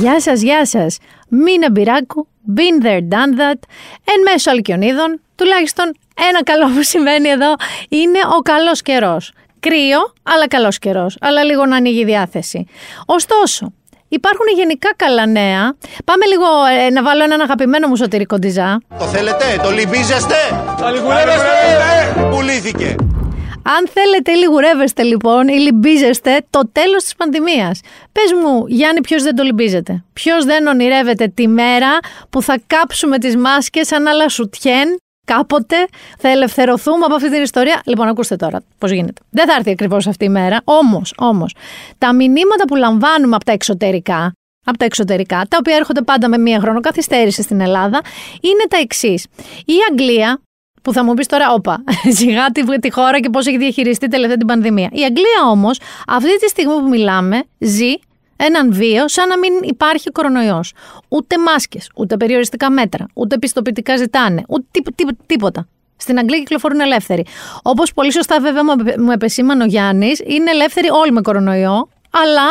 Γεια 0.00 0.20
σας, 0.20 0.40
γεια 0.42 0.66
σας. 0.66 0.98
Μίνα 1.28 1.70
Μπυράκου, 1.70 2.26
been 2.56 2.84
there, 2.84 3.00
done 3.00 3.40
that. 3.40 3.60
Εν 4.04 4.20
μέσω 4.32 4.50
αλκιονίδων, 4.50 5.20
τουλάχιστον 5.34 5.92
ένα 6.28 6.42
καλό 6.44 6.66
που 6.74 6.82
σημαίνει 6.82 7.28
εδώ 7.28 7.54
είναι 7.88 8.18
ο 8.36 8.40
καλός 8.42 8.82
καιρός. 8.82 9.32
Κρύο, 9.60 9.98
αλλά 10.22 10.48
καλός 10.48 10.78
καιρός, 10.78 11.16
αλλά 11.20 11.44
λίγο 11.44 11.66
να 11.66 11.76
ανοίγει 11.76 12.00
η 12.00 12.04
διάθεση. 12.04 12.66
Ωστόσο, 13.06 13.72
Υπάρχουν 14.12 14.46
γενικά 14.56 14.92
καλά 14.96 15.26
νέα. 15.26 15.76
Πάμε 16.04 16.24
λίγο 16.26 16.46
ε, 16.86 16.90
να 16.90 17.02
βάλω 17.02 17.22
έναν 17.24 17.40
αγαπημένο 17.40 17.88
μου 17.88 17.96
σωτηρικό 17.96 18.38
ντιζά. 18.38 18.80
Το 18.98 19.04
θέλετε, 19.04 19.44
το 19.62 19.70
λυμπίζεστε. 19.70 20.34
Τα 20.80 20.90
λιγουρεύεστε. 20.90 22.28
Πουλήθηκε. 22.30 22.94
Αν 23.62 23.88
θέλετε 23.88 24.32
ή 24.32 24.34
λιγουρεύεστε 24.34 25.02
λοιπόν 25.02 25.48
ή 25.48 25.58
λυμπίζεστε 25.58 26.46
το 26.50 26.68
τέλος 26.72 27.02
της 27.02 27.14
πανδημίας. 27.14 27.80
Πες 28.12 28.32
μου 28.32 28.66
Γιάννη 28.66 29.00
ποιος 29.00 29.22
δεν 29.22 29.34
το 29.34 29.42
λυμπίζεται; 29.42 30.04
Ποιος 30.12 30.44
δεν 30.44 30.66
ονειρεύεται 30.66 31.28
τη 31.28 31.48
μέρα 31.48 31.98
που 32.30 32.42
θα 32.42 32.58
κάψουμε 32.66 33.18
τις 33.18 33.36
μάσκες 33.36 33.86
σαν 33.86 34.06
άλλα 34.06 34.28
σουτιέν 34.28 34.96
κάποτε; 35.26 35.76
Θα 36.18 36.28
ελευθερωθούμε 36.28 37.04
από 37.04 37.14
αυτή 37.14 37.30
την 37.30 37.42
ιστορία; 37.42 37.80
Λοιπόν, 37.84 38.08
ακούστε 38.08 38.36
τώρα 38.36 38.62
πώς 38.78 38.90
γίνεται. 38.90 39.22
Δεν 39.30 39.46
θα 39.46 39.54
έρθει 39.54 39.70
ακριβώς 39.70 40.06
αυτή 40.06 40.24
η 40.24 40.28
μέρα. 40.28 40.60
Όμως, 40.64 41.14
όμως, 41.16 41.54
τα 41.98 42.14
μηνύματα 42.14 42.64
που 42.66 42.76
λαμβάνουμε 42.76 43.36
από 43.36 43.44
τα 43.44 43.52
εξωτερικά, 43.52 44.32
από 44.66 44.78
τα 44.78 44.84
εξωτερικά, 44.84 45.46
τα 45.48 45.56
οποία 45.60 45.76
έρχονται 45.76 46.02
πάντα 46.02 46.28
με 46.28 46.38
μία 46.38 46.60
χρονοκαθυστέρηση 46.60 47.42
στην 47.42 47.60
Ελλάδα, 47.60 48.00
είναι 48.40 48.64
τα 48.68 48.76
εξής. 48.76 49.26
Η 49.64 49.74
Αγγλία, 49.90 50.40
που 50.82 50.92
θα 50.92 51.04
μου 51.04 51.14
πεις 51.14 51.26
τώρα, 51.26 51.52
όπα, 51.52 51.84
σιγά 52.18 52.46
τη, 52.46 52.78
τη 52.80 52.90
χώρα 52.92 53.20
και 53.20 53.30
πώς 53.30 53.46
έχει 53.46 53.58
διαχειριστεί 53.58 54.08
τελευταία 54.08 54.36
την 54.36 54.46
πανδημία. 54.46 54.88
Η 54.92 55.02
Αγγλία 55.02 55.48
όμως, 55.50 55.80
αυτή 56.06 56.38
τη 56.38 56.48
στιγμή 56.48 56.72
που 56.72 56.88
μιλάμε, 56.88 57.42
ζει 57.58 57.92
έναν 58.36 58.72
βίο 58.72 59.08
σαν 59.08 59.28
να 59.28 59.38
μην 59.38 59.52
υπάρχει 59.62 60.10
κορονοϊός. 60.10 60.72
Ούτε 61.08 61.38
μάσκες, 61.38 61.90
ούτε 61.94 62.16
περιοριστικά 62.16 62.70
μέτρα, 62.70 63.06
ούτε 63.14 63.38
πιστοποιητικά 63.38 63.96
ζητάνε, 63.96 64.42
ούτε 64.48 64.80
τίποτα. 65.26 65.68
Στην 65.96 66.18
Αγγλία 66.18 66.38
κυκλοφορούν 66.38 66.80
ελεύθεροι. 66.80 67.24
Όπως 67.62 67.92
πολύ 67.92 68.12
σωστά 68.12 68.40
βέβαια 68.40 68.62
μου 68.98 69.10
επεσήμανε 69.10 69.62
ο 69.62 69.66
Γιάννης, 69.66 70.20
είναι 70.26 70.50
ελεύθεροι 70.50 70.88
όλοι 70.90 71.12
με 71.12 71.20
κορονοϊό, 71.20 71.88
αλλά 72.10 72.48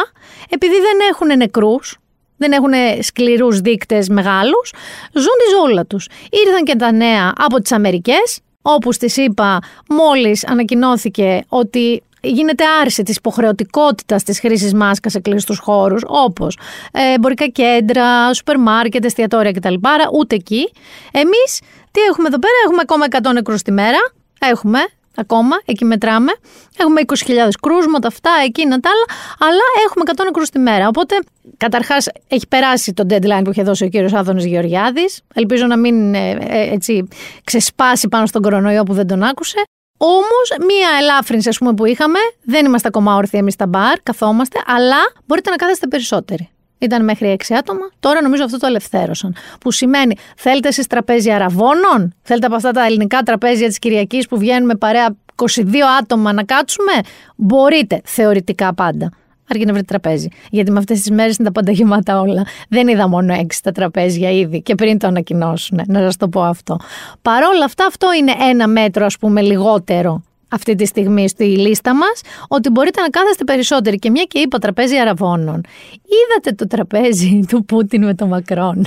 επειδή 0.49 0.73
δεν 0.73 0.97
έχουν 1.11 1.37
νεκρούς, 1.37 1.97
δεν 2.39 2.51
έχουν 2.51 2.71
σκληρούς 3.01 3.59
δείκτες 3.59 4.09
μεγάλους, 4.09 4.73
ζουν 5.13 5.23
τη 5.23 5.55
ζώλα 5.57 5.85
τους. 5.85 6.07
Ήρθαν 6.45 6.63
και 6.63 6.75
τα 6.75 6.91
νέα 6.91 7.33
από 7.37 7.61
τις 7.61 7.71
Αμερικές, 7.71 8.39
όπου 8.61 8.91
στις 8.91 9.17
είπα 9.17 9.59
μόλις 9.89 10.47
ανακοινώθηκε 10.47 11.43
ότι 11.47 12.03
γίνεται 12.21 12.63
άρση 12.81 13.03
της 13.03 13.15
υποχρεωτικότητας 13.15 14.23
της 14.23 14.39
χρήσης 14.39 14.73
μάσκας 14.73 15.11
σε 15.11 15.19
κλειστούς 15.19 15.59
χώρους 15.59 16.01
όπως 16.05 16.57
ε, 16.91 17.13
εμπορικά 17.13 17.47
κέντρα, 17.47 18.33
σούπερ 18.33 18.59
μάρκετ, 18.59 19.05
εστιατόρια 19.05 19.51
κτλ. 19.51 19.73
Ούτε 20.13 20.35
εκεί. 20.35 20.71
Εμείς 21.11 21.61
τι 21.91 22.01
έχουμε 22.01 22.27
εδώ 22.27 22.39
πέρα, 22.39 22.53
έχουμε 22.65 22.79
ακόμα 22.81 23.05
100 23.29 23.33
νεκρούς 23.33 23.61
τη 23.61 23.71
μέρα. 23.71 23.97
Έχουμε, 24.39 24.79
ακόμα, 25.19 25.61
εκεί 25.65 25.85
μετράμε. 25.85 26.31
Έχουμε 26.77 27.01
20.000 27.05 27.33
κρούσματα, 27.61 28.07
αυτά, 28.07 28.31
εκείνα, 28.45 28.79
τα 28.79 28.89
άλλα, 28.89 29.05
αλλά 29.39 29.61
έχουμε 29.85 30.03
100 30.07 30.23
νεκρού 30.23 30.43
τη 30.43 30.59
μέρα. 30.59 30.87
Οπότε, 30.87 31.15
καταρχάς, 31.57 32.07
έχει 32.27 32.47
περάσει 32.47 32.93
το 32.93 33.05
deadline 33.09 33.41
που 33.43 33.51
είχε 33.51 33.63
δώσει 33.63 33.83
ο 33.83 33.89
κύριος 33.89 34.13
Άδωνης 34.13 34.45
Γεωργιάδης. 34.45 35.21
Ελπίζω 35.33 35.65
να 35.65 35.77
μην 35.77 36.13
ε, 36.13 36.29
ε, 36.29 36.73
έτσι, 36.73 37.07
ξεσπάσει 37.43 38.07
πάνω 38.07 38.25
στον 38.25 38.41
κορονοϊό 38.41 38.83
που 38.83 38.93
δεν 38.93 39.07
τον 39.07 39.23
άκουσε. 39.23 39.63
Όμως, 39.97 40.65
μία 40.67 40.89
ελάφρυνση, 41.01 41.49
ας 41.49 41.57
πούμε, 41.57 41.73
που 41.73 41.85
είχαμε, 41.85 42.19
δεν 42.43 42.65
είμαστε 42.65 42.87
ακόμα 42.87 43.15
όρθιοι 43.15 43.39
εμείς 43.41 43.53
στα 43.53 43.67
μπαρ, 43.67 43.99
καθόμαστε, 44.03 44.59
αλλά 44.65 44.97
μπορείτε 45.25 45.49
να 45.49 45.55
κάθεστε 45.55 45.87
περισσότεροι. 45.87 46.49
Ήταν 46.79 47.03
μέχρι 47.03 47.37
6 47.47 47.55
άτομα, 47.57 47.89
τώρα 47.99 48.21
νομίζω 48.21 48.43
αυτό 48.43 48.57
το 48.57 48.67
ελευθέρωσαν. 48.67 49.35
Που 49.59 49.71
σημαίνει, 49.71 50.15
θέλετε 50.35 50.67
εσείς 50.67 50.87
τραπέζι 50.87 51.31
αραβώνων, 51.31 52.13
θέλετε 52.21 52.45
από 52.45 52.55
αυτά 52.55 52.71
τα 52.71 52.85
ελληνικά 52.85 53.21
τραπέζια 53.21 53.67
της 53.67 53.79
Κυριακής 53.79 54.27
που 54.27 54.37
βγαίνουμε 54.37 54.75
παρέα 54.75 55.15
22 55.35 55.61
άτομα 55.99 56.33
να 56.33 56.43
κάτσουμε, 56.43 56.91
μπορείτε 57.35 58.01
θεωρητικά 58.03 58.73
πάντα 58.73 59.11
αρκεί 59.51 59.65
να 59.65 59.73
βρει 59.73 59.83
τραπέζι. 59.83 60.27
Γιατί 60.49 60.71
με 60.71 60.79
αυτές 60.79 60.99
τις 60.99 61.11
μέρες 61.11 61.35
είναι 61.35 61.47
τα 61.47 61.53
πάντα 61.53 61.71
γεμάτα 61.71 62.19
όλα. 62.19 62.45
Δεν 62.69 62.87
είδα 62.87 63.07
μόνο 63.07 63.33
έξι 63.33 63.63
τα 63.63 63.71
τραπέζια 63.71 64.31
ήδη 64.31 64.61
και 64.61 64.75
πριν 64.75 64.97
το 64.97 65.07
ανακοινώσουν. 65.07 65.81
Να 65.87 65.99
σας 65.99 66.17
το 66.17 66.27
πω 66.27 66.41
αυτό. 66.41 66.79
Παρόλα 67.21 67.65
αυτά, 67.65 67.85
αυτό 67.85 68.07
είναι 68.19 68.33
ένα 68.49 68.67
μέτρο, 68.67 69.05
ας 69.05 69.17
πούμε, 69.17 69.41
λιγότερο 69.41 70.23
αυτή 70.49 70.75
τη 70.75 70.85
στιγμή 70.85 71.29
στη 71.29 71.43
λίστα 71.43 71.95
μας, 71.95 72.21
ότι 72.47 72.69
μπορείτε 72.69 73.01
να 73.01 73.09
κάθεστε 73.09 73.43
περισσότεροι. 73.43 73.97
Και 73.97 74.09
μια 74.09 74.23
και 74.23 74.39
είπα 74.39 74.59
τραπέζι 74.59 74.97
αραβώνων. 74.97 75.61
Είδατε 75.91 76.55
το 76.55 76.67
τραπέζι 76.67 77.39
του 77.49 77.65
Πούτιν 77.65 78.05
με 78.05 78.13
τον 78.13 78.27
Μακρόν; 78.27 78.85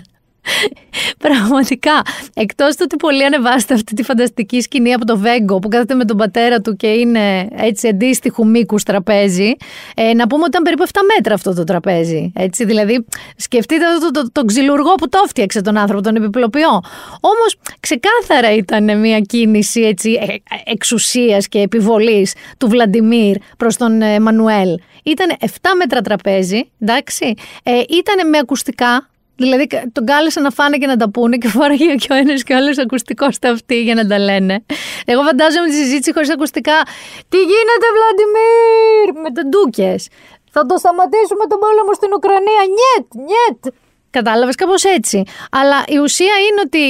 Πραγματικά. 1.18 2.02
Εκτός 2.34 2.76
του 2.76 2.80
ότι 2.82 2.96
πολύ 2.96 3.24
ανεβάστε 3.24 3.74
αυτή 3.74 3.94
τη 3.94 4.02
φανταστική 4.02 4.60
σκηνή 4.60 4.92
από 4.92 5.04
το 5.04 5.18
Βέγκο 5.18 5.58
που 5.58 5.68
κάθεται 5.68 5.94
με 5.94 6.04
τον 6.04 6.16
πατέρα 6.16 6.60
του 6.60 6.76
και 6.76 6.86
είναι 6.86 7.48
έτσι 7.56 7.88
αντίστοιχου 7.88 8.46
μήκους 8.46 8.82
τραπέζι. 8.82 9.52
Ε, 9.96 10.14
να 10.14 10.26
πούμε 10.26 10.42
ότι 10.42 10.50
ήταν 10.50 10.62
περίπου 10.62 10.84
7 10.86 10.88
μέτρα 11.16 11.34
αυτό 11.34 11.54
το 11.54 11.64
τραπέζι. 11.64 12.32
Έτσι, 12.36 12.64
δηλαδή, 12.64 13.06
σκεφτείτε 13.36 13.84
το, 14.00 14.10
το, 14.10 14.22
το, 14.22 14.32
τον 14.32 14.46
ξυλουργό 14.46 14.94
που 14.94 15.08
το 15.08 15.20
έφτιαξε 15.24 15.60
τον 15.60 15.76
άνθρωπο, 15.76 16.02
τον 16.02 16.16
επιπλοποιό. 16.16 16.80
Όμως, 17.20 17.56
ξεκάθαρα 17.80 18.54
ήταν 18.54 18.98
μια 19.00 19.20
κίνηση 19.20 19.80
έτσι, 19.80 20.10
ε, 20.10 20.34
εξουσίας 20.64 21.48
και 21.48 21.58
επιβολής 21.58 22.34
του 22.58 22.68
Βλαντιμίρ 22.68 23.36
προς 23.56 23.76
τον 23.76 24.02
ε, 24.02 24.20
Μανουέλ. 24.20 24.78
Ήταν 25.02 25.36
7 25.40 25.46
μέτρα 25.78 26.00
τραπέζι, 26.00 26.70
εντάξει. 26.80 27.34
Ε, 27.62 27.72
ήταν 27.88 28.28
με 28.28 28.38
ακουστικά, 28.38 29.10
Δηλαδή 29.42 29.66
τον 29.92 30.04
κάλεσε 30.06 30.40
να 30.40 30.50
φάνε 30.50 30.76
και 30.76 30.86
να 30.86 30.96
τα 30.96 31.10
πούνε 31.10 31.36
και 31.36 31.48
φοράγε 31.48 31.94
και 31.94 32.12
ο 32.12 32.14
ένα 32.14 32.34
και 32.34 32.52
ο 32.52 32.56
άλλος 32.56 32.78
ακουστικός 32.78 33.34
στα 33.34 33.50
αυτή 33.50 33.82
για 33.82 33.94
να 33.94 34.06
τα 34.06 34.18
λένε. 34.18 34.64
Εγώ 35.04 35.22
φαντάζομαι 35.22 35.66
τη 35.66 35.74
συζήτηση 35.74 36.12
χωρίς 36.12 36.30
ακουστικά. 36.30 36.78
Τι 37.28 37.38
γίνεται, 37.50 37.86
Βλαντιμίρ! 37.96 39.22
Με 39.22 39.30
τον 39.36 39.44
Ντούκες; 39.48 40.08
Θα 40.50 40.66
το 40.66 40.74
σταματήσουμε 40.82 41.44
τον 41.50 41.58
πόλεμο 41.64 41.92
στην 41.98 42.10
Ουκρανία. 42.16 42.62
Νιέτ, 42.76 43.06
νιέτ. 43.28 43.74
Κατάλαβες 44.10 44.54
κάπως 44.54 44.84
έτσι. 44.84 45.22
Αλλά 45.50 45.84
η 45.86 45.98
ουσία 45.98 46.34
είναι 46.46 46.60
ότι 46.64 46.84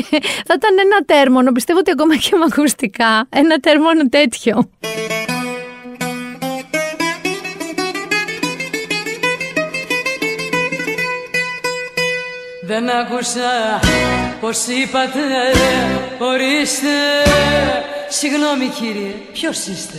θα 0.48 0.54
ήταν 0.60 0.74
ένα 0.78 0.98
τέρμονο, 1.06 1.52
πιστεύω 1.52 1.78
ότι 1.78 1.90
ακόμα 1.90 2.16
και 2.16 2.30
με 2.32 2.44
ακουστικά, 2.50 3.26
ένα 3.28 3.56
τέρμονο 3.58 4.08
τέτοιο. 4.08 4.70
Δεν 12.66 12.90
άκουσα 12.90 13.80
πως 14.40 14.66
είπατε 14.66 15.20
Ορίστε 16.18 16.88
Συγγνώμη 18.08 18.66
κύριε 18.66 19.10
Ποιος 19.32 19.66
είστε; 19.66 19.98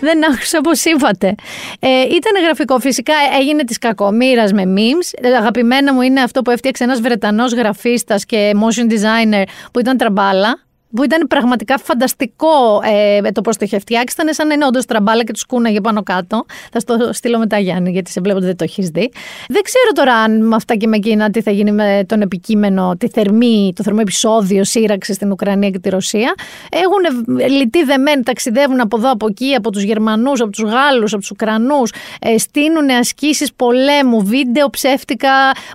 Δεν 0.00 0.32
άκουσα 0.32 0.60
πώ 0.60 0.70
είπατε. 0.84 1.34
Ε, 1.80 2.00
ήταν 2.00 2.42
γραφικό. 2.44 2.78
Φυσικά 2.78 3.14
έγινε 3.40 3.64
της 3.64 3.78
κακομήρα 3.78 4.44
με 4.54 4.62
memes. 4.76 5.28
Αγαπημένα 5.38 5.94
μου 5.94 6.00
είναι 6.00 6.20
αυτό 6.20 6.42
που 6.42 6.50
έφτιαξε 6.50 6.84
ένας 6.84 7.00
Βρετανός 7.00 7.52
γραφίστας 7.52 8.24
και 8.24 8.52
motion 8.54 8.92
designer 8.92 9.42
που 9.72 9.78
ήταν 9.78 9.96
τραμπάλα 9.96 10.69
που 10.94 11.02
ήταν 11.04 11.26
πραγματικά 11.26 11.78
φανταστικό 11.78 12.80
ε, 12.84 13.32
το 13.32 13.40
πώς 13.40 13.56
το 13.56 13.64
είχε 13.64 13.78
φτιάξει. 13.78 14.16
Ήταν 14.20 14.34
σαν 14.34 14.46
να 14.46 14.54
είναι 14.54 14.66
όντως 14.66 14.84
τραμπάλα 14.84 15.24
και 15.24 15.32
τους 15.32 15.46
κούναγε 15.46 15.80
πάνω 15.80 16.02
κάτω. 16.02 16.44
Θα 16.72 16.80
στο 16.80 17.10
στείλω 17.12 17.38
μετά, 17.38 17.58
Γιάννη, 17.58 17.90
γιατί 17.90 18.10
σε 18.10 18.20
βλέπω 18.20 18.36
ότι 18.36 18.46
δεν 18.46 18.56
το 18.56 18.64
έχεις 18.64 18.88
δει. 18.88 19.10
Δεν 19.48 19.62
ξέρω 19.62 19.90
τώρα 19.94 20.14
αν 20.14 20.46
με 20.46 20.54
αυτά 20.54 20.74
και 20.74 20.86
με 20.86 20.96
εκείνα 20.96 21.30
τι 21.30 21.42
θα 21.42 21.50
γίνει 21.50 21.72
με 21.72 22.04
τον 22.06 22.20
επικείμενο, 22.20 22.96
τη 22.98 23.08
θερμή, 23.08 23.72
το 23.76 23.82
θερμό 23.82 23.98
επεισόδιο 24.02 24.64
σύραξης 24.64 25.14
στην 25.14 25.30
Ουκρανία 25.30 25.70
και 25.70 25.78
τη 25.78 25.88
Ρωσία. 25.88 26.34
Έχουν 26.70 27.28
λυτεί 27.50 27.84
δεμένοι, 27.84 28.22
ταξιδεύουν 28.22 28.80
από 28.80 28.96
εδώ, 28.96 29.10
από 29.10 29.26
εκεί, 29.26 29.54
από 29.54 29.70
τους 29.70 29.82
Γερμανούς, 29.82 30.40
από 30.40 30.50
τους 30.50 30.62
Γάλλους, 30.62 31.12
από 31.12 31.20
τους 31.20 31.30
Ουκρανούς. 31.30 31.92
Ε, 32.20 32.38
στείνουν 32.38 32.90
ασκήσεις 32.90 33.52
πολέμου, 33.52 34.24
βίντεο 34.24 34.70
ψεύτικα 34.70 35.30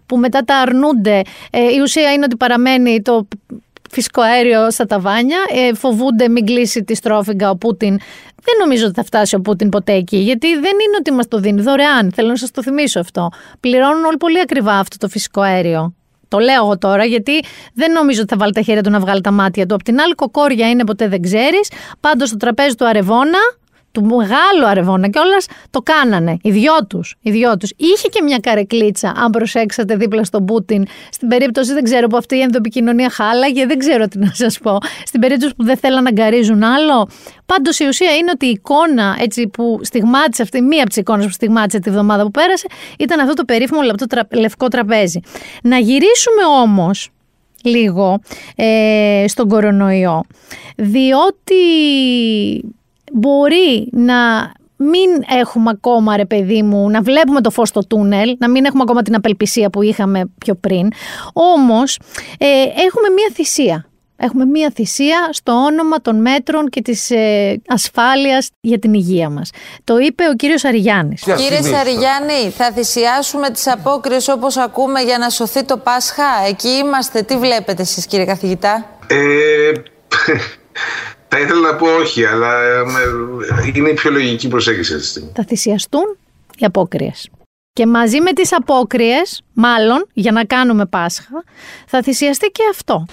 που 0.06 0.18
μετά 0.18 0.44
τα 0.46 0.56
αρνούνται. 0.56 1.22
Ε, 1.52 1.60
η 1.60 1.80
ουσία 1.82 2.14
είναι 2.14 2.24
ότι 2.26 2.36
παραμένει 2.36 3.02
το 3.02 3.28
φυσικό 3.96 4.22
αέριο 4.22 4.72
στα 4.72 4.86
ταβάνια. 4.86 5.38
Ε, 5.50 5.74
φοβούνται 5.74 6.30
μην 6.30 6.46
κλείσει 6.46 6.84
τη 6.84 6.96
στρόφιγγα 6.96 7.50
ο 7.50 7.56
Πούτιν. 7.56 7.98
Δεν 8.46 8.56
νομίζω 8.60 8.86
ότι 8.86 8.94
θα 8.94 9.04
φτάσει 9.04 9.36
ο 9.36 9.42
Πούτιν 9.42 9.70
ποτέ 9.70 9.94
εκεί, 9.94 10.18
γιατί 10.18 10.48
δεν 10.54 10.72
είναι 10.84 10.96
ότι 11.00 11.12
μας 11.12 11.28
το 11.28 11.38
δίνει 11.40 11.62
δωρεάν. 11.62 12.12
Θέλω 12.16 12.28
να 12.28 12.36
σας 12.36 12.52
το 12.52 12.64
θυμίσω 12.64 13.00
αυτό. 13.00 13.30
Πληρώνουν 13.60 14.04
όλοι 14.04 14.18
πολύ 14.18 14.40
ακριβά 14.40 14.74
αυτό 14.74 14.98
το 14.98 15.08
φυσικό 15.08 15.42
αέριο. 15.42 15.94
Το 16.28 16.38
λέω 16.38 16.64
εγώ 16.64 16.78
τώρα, 16.78 17.06
γιατί 17.06 17.44
δεν 17.74 17.92
νομίζω 17.92 18.22
ότι 18.22 18.30
θα 18.30 18.38
βάλει 18.38 18.52
τα 18.52 18.62
χέρια 18.62 18.84
του 18.84 18.90
να 18.90 19.00
βγάλει 19.00 19.22
τα 19.22 19.32
μάτια 19.32 19.66
του. 19.66 19.76
Απ' 19.76 19.84
την 19.84 20.00
άλλη, 20.00 20.16
κοκόρια 20.16 20.70
είναι 20.70 20.84
ποτέ 20.84 21.08
δεν 21.08 21.22
ξέρεις. 21.22 21.72
Πάντως 22.00 22.28
στο 22.28 22.38
τραπέζι 22.38 22.76
του 22.76 22.88
Αρεβόνα 22.88 23.40
του 23.96 24.06
μεγάλου 24.06 24.66
Αρεβόνα 24.68 25.10
κιόλα, 25.10 25.38
το 25.70 25.82
κάνανε. 25.82 26.38
Οι 26.42 26.52
δυο 26.52 26.74
τους. 26.88 27.16
Οι 27.22 27.32
δυο 27.32 27.58
τους. 27.58 27.72
Είχε 27.78 28.08
και 28.08 28.22
μια 28.22 28.38
καρεκλίτσα, 28.38 29.14
αν 29.16 29.32
προσέξατε, 29.32 29.96
δίπλα 29.96 30.24
στον 30.24 30.46
Πούτιν. 30.46 30.86
Στην 31.12 31.28
περίπτωση, 31.28 31.74
δεν 31.74 31.84
ξέρω 31.84 32.08
που 32.08 32.18
αυτή 32.18 32.36
η 32.36 32.42
ενδοπικοινωνία 32.42 33.10
χάλαγε, 33.10 33.66
δεν 33.66 33.78
ξέρω 33.78 34.08
τι 34.08 34.20
να 34.20 34.32
σας 34.34 34.58
πω. 34.58 34.78
Στην 35.06 35.20
περίπτωση 35.20 35.56
που 35.56 35.64
δεν 35.64 35.78
θέλαν 35.78 36.04
να 36.04 36.12
γκαρίζουν 36.12 36.64
άλλο. 36.64 37.10
Πάντως 37.46 37.80
η 37.80 37.88
ουσία 37.88 38.16
είναι 38.16 38.32
ότι 38.34 38.46
η 38.46 38.50
εικόνα 38.50 39.18
έτσι, 39.20 39.48
που 39.48 39.80
στιγμάτισε 39.82 40.42
αυτή, 40.42 40.62
μία 40.62 40.80
από 40.80 40.88
τις 40.88 40.98
εικόνες 40.98 41.26
που 41.26 41.32
στιγμάτισε 41.32 41.80
τη 41.80 41.90
βδομάδα 41.90 42.24
που 42.24 42.32
πέρασε, 42.32 42.68
ήταν 43.00 43.20
αυτό 43.20 43.34
το 43.34 43.44
περίφημο 43.46 43.80
λευκό 44.30 44.68
τραπέζι. 44.68 45.20
Να 45.64 45.78
γυρίσουμε 45.78 46.44
όμως 46.62 47.10
λίγο 47.64 48.20
ε, 48.56 49.26
στον 49.28 49.48
κορονοϊό, 49.48 50.24
διότι 50.76 51.64
μπορεί 53.16 53.90
να 53.92 54.52
μην 54.78 55.10
έχουμε 55.40 55.70
ακόμα 55.70 56.18
ρε 56.18 56.26
παιδί 56.26 56.62
μου, 56.62 56.90
να 56.90 57.02
βλέπουμε 57.02 57.42
το 57.42 57.50
φως 57.50 57.70
στο 57.70 57.88
τούνελ, 57.88 58.36
να 58.40 58.50
μην 58.50 58.66
έχουμε 58.66 58.82
ακόμα 58.82 59.02
την 59.02 59.16
απελπισία 59.16 59.70
που 59.70 59.82
είχαμε 59.82 60.32
πιο 60.38 60.56
πριν, 60.56 60.88
όμως 61.34 62.00
ε, 62.38 62.46
έχουμε 62.62 63.10
μία 63.16 63.30
θυσία. 63.34 63.90
Έχουμε 64.18 64.46
μία 64.46 64.72
θυσία 64.76 65.30
στο 65.32 65.52
όνομα 65.52 66.02
των 66.02 66.22
μέτρων 66.22 66.70
και 66.70 66.82
της 66.82 67.10
ε, 67.12 67.62
ασφάλειας 67.68 68.50
για 68.62 68.80
την 68.80 68.94
υγεία 68.94 69.30
μας. 69.30 69.50
Το 69.84 69.98
είπε 69.98 70.24
ο 70.32 70.34
κύριος 70.34 70.64
Αριγιάννης. 70.64 71.22
Κύριε 71.22 71.62
Σαριγιάννη, 71.62 72.50
θα 72.58 72.72
θυσιάσουμε 72.72 73.50
τις 73.50 73.68
απόκριες 73.68 74.28
όπως 74.28 74.58
ακούμε 74.58 75.02
για 75.02 75.18
να 75.18 75.30
σωθεί 75.30 75.64
το 75.64 75.78
Πάσχα. 75.78 76.46
Εκεί 76.48 76.68
είμαστε. 76.68 77.22
Τι 77.22 77.38
βλέπετε 77.38 77.82
εσείς 77.82 78.06
κύριε 78.06 78.26
καθηγητά; 78.26 78.90
Ε, 79.08 79.72
θα 81.28 81.40
ήθελα 81.40 81.60
να 81.60 81.76
πω 81.76 81.88
όχι, 81.88 82.26
αλλά 82.26 82.62
ε, 82.62 82.82
είναι 83.74 83.90
η 83.90 83.94
πιο 83.94 84.12
λογική 84.12 84.48
προσέγγιση 84.48 84.94
αυτή 84.94 85.04
τη 85.06 85.10
στιγμή. 85.10 85.32
Θα 85.36 85.44
θυσιαστούν 85.48 86.18
οι 86.58 86.66
απόκριες. 86.66 87.30
Και 87.74 87.86
μαζί 87.86 88.22
με 88.22 88.34
τις 88.34 88.54
απόκριες, 88.54 89.42
μάλλον 89.54 90.08
για 90.14 90.32
να 90.32 90.46
κάνουμε 90.46 90.86
Πάσχα, 90.86 91.44
θα 91.88 92.02
θυσιαστεί 92.02 92.48
και 92.48 92.64
αυτό. 92.72 93.06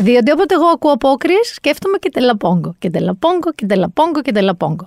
Διότι 0.00 0.30
όποτε 0.32 0.54
εγώ 0.54 0.66
ακούω 0.66 0.92
απόκριες, 0.92 1.48
σκέφτομαι 1.54 1.98
και 1.98 2.10
τελαπόγκο. 2.10 2.74
Και 2.78 2.90
τελαπόγκο 2.90 3.52
και 3.54 3.66
τελαπόγκο 3.66 4.22
και 4.22 4.32
τελαπόγκο. 4.32 4.86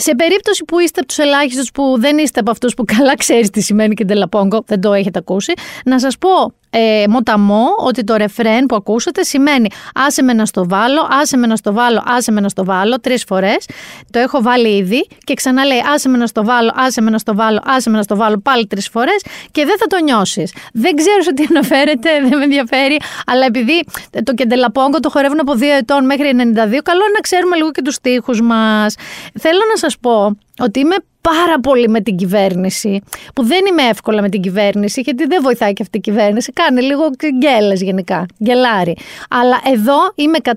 Σε 0.00 0.14
περίπτωση 0.14 0.64
που 0.64 0.78
είστε 0.78 1.00
από 1.00 1.08
τους 1.08 1.18
ελάχιστους 1.18 1.70
που 1.70 1.96
δεν 1.98 2.18
είστε 2.18 2.40
από 2.40 2.50
αυτούς 2.50 2.74
που 2.74 2.84
καλά 2.84 3.16
ξέρεις 3.16 3.50
τι 3.50 3.60
σημαίνει 3.60 3.94
και 3.94 4.04
τελαπόγκο, 4.04 4.62
δεν 4.66 4.80
το 4.80 4.92
έχετε 4.92 5.18
ακούσει, 5.18 5.52
να 5.84 5.98
σας 6.00 6.18
πω 6.18 6.52
ε, 6.70 7.04
μοταμό 7.08 7.66
ότι 7.78 8.04
το 8.04 8.16
ρεφρέν 8.16 8.66
που 8.66 8.76
ακούσατε 8.76 9.22
σημαίνει 9.22 9.68
άσε 9.94 10.22
με 10.22 10.32
να 10.32 10.46
στο 10.46 10.68
βάλω, 10.68 11.08
άσε 11.20 11.36
με 11.36 11.46
να 11.46 11.56
στο 11.56 11.72
βάλω, 11.72 12.02
άσε 12.06 12.32
με 12.32 12.40
να 12.40 12.48
στο 12.48 12.64
βάλω 12.64 13.00
τρεις 13.00 13.24
φορές. 13.24 13.66
Το 14.10 14.18
έχω 14.18 14.42
βάλει 14.42 14.76
ήδη 14.76 15.08
και 15.24 15.34
ξανά 15.34 15.64
λέει 15.64 15.82
άσε 15.94 16.08
με 16.08 16.18
να 16.18 16.26
στο 16.26 16.44
βάλω, 16.44 16.72
άσε 16.76 17.00
με 17.00 17.10
να 17.10 17.18
στο 17.18 17.34
βάλω, 17.34 17.60
άσε 17.64 17.90
με 17.90 17.96
να 17.96 18.02
στο 18.02 18.16
βάλω 18.16 18.38
πάλι 18.38 18.66
τρεις 18.66 18.88
φορές 18.88 19.24
και 19.50 19.64
δεν 19.64 19.78
θα 19.78 19.86
το 19.86 20.02
νιώσεις. 20.02 20.52
Δεν 20.72 20.94
ξέρω 20.96 21.22
σε 21.22 21.32
τι 21.32 21.44
αναφέρεται, 21.50 22.10
δεν 22.20 22.38
με 22.38 22.44
ενδιαφέρει, 22.44 22.96
αλλά 23.26 23.44
επειδή 23.44 23.84
το 24.24 24.34
κεντελαπόγκο 24.34 25.00
το 25.00 25.10
χορεύουν 25.10 25.40
από 25.40 25.52
2 25.52 25.62
ετών 25.78 26.04
μέχρι 26.04 26.30
92, 26.30 26.34
καλό 26.82 27.02
είναι 27.04 27.14
να 27.14 27.20
ξέρουμε 27.20 27.56
λίγο 27.56 27.70
και 27.70 27.82
τους 27.82 27.94
στίχους 27.94 28.40
μας. 28.40 28.94
Θέλω 29.38 29.60
να 29.70 29.76
σας 29.76 29.87
πω 29.96 30.36
ότι 30.58 30.80
είμαι 30.80 30.96
πάρα 31.20 31.60
πολύ 31.60 31.88
με 31.88 32.00
την 32.00 32.16
κυβέρνηση, 32.16 33.00
που 33.34 33.44
δεν 33.44 33.66
είμαι 33.70 33.82
εύκολα 33.82 34.22
με 34.22 34.28
την 34.28 34.40
κυβέρνηση, 34.40 35.00
γιατί 35.00 35.26
δεν 35.26 35.42
βοηθάει 35.42 35.72
και 35.72 35.82
αυτή 35.82 35.96
η 35.96 36.00
κυβέρνηση. 36.00 36.52
Κάνει 36.52 36.82
λίγο 36.82 37.10
γκέλες 37.38 37.82
γενικά, 37.82 38.26
γκελάρι. 38.42 38.96
Αλλά 39.30 39.60
εδώ 39.72 39.96
είμαι 40.14 40.38
100% 40.42 40.52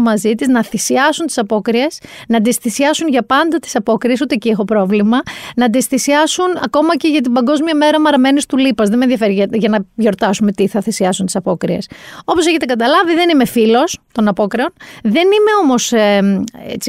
μαζί 0.00 0.34
της 0.34 0.48
να 0.48 0.64
θυσιάσουν 0.64 1.26
τις 1.26 1.38
απόκριες, 1.38 2.00
να 2.28 2.40
τις 2.40 2.56
θυσιάσουν 2.56 3.08
για 3.08 3.22
πάντα 3.22 3.58
τις 3.58 3.76
απόκριες, 3.76 4.20
ούτε 4.20 4.34
εκεί 4.34 4.48
έχω 4.48 4.64
πρόβλημα, 4.64 5.20
να 5.56 5.70
τις 5.70 5.86
θυσιάσουν 5.86 6.46
ακόμα 6.64 6.96
και 6.96 7.08
για 7.08 7.20
την 7.20 7.32
Παγκόσμια 7.32 7.74
Μέρα 7.74 8.00
Μαραμένης 8.00 8.46
του 8.46 8.56
Λίπας. 8.56 8.88
Δεν 8.88 8.98
με 8.98 9.04
ενδιαφέρει 9.04 9.32
για, 9.32 9.46
για, 9.52 9.68
να 9.68 9.78
γιορτάσουμε 9.94 10.52
τι 10.52 10.66
θα 10.66 10.80
θυσιάσουν 10.80 11.26
τις 11.26 11.36
απόκριες. 11.36 11.88
Όπως 12.24 12.46
έχετε 12.46 12.64
καταλάβει, 12.64 13.14
δεν 13.14 13.28
είμαι 13.28 13.44
φίλος 13.44 13.98
των 14.12 14.28
απόκριων, 14.28 14.72
δεν 15.02 15.24
είμαι 15.24 15.52
όμως 15.62 15.92
ε, 15.92 16.42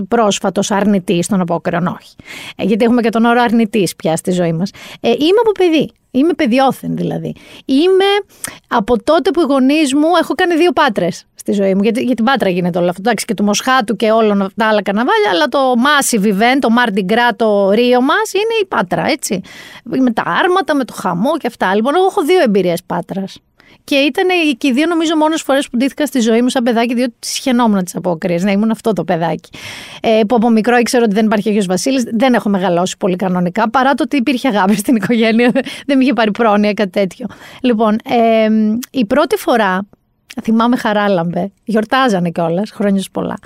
πρόσφατος 0.08 0.72
αρνητής 0.72 1.28
των 1.28 1.42
απόκριων, 1.42 1.88
όχι. 1.88 2.16
Ε, 2.56 2.64
γιατί 2.64 2.86
έχουμε 2.86 3.02
και 3.02 3.10
τον 3.12 3.26
όρο 3.26 3.42
αρνητής 3.42 3.96
πια 3.96 4.16
στη 4.16 4.32
ζωή 4.32 4.54
μας. 4.54 4.72
Ε, 5.00 5.10
είμαι 5.10 5.40
από 5.42 5.52
παιδί. 5.52 5.92
Είμαι 6.12 6.34
παιδιόθεν 6.34 6.96
δηλαδή. 6.96 7.36
Είμαι 7.66 8.06
από 8.68 9.04
τότε 9.04 9.32
που 9.32 9.42
οι 9.42 9.44
γονείς 9.44 9.94
μου 9.94 10.08
έχω 10.22 10.34
κάνει 10.34 10.56
δύο 10.56 10.72
πάτρες 10.72 11.26
στη 11.36 11.52
ζωή 11.52 11.76
μου. 11.76 11.82
Γιατί, 11.84 12.04
για 12.04 12.16
την 12.16 12.26
πάτρα 12.26 12.50
γίνεται 12.50 12.80
όλο 12.80 12.90
αυτό. 12.90 13.02
Εντάξει, 13.06 13.26
και 13.26 13.34
του 13.34 13.44
Μοσχάτου 13.44 13.96
και 13.96 14.12
όλων 14.12 14.52
τα 14.56 14.68
άλλα 14.68 14.82
καναβάλια, 14.82 15.30
αλλά 15.32 15.48
το 15.48 15.60
massive 15.88 16.26
event, 16.26 16.60
το 16.60 16.68
Mardi 16.78 17.12
Gras, 17.12 17.34
το 17.36 17.72
Ρίο 17.72 18.02
μας 18.02 18.34
είναι 18.34 18.54
η 18.62 18.66
πάτρα, 18.66 19.06
έτσι. 19.08 19.42
Με 19.84 20.12
τα 20.12 20.24
άρματα, 20.26 20.76
με 20.76 20.84
το 20.86 20.94
χαμό 20.94 21.38
και 21.38 21.48
αυτά. 21.48 21.76
Λοιπόν, 21.76 21.96
εγώ 21.96 22.06
έχω 22.06 22.24
δύο 22.24 22.42
εμπειρίες 22.42 22.84
πάτρας. 22.86 23.40
Και 23.84 23.96
ήταν 23.96 24.28
και 24.58 24.68
οι 24.68 24.72
δύο, 24.72 24.86
νομίζω, 24.86 25.16
μόνες 25.16 25.42
φορές 25.42 25.70
που 25.70 25.78
ντύθηκα 25.78 26.06
στη 26.06 26.20
ζωή 26.20 26.42
μου 26.42 26.50
σαν 26.50 26.64
παιδάκι, 26.64 26.94
διότι 26.94 27.14
σχαινόμουν 27.20 27.84
τις 27.84 27.96
απόκριε. 27.96 28.40
Ναι, 28.42 28.52
ήμουν 28.52 28.72
αυτό 28.72 28.94
το 28.94 29.04
παιδάκι. 29.04 29.50
Ε, 30.02 30.22
που 30.28 30.36
από 30.36 30.50
μικρό 30.50 30.78
ήξερα 30.78 31.04
ότι 31.04 31.14
δεν 31.14 31.26
υπάρχει 31.26 31.50
Αγίο 31.50 31.64
Βασίλης. 31.68 32.04
Δεν 32.12 32.34
έχω 32.34 32.50
μεγαλώσει 32.50 32.98
πολύ 32.98 33.16
κανονικά, 33.16 33.70
παρά 33.70 33.94
το 33.94 34.04
ότι 34.04 34.18
υπήρχε 34.18 34.48
αγάπη 34.48 34.76
στην 34.76 34.96
οικογένεια. 34.96 35.52
δεν 35.88 35.98
με 35.98 36.04
είχε 36.04 36.14
πάρει 36.14 36.32
πρόνοια, 36.32 36.74
κάτι 36.74 36.90
τέτοιο. 36.90 37.26
Λοιπόν, 37.62 37.98
ε, 38.04 38.50
η 38.92 39.06
πρώτη 39.06 39.36
φορά 39.36 39.88
θυμάμαι 40.42 40.76
χαράλαμπε, 40.76 41.52
γιορτάζανε 41.64 42.30
κιόλας, 42.30 42.72
χρόνια 42.72 43.04
πολλά. 43.12 43.38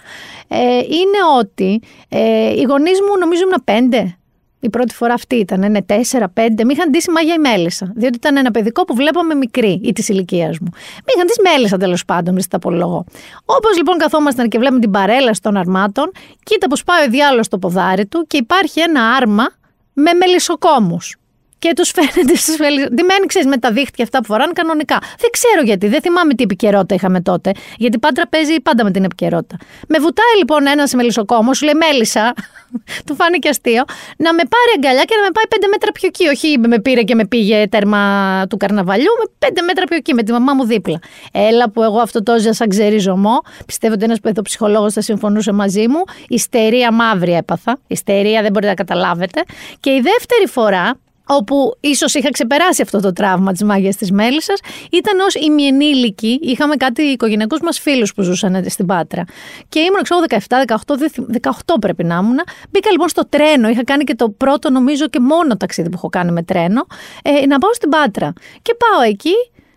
Ε, 0.48 0.78
είναι 0.78 1.20
ότι 1.40 1.82
ε, 2.10 2.50
οι 2.50 2.62
γονείς 2.62 3.00
μου 3.02 3.18
νομίζω 3.20 3.42
ήμουν 3.42 3.62
πέντε 3.64 4.18
η 4.66 4.70
πρώτη 4.70 4.94
φορά 4.94 5.14
αυτή 5.14 5.36
ήταν, 5.36 5.64
είναι 5.64 5.82
τέσσερα, 5.82 6.30
πέντε. 6.30 6.66
Μη 6.66 6.74
είχαν 6.74 6.90
ντύσει 6.90 7.12
μάγια 7.12 7.34
η 7.34 7.38
μέλισσα. 7.38 7.92
Διότι 7.96 8.16
ήταν 8.16 8.38
ένα 8.38 8.52
παιδικό 8.52 8.86
που 8.86 8.96
βλέπαμε 8.96 9.36
μικρή 9.36 9.80
ή 9.84 9.92
της 9.94 10.10
ηλικίας 10.10 10.60
μου. 10.60 10.70
Μη 10.74 11.12
είχαν 11.16 11.26
ντύσει 11.26 11.42
μέλισσα 11.54 11.78
τέλος 11.78 12.06
πάντων, 12.06 12.34
μη 12.34 12.42
τα 12.50 12.58
απολογώ. 12.58 13.06
Όπως 13.46 13.78
λοιπόν 13.78 13.98
καθόμασταν 13.98 14.48
και 14.48 14.58
βλέπουμε 14.58 14.80
την 14.80 14.92
παρέλαση 14.92 15.42
των 15.42 15.58
αρμάτων, 15.58 16.12
κοίτα 16.44 16.68
που 16.68 16.76
σπάει 16.76 17.06
ο 17.08 17.10
διάλογο 17.10 17.44
στο 17.44 17.58
ποδάρι 17.58 18.06
του 18.06 18.26
και 18.28 18.38
υπάρχει 18.38 18.80
ένα 18.80 19.02
άρμα 19.02 19.48
με 19.94 20.14
μελισσοκόμους 20.14 21.16
και 21.60 21.74
τους 21.76 21.92
φαίνεται 21.92 22.36
στι 22.36 22.54
Ντυμένοι, 22.94 23.26
ξέρεις, 23.26 23.48
με 23.48 23.58
τα 23.58 23.72
δίχτυα 23.72 24.04
αυτά 24.04 24.20
που 24.20 24.26
φοράνε 24.26 24.52
κανονικά. 24.52 24.98
Δεν 25.20 25.30
ξέρω 25.32 25.62
γιατί, 25.64 25.88
δεν 25.88 26.02
θυμάμαι 26.02 26.34
τι 26.34 26.44
επικαιρότητα 26.44 26.96
είχαμε 26.96 27.22
τότε. 27.22 27.52
Γιατί 27.78 28.00
πάντα 28.00 28.28
παίζει 28.28 28.62
πάντα 28.62 28.84
με 28.84 28.92
την 28.92 29.04
επικαιρότητα. 29.04 29.58
Με 29.88 29.98
βουτάει 30.00 30.36
λοιπόν 30.38 30.68
ένας 30.68 30.94
μελισσοκόμος, 30.94 31.58
σου 31.58 31.66
λέει 31.66 31.74
Μέλισσα, 31.74 32.34
του 33.06 33.16
φάνηκε 33.16 33.50
αστείο, 33.50 33.84
να 34.18 34.34
με 34.34 34.44
πάρει 34.54 34.72
αγκαλιά 34.76 35.04
και 35.04 35.16
να 35.16 35.22
με 35.22 35.30
πάει 35.32 35.48
πέντε 35.48 35.68
μέτρα 35.68 35.92
πιο 35.92 36.08
εκεί. 36.08 36.28
Όχι 36.28 36.60
με 36.68 36.80
πήρε 36.80 37.02
και 37.02 37.16
με 37.16 37.26
πήγε 37.28 37.68
τέρμα 37.68 38.02
του 38.50 38.58
καρναβαλιού, 38.58 39.12
με 39.20 39.32
πέντε 39.40 39.62
μέτρα 39.62 39.86
πιο 39.86 39.96
εκεί, 39.96 40.14
με 40.14 40.24
τη 40.24 40.32
μαμά 40.32 40.54
μου 40.54 40.66
δίπλα. 40.66 41.00
Έλα 41.32 41.70
που 41.70 41.84
εγώ 41.84 42.00
αυτό 42.00 42.24
το 42.24 42.40
ζω 42.40 42.54
σαν 42.54 42.70
ξέρει 42.70 42.98
ζωμό. 42.98 43.42
Πιστεύω 43.66 43.94
ότι 43.94 44.04
ένας 44.04 44.20
παιδοψυχολόγος 44.20 44.94
θα 44.94 45.02
συμφωνούσε 45.02 45.52
μαζί 45.52 45.88
μου. 45.88 46.04
Ιστερία 46.28 46.92
μαύρη 46.92 47.34
έπαθα. 47.34 47.80
Ιστερία 47.88 48.42
δεν 48.42 48.52
μπορείτε 48.52 48.72
να 48.72 48.76
καταλάβετε. 48.84 49.44
Και 49.80 49.90
η 49.90 50.02
δεύτερη 50.02 50.48
φορά 50.48 50.98
όπου 51.28 51.78
ίσως 51.80 52.14
είχα 52.14 52.30
ξεπεράσει 52.30 52.82
αυτό 52.82 53.00
το 53.00 53.14
τραύμα 53.14 53.52
της 53.52 53.64
μάγειας 53.64 53.96
της 53.96 54.12
μέλισσας, 54.12 54.60
ήταν 54.92 55.20
ως 55.20 55.36
ημιενήλικη, 55.36 56.40
είχαμε 56.42 56.76
κάτι 56.76 57.02
οικογενειακούς 57.02 57.60
μας 57.62 57.80
φίλους 57.80 58.14
που 58.14 58.22
ζούσαν 58.22 58.70
στην 58.70 58.86
Πάτρα. 58.86 59.24
Και 59.70 59.80
ήμουν 59.80 60.02
ξέρω 60.04 60.20
17, 60.30 60.38
18, 60.66 61.00
18 61.42 61.80
πρέπει 61.80 62.04
να 62.04 62.16
ήμουν. 62.16 62.40
Μπήκα 62.70 62.92
λοιπόν 62.92 63.10
στο 63.10 63.28
τρένο, 63.30 63.70
είχα 63.70 63.84
κάνει 63.84 64.04
και 64.04 64.16
το 64.16 64.30
πρώτο 64.30 64.70
νομίζω 64.70 65.08
και 65.08 65.20
μόνο 65.20 65.58
ταξίδι 65.58 65.90
που 65.90 65.96
έχω 65.98 66.10
κάνει 66.10 66.32
με 66.32 66.44
τρένο, 66.44 66.86
ε, 67.24 67.46
να 67.46 67.58
πάω 67.58 67.74
στην 67.74 67.90
Πάτρα. 67.90 68.34
Και 68.62 68.76
πάω 68.76 69.02
εκεί 69.02 69.34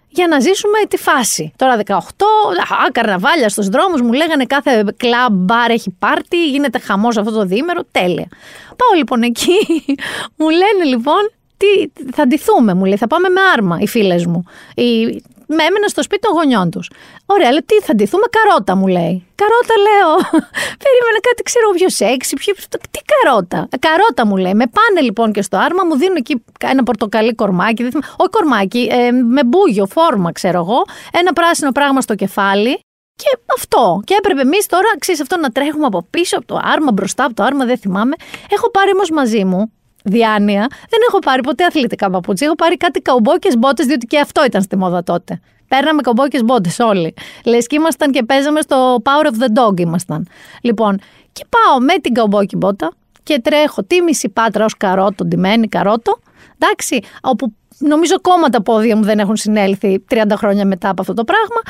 για 0.09 0.27
να 0.27 0.41
ζήσουμε 0.41 0.79
τη 0.89 0.97
φάση. 0.97 1.53
Τώρα 1.57 1.77
18, 1.77 1.95
α, 1.95 2.91
καρναβάλια 2.93 3.49
στους 3.49 3.69
δρόμους, 3.69 4.01
μου 4.01 4.13
λέγανε 4.13 4.45
κάθε 4.45 4.85
κλαμπ, 4.97 5.33
μπαρ 5.33 5.71
έχει 5.71 5.97
πάρτι, 5.99 6.51
γίνεται 6.51 6.79
χαμός 6.79 7.17
αυτό 7.17 7.33
το 7.33 7.45
διήμερο, 7.45 7.81
τέλεια. 7.91 8.29
Πάω 8.69 8.99
λοιπόν 8.99 9.23
εκεί, 9.23 9.59
μου 10.39 10.49
λένε 10.49 10.85
λοιπόν 10.85 11.31
τι, 11.59 12.03
θα 12.13 12.27
ντυθούμε, 12.27 12.75
μου 12.75 12.85
λέει. 12.85 12.97
Θα 12.97 13.07
πάμε 13.07 13.29
με 13.29 13.41
άρμα 13.55 13.79
οι 13.81 13.87
φίλες 13.87 14.27
μου. 14.27 14.45
Οι, 14.75 15.23
με 15.47 15.63
έμενα 15.69 15.89
στο 15.89 16.03
σπίτι 16.03 16.21
των 16.21 16.33
γονιών 16.33 16.71
τους. 16.71 16.91
Ωραία, 17.27 17.51
λέει, 17.51 17.63
τι 17.67 17.81
θα 17.81 17.95
ντυθούμε, 17.95 18.27
καρότα 18.37 18.75
μου 18.77 18.87
λέει. 18.87 19.27
Καρότα 19.35 19.77
λέω. 19.87 20.11
Περίμενα 20.83 21.21
κάτι, 21.29 21.43
ξέρω 21.43 21.71
πιο 21.75 21.89
σεξι. 21.89 22.37
Ποιο, 22.37 22.55
τι 22.91 23.01
καρότα; 23.11 23.69
Καρότα 23.79 24.27
μου 24.27 24.37
λέει. 24.37 24.55
Με 24.55 24.67
πάνε 24.67 25.01
λοιπόν 25.01 25.33
και 25.33 25.43
στο 25.43 25.57
άρμα, 25.57 25.85
μου 25.85 25.97
δίνουν 25.97 26.17
εκεί 26.17 26.45
ένα 26.63 26.83
πορτοκαλί 26.83 27.35
κορμάκι. 27.35 27.83
Όχι 27.83 28.31
κορμάκι, 28.31 28.89
ε, 28.91 29.11
με 29.11 29.45
μπούγιο, 29.45 29.87
φόρμα 29.87 30.33
ξέρω 30.33 30.59
εγώ. 30.59 30.85
Ένα 31.13 31.33
πράσινο 31.33 31.73
πράγμα 31.73 32.01
στο 32.01 32.15
κεφάλι. 32.15 32.81
Και 33.17 33.39
αυτό. 33.57 34.01
Και 34.05 34.15
έπρεπε 34.19 34.41
εμείς 34.41 34.67
τώρα, 34.67 34.89
ξέρεις 34.99 35.21
αυτό, 35.21 35.37
να 35.37 35.51
τρέχουμε 35.51 35.87
από 35.87 36.07
πίσω, 36.11 36.37
από 36.37 36.47
το 36.47 36.61
άρμα, 36.63 36.93
μπροστά 36.93 37.25
από 37.25 37.35
το 37.35 37.43
άρμα, 37.43 37.65
δεν 37.65 37.79
θυμάμαι. 37.79 38.15
Έχω 38.51 38.71
πάρει 38.71 38.91
όμως 38.95 39.11
μαζί 39.11 39.45
μου 39.45 39.73
διάνοια. 40.05 40.67
Δεν 40.71 41.01
έχω 41.09 41.19
πάρει 41.19 41.43
ποτέ 41.43 41.65
αθλητικά 41.65 42.11
παπούτσια. 42.11 42.47
Έχω 42.47 42.57
πάρει 42.57 42.77
κάτι 42.77 43.01
καουμπόκες 43.01 43.57
μπότες, 43.57 43.87
διότι 43.87 44.07
και 44.07 44.19
αυτό 44.19 44.45
ήταν 44.45 44.63
στη 44.63 44.77
μόδα 44.77 45.03
τότε. 45.03 45.41
Παίρναμε 45.69 46.01
καουμπόκες 46.03 46.43
μπότες 46.43 46.79
όλοι. 46.79 47.15
Λες 47.45 47.67
και 47.67 47.77
ήμασταν 47.77 48.11
και 48.11 48.23
παίζαμε 48.23 48.61
στο 48.61 49.03
Power 49.05 49.27
of 49.27 49.33
the 49.33 49.63
Dog 49.63 49.81
ήμασταν. 49.81 50.29
Λοιπόν, 50.61 51.01
και 51.33 51.45
πάω 51.49 51.81
με 51.81 51.95
την 51.95 52.15
καουμπόκι 52.15 52.57
μπότα 52.57 52.93
και 53.23 53.41
τρέχω 53.41 53.83
τη 53.83 54.03
μισή 54.03 54.29
πάτρα 54.29 54.65
ως 54.65 54.77
καρότο, 54.77 55.25
ντυμένη 55.25 55.69
καρότο. 55.69 56.19
Εντάξει, 56.59 57.01
όπου 57.23 57.53
νομίζω 57.79 58.15
ακόμα 58.17 58.49
τα 58.49 58.63
πόδια 58.63 58.97
μου 58.97 59.03
δεν 59.03 59.19
έχουν 59.19 59.37
συνέλθει 59.37 60.05
30 60.11 60.23
χρόνια 60.37 60.67
μετά 60.67 60.89
από 60.89 61.01
αυτό 61.01 61.15
το 61.15 61.25
πράγμα. 61.25 61.61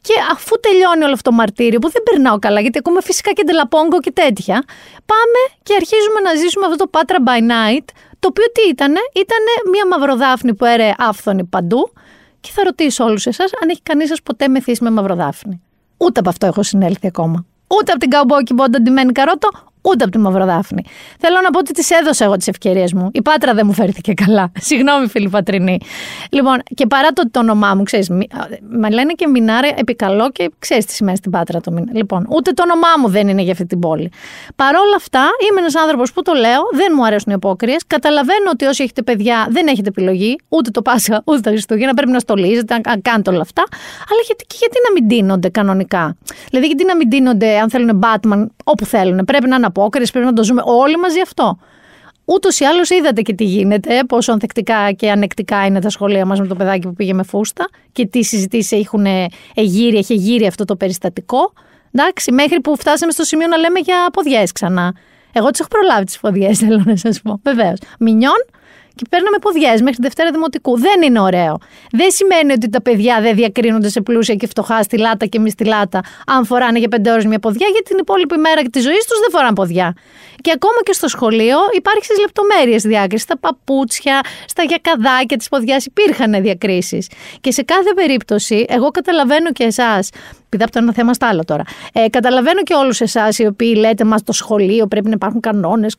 Και 0.00 0.14
αφού 0.32 0.60
τελειώνει 0.60 1.04
όλο 1.04 1.12
αυτό 1.12 1.30
το 1.30 1.36
μαρτύριο, 1.36 1.78
που 1.78 1.90
δεν 1.90 2.02
περνάω 2.02 2.38
καλά, 2.38 2.60
γιατί 2.60 2.78
ακούμε 2.78 3.02
φυσικά 3.02 3.32
και 3.32 3.42
ντελαπόγκο 3.44 4.00
και 4.00 4.12
τέτοια, 4.12 4.64
πάμε 5.10 5.40
και 5.62 5.74
αρχίζουμε 5.74 6.20
να 6.24 6.34
ζήσουμε 6.34 6.64
αυτό 6.64 6.76
το 6.76 6.86
Πάτρα 6.86 7.18
by 7.26 7.40
night, 7.40 7.84
το 8.18 8.28
οποίο 8.28 8.44
τι 8.52 8.68
ήτανε, 8.68 9.00
ήτανε 9.12 9.52
μια 9.70 9.86
μαυροδάφνη 9.86 10.54
που 10.54 10.64
έρεε 10.64 10.94
άφθονη 10.98 11.44
παντού. 11.44 11.92
Και 12.40 12.50
θα 12.52 12.64
ρωτήσω 12.64 13.04
όλους 13.04 13.26
εσάς 13.26 13.50
αν 13.62 13.68
έχει 13.68 13.82
κανείς 13.82 14.08
σας 14.08 14.22
ποτέ 14.22 14.48
μεθύσει 14.48 14.84
με 14.84 14.90
μαυροδάφνη. 14.90 15.62
Ούτε 15.96 16.20
από 16.20 16.28
αυτό 16.28 16.46
έχω 16.46 16.62
συνέλθει 16.62 17.06
ακόμα. 17.06 17.44
Ούτε 17.78 17.90
από 17.90 18.00
την 18.00 18.10
καουμπόκι 18.10 18.54
μπόντα 18.54 18.80
ντυμένη 18.80 19.12
καρότο, 19.12 19.48
ούτε 19.88 20.04
από 20.04 20.12
τη 20.12 20.18
Μαυροδάφνη. 20.18 20.82
Θέλω 21.18 21.36
να 21.42 21.50
πω 21.50 21.58
ότι 21.58 21.72
τις 21.72 21.90
έδωσα 21.90 22.24
εγώ 22.24 22.36
τις 22.36 22.48
ευκαιρίες 22.48 22.92
μου. 22.92 23.08
Η 23.12 23.22
Πάτρα 23.22 23.54
δεν 23.54 23.66
μου 23.66 23.72
φέρθηκε 23.72 24.14
καλά. 24.24 24.52
Συγγνώμη, 24.60 25.08
φίλοι 25.08 25.28
Πατρινή. 25.28 25.80
Λοιπόν, 26.30 26.62
και 26.74 26.86
παρά 26.86 27.08
το, 27.12 27.30
το 27.30 27.40
όνομά 27.40 27.74
μου, 27.74 27.82
ξέρεις, 27.82 28.08
με 28.68 28.90
λένε 28.90 29.12
και 29.12 29.26
Μινάρα 29.26 29.68
επικαλώ 29.76 30.30
και 30.30 30.50
ξέρεις 30.58 30.84
τι 30.84 30.92
σημαίνει 30.92 31.16
στην 31.16 31.30
Πάτρα 31.30 31.60
το 31.60 31.70
μήνα. 31.70 31.90
Λοιπόν, 31.92 32.26
ούτε 32.28 32.52
το 32.52 32.62
όνομά 32.62 32.88
μου 33.00 33.08
δεν 33.08 33.28
είναι 33.28 33.42
για 33.42 33.52
αυτή 33.52 33.66
την 33.66 33.78
πόλη. 33.78 34.10
Παρ' 34.56 34.74
όλα 34.74 34.96
αυτά, 34.96 35.24
είμαι 35.50 35.60
ένας 35.60 35.76
άνθρωπος 35.76 36.12
που 36.12 36.22
το 36.22 36.32
λέω, 36.32 36.62
δεν 36.72 36.92
μου 36.96 37.04
αρέσουν 37.04 37.32
οι 37.32 37.34
απόκριες. 37.34 37.82
Καταλαβαίνω 37.86 38.50
ότι 38.52 38.64
όσοι 38.64 38.82
έχετε 38.82 39.02
παιδιά 39.02 39.46
δεν 39.50 39.66
έχετε 39.66 39.88
επιλογή, 39.88 40.38
ούτε 40.48 40.70
το 40.70 40.82
Πάσχα, 40.82 41.22
ούτε 41.28 41.40
τα 41.40 41.50
Χριστούγεννα. 41.50 41.94
Πρέπει 41.94 42.10
να 42.10 42.18
στολίζετε, 42.18 42.74
να 42.74 42.96
κάνετε 43.02 43.30
όλα 43.30 43.40
αυτά. 43.40 43.62
Αλλά 44.10 44.20
γιατί, 44.26 44.44
γιατί 44.58 44.76
να 44.86 44.92
μην 44.92 45.08
δίνονται 45.08 45.48
κανονικά; 45.48 46.16
Δηλαδή, 46.50 46.66
γιατί 46.66 46.84
να 46.84 46.96
μην 46.96 47.10
δίνονται, 47.10 47.58
αν 47.58 47.70
θέλουν 47.70 48.02
Batman, 48.04 48.46
όπου 48.64 48.84
θέλουν; 48.84 49.24
Πρέπει 49.24 49.48
να 49.48 49.56
είναι 49.56 49.66
απόκριε, 49.80 50.06
πρέπει 50.12 50.26
να 50.26 50.32
το 50.32 50.44
ζούμε 50.44 50.62
όλοι 50.64 50.96
μαζί 50.96 51.20
αυτό. 51.20 51.58
Ούτως 52.24 52.60
ή 52.60 52.64
άλλως 52.64 52.90
είδατε 52.90 53.22
και 53.22 53.34
τι 53.34 53.44
γίνεται, 53.44 54.00
πόσο 54.08 54.32
ανθεκτικά 54.32 54.92
και 54.92 55.10
ανεκτικά 55.10 55.66
είναι 55.66 55.80
τα 55.80 55.90
σχολεία 55.90 56.26
μας 56.26 56.40
με 56.40 56.46
το 56.46 56.54
παιδάκι 56.54 56.86
που 56.86 56.92
πήγε 56.92 57.12
με 57.12 57.22
φούστα 57.22 57.68
και 57.92 58.06
τι 58.06 58.22
συζητήσεις 58.22 58.72
έχουν 58.72 59.06
εγείρει, 59.54 59.96
έχει 59.96 60.14
γύρει 60.14 60.46
αυτό 60.46 60.64
το 60.64 60.76
περιστατικό. 60.76 61.52
Εντάξει, 61.92 62.32
μέχρι 62.32 62.60
που 62.60 62.76
φτάσαμε 62.76 63.12
στο 63.12 63.24
σημείο 63.24 63.46
να 63.46 63.56
λέμε 63.56 63.78
για 63.78 64.08
ποδιές 64.12 64.52
ξανά. 64.52 64.94
Εγώ 65.32 65.50
τις 65.50 65.60
έχω 65.60 65.68
προλάβει 65.68 66.04
τις 66.04 66.18
ποδιές, 66.18 66.58
θέλω 66.68 66.82
να 66.86 66.96
σας 66.96 67.20
πω. 67.20 67.40
Βεβαίως. 67.42 67.78
Μινιόν 67.98 68.44
και 68.98 69.04
παίρναμε 69.10 69.38
ποδιές 69.40 69.80
μέχρι 69.80 69.98
Δευτέρα 70.00 70.30
Δημοτικού. 70.30 70.78
Δεν 70.78 71.02
είναι 71.02 71.20
ωραίο. 71.20 71.58
Δεν 71.90 72.10
σημαίνει 72.10 72.52
ότι 72.52 72.68
τα 72.68 72.82
παιδιά 72.82 73.20
δεν 73.20 73.34
διακρίνονται 73.34 73.88
σε 73.88 74.00
πλούσια 74.00 74.34
και 74.34 74.46
φτωχά 74.46 74.82
στη 74.82 74.98
λάτα 74.98 75.26
και 75.26 75.38
μη 75.38 75.50
στη 75.50 75.64
λάτα, 75.64 76.00
αν 76.26 76.44
φοράνε 76.44 76.78
για 76.78 76.88
πέντε 76.88 77.10
ώρες 77.10 77.24
μια 77.24 77.38
ποδιά, 77.38 77.66
γιατί 77.72 77.88
την 77.88 77.98
υπόλοιπη 77.98 78.36
μέρα 78.36 78.62
της 78.62 78.82
ζωής 78.82 79.04
τους 79.06 79.18
δεν 79.18 79.30
φοράνε 79.30 79.54
ποδιά. 79.54 79.94
Και 80.42 80.52
ακόμα 80.54 80.80
και 80.84 80.92
στο 80.92 81.08
σχολείο 81.08 81.58
υπάρχει 81.76 82.04
στις 82.04 82.18
λεπτομέρειες 82.18 82.82
διάκριση. 82.82 83.22
Στα 83.22 83.38
παπούτσια, 83.38 84.20
στα 84.46 84.62
γιακαδάκια 84.62 85.36
τη 85.36 85.46
ποδιά 85.50 85.82
υπήρχαν 85.84 86.42
διακρίσεις. 86.42 87.10
Και 87.40 87.50
σε 87.52 87.62
κάθε 87.62 87.92
περίπτωση, 87.94 88.64
εγώ 88.68 88.90
καταλαβαίνω 88.90 89.52
και 89.52 89.64
εσάς 89.64 90.08
επειδή 90.48 90.62
από 90.62 90.72
το 90.72 90.78
ένα 90.78 90.92
θέμα 90.92 91.14
στα 91.14 91.28
άλλο 91.28 91.44
τώρα. 91.44 91.62
Ε, 91.92 92.08
καταλαβαίνω 92.08 92.62
και 92.62 92.74
όλους 92.74 93.00
εσάς 93.00 93.38
οι 93.38 93.46
οποίοι 93.46 93.74
λέτε 93.78 94.04
μα 94.04 94.16
το 94.16 94.32
σχολείο 94.32 94.86
πρέπει 94.86 95.06
να 95.06 95.12
υπάρχουν 95.14 95.40
κανόνες, 95.40 95.96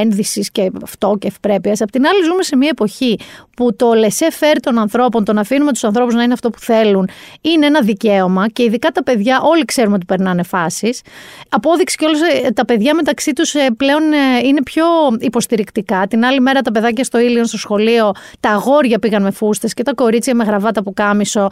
ένδυσης 0.00 0.50
και 0.50 0.70
αυτό 0.82 1.16
και 1.18 1.26
ευπρέπειας. 1.26 1.80
Απ' 1.80 1.90
την 1.90 2.06
άλλη, 2.06 2.24
ζούμε 2.24 2.42
σε 2.42 2.56
μια 2.56 2.68
εποχή 2.70 3.18
που 3.56 3.76
το 3.76 3.92
λεσέ 3.92 4.30
φέρ 4.30 4.60
των 4.60 4.78
ανθρώπων, 4.78 5.24
το 5.24 5.32
να 5.32 5.40
αφήνουμε 5.40 5.72
τους 5.72 5.84
ανθρώπους 5.84 6.14
να 6.14 6.22
είναι 6.22 6.32
αυτό 6.32 6.50
που 6.50 6.58
θέλουν, 6.58 7.08
είναι 7.40 7.66
ένα 7.66 7.80
δικαίωμα 7.80 8.48
και 8.48 8.62
ειδικά 8.62 8.90
τα 8.90 9.02
παιδιά, 9.02 9.40
όλοι 9.42 9.64
ξέρουμε 9.64 9.94
ότι 9.94 10.04
περνάνε 10.04 10.42
φάσεις. 10.42 11.00
Απόδειξη 11.48 11.96
και 11.96 12.04
όλα 12.04 12.18
ε, 12.46 12.50
τα 12.50 12.64
παιδιά 12.64 12.94
μεταξύ 12.94 13.32
τους 13.32 13.54
ε, 13.54 13.57
πλέον 13.76 14.12
ε, 14.12 14.38
είναι 14.44 14.62
πιο 14.62 14.84
υποστηρικτικά. 15.18 16.06
Την 16.06 16.24
άλλη 16.24 16.40
μέρα 16.40 16.60
τα 16.60 16.70
παιδάκια 16.70 17.04
στο 17.04 17.18
ήλιο 17.18 17.44
στο 17.44 17.58
σχολείο, 17.58 18.12
τα 18.40 18.50
αγόρια 18.50 18.98
πήγαν 18.98 19.22
με 19.22 19.30
φούστες 19.30 19.74
και 19.74 19.82
τα 19.82 19.94
κορίτσια 19.94 20.34
με 20.34 20.44
γραβάτα 20.44 20.82
που 20.82 20.92
κάμισο, 20.94 21.48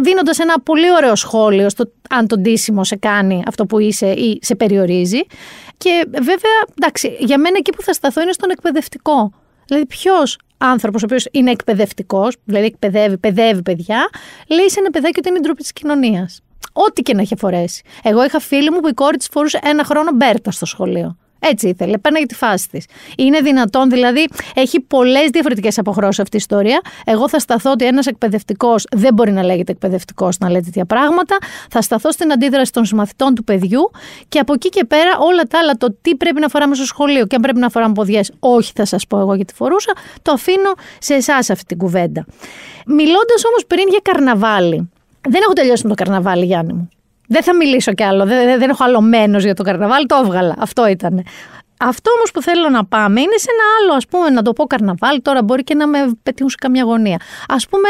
δίνοντας 0.00 0.38
ένα 0.38 0.60
πολύ 0.60 0.92
ωραίο 0.92 1.14
σχόλιο 1.14 1.68
στο 1.68 1.90
αν 2.10 2.26
το 2.26 2.38
ντύσιμο 2.38 2.84
σε 2.84 2.96
κάνει 2.96 3.42
αυτό 3.46 3.66
που 3.66 3.78
είσαι 3.78 4.06
ή 4.06 4.38
σε 4.42 4.54
περιορίζει. 4.54 5.20
Και 5.76 6.06
βέβαια, 6.12 6.56
εντάξει, 6.78 7.16
για 7.18 7.38
μένα 7.38 7.56
εκεί 7.58 7.72
που 7.72 7.82
θα 7.82 7.92
σταθώ 7.92 8.22
είναι 8.22 8.32
στον 8.32 8.50
εκπαιδευτικό. 8.50 9.32
Δηλαδή, 9.66 9.86
ποιος 9.86 10.38
άνθρωπος 10.58 11.02
ο 11.02 11.04
οποίος 11.04 11.26
είναι 11.30 11.50
εκπαιδευτικός, 11.50 12.36
δηλαδή 12.44 12.66
εκπαιδεύει, 12.66 13.18
παιδεύει 13.18 13.62
παιδιά, 13.62 14.08
λέει 14.48 14.70
σε 14.70 14.80
ένα 14.80 14.90
παιδάκι 14.90 15.18
ότι 15.18 15.28
είναι 15.28 15.40
ντροπή 15.40 15.62
της 15.62 15.72
κοινωνίας. 15.72 16.40
Ό,τι 16.72 17.02
και 17.02 17.14
να 17.14 17.20
έχει 17.20 17.36
φορέσει. 17.36 17.82
Εγώ 18.02 18.24
είχα 18.24 18.40
φίλη 18.40 18.70
μου 18.70 18.80
που 18.80 18.88
η 18.88 18.92
κόρη 18.92 19.16
της 19.16 19.28
φορούσε 19.32 19.58
ένα 19.62 19.84
χρόνο 19.84 20.10
μπέρτα 20.14 20.50
στο 20.50 20.66
σχολείο. 20.66 21.16
Έτσι 21.50 21.68
ήθελε. 21.68 21.96
για 22.16 22.26
τη 22.26 22.34
φάση 22.34 22.68
της. 22.68 22.84
Είναι 23.16 23.40
δυνατόν, 23.40 23.90
δηλαδή, 23.90 24.28
έχει 24.54 24.80
πολλές 24.80 25.30
διαφορετικές 25.30 25.78
αποχρώσεις 25.78 26.18
αυτή 26.18 26.36
η 26.36 26.38
ιστορία. 26.38 26.80
Εγώ 27.04 27.28
θα 27.28 27.38
σταθώ 27.38 27.70
ότι 27.70 27.84
ένας 27.84 28.06
εκπαιδευτικός 28.06 28.86
δεν 28.90 29.14
μπορεί 29.14 29.32
να 29.32 29.42
λέγεται 29.42 29.72
εκπαιδευτικός 29.72 30.38
να 30.38 30.50
λέει 30.50 30.60
τέτοια 30.60 30.84
πράγματα. 30.84 31.36
Θα 31.70 31.82
σταθώ 31.82 32.12
στην 32.12 32.32
αντίδραση 32.32 32.72
των 32.72 32.84
συμμαθητών 32.84 33.34
του 33.34 33.44
παιδιού 33.44 33.90
και 34.28 34.38
από 34.38 34.52
εκεί 34.52 34.68
και 34.68 34.84
πέρα 34.84 35.10
όλα 35.18 35.42
τα 35.42 35.58
άλλα, 35.58 35.72
το 35.72 35.96
τι 36.02 36.16
πρέπει 36.16 36.40
να 36.40 36.48
φοράμε 36.48 36.74
στο 36.74 36.84
σχολείο 36.84 37.26
και 37.26 37.36
αν 37.36 37.42
πρέπει 37.42 37.58
να 37.58 37.68
φοράμε 37.68 37.92
ποδιές, 37.92 38.32
όχι 38.38 38.72
θα 38.74 38.84
σας 38.84 39.06
πω 39.06 39.18
εγώ 39.18 39.34
γιατί 39.34 39.54
φορούσα, 39.54 39.92
το 40.22 40.32
αφήνω 40.32 40.72
σε 40.98 41.14
εσάς 41.14 41.50
αυτή 41.50 41.64
την 41.64 41.78
κουβέντα. 41.78 42.26
Μιλώντας 42.86 43.44
όμως 43.48 43.66
πριν 43.66 43.84
για 43.88 44.00
καρναβάλι. 44.02 44.90
Δεν 45.28 45.40
έχω 45.42 45.52
τελειώσει 45.52 45.82
με 45.82 45.88
το 45.88 45.94
καρναβάλι, 45.94 46.44
Γιάννη 46.44 46.72
μου. 46.72 46.88
Δεν 47.26 47.42
θα 47.42 47.56
μιλήσω 47.56 47.92
κι 47.92 48.02
άλλο. 48.02 48.26
Δεν, 48.26 48.58
δεν 48.58 48.70
έχω 48.70 48.84
άλλο 48.84 49.00
μένος 49.00 49.44
για 49.44 49.54
το 49.54 49.62
καρναβάλι. 49.62 50.06
Το 50.06 50.20
έβγαλα. 50.24 50.54
Αυτό 50.58 50.86
ήταν. 50.86 51.24
Αυτό 51.78 52.10
όμως 52.10 52.30
που 52.30 52.42
θέλω 52.42 52.68
να 52.68 52.84
πάμε 52.84 53.20
είναι 53.20 53.36
σε 53.36 53.46
ένα 53.50 53.62
άλλο, 53.78 53.96
ας 53.96 54.06
πούμε, 54.06 54.30
να 54.30 54.42
το 54.42 54.52
πω 54.52 54.64
καρναβάλι. 54.64 55.20
Τώρα 55.20 55.42
μπορεί 55.42 55.64
και 55.64 55.74
να 55.74 55.86
με 55.86 55.98
πετύχουν 56.22 56.50
σε 56.50 56.56
καμιά 56.60 56.82
γωνία. 56.82 57.20
Α 57.48 57.56
πούμε, 57.70 57.88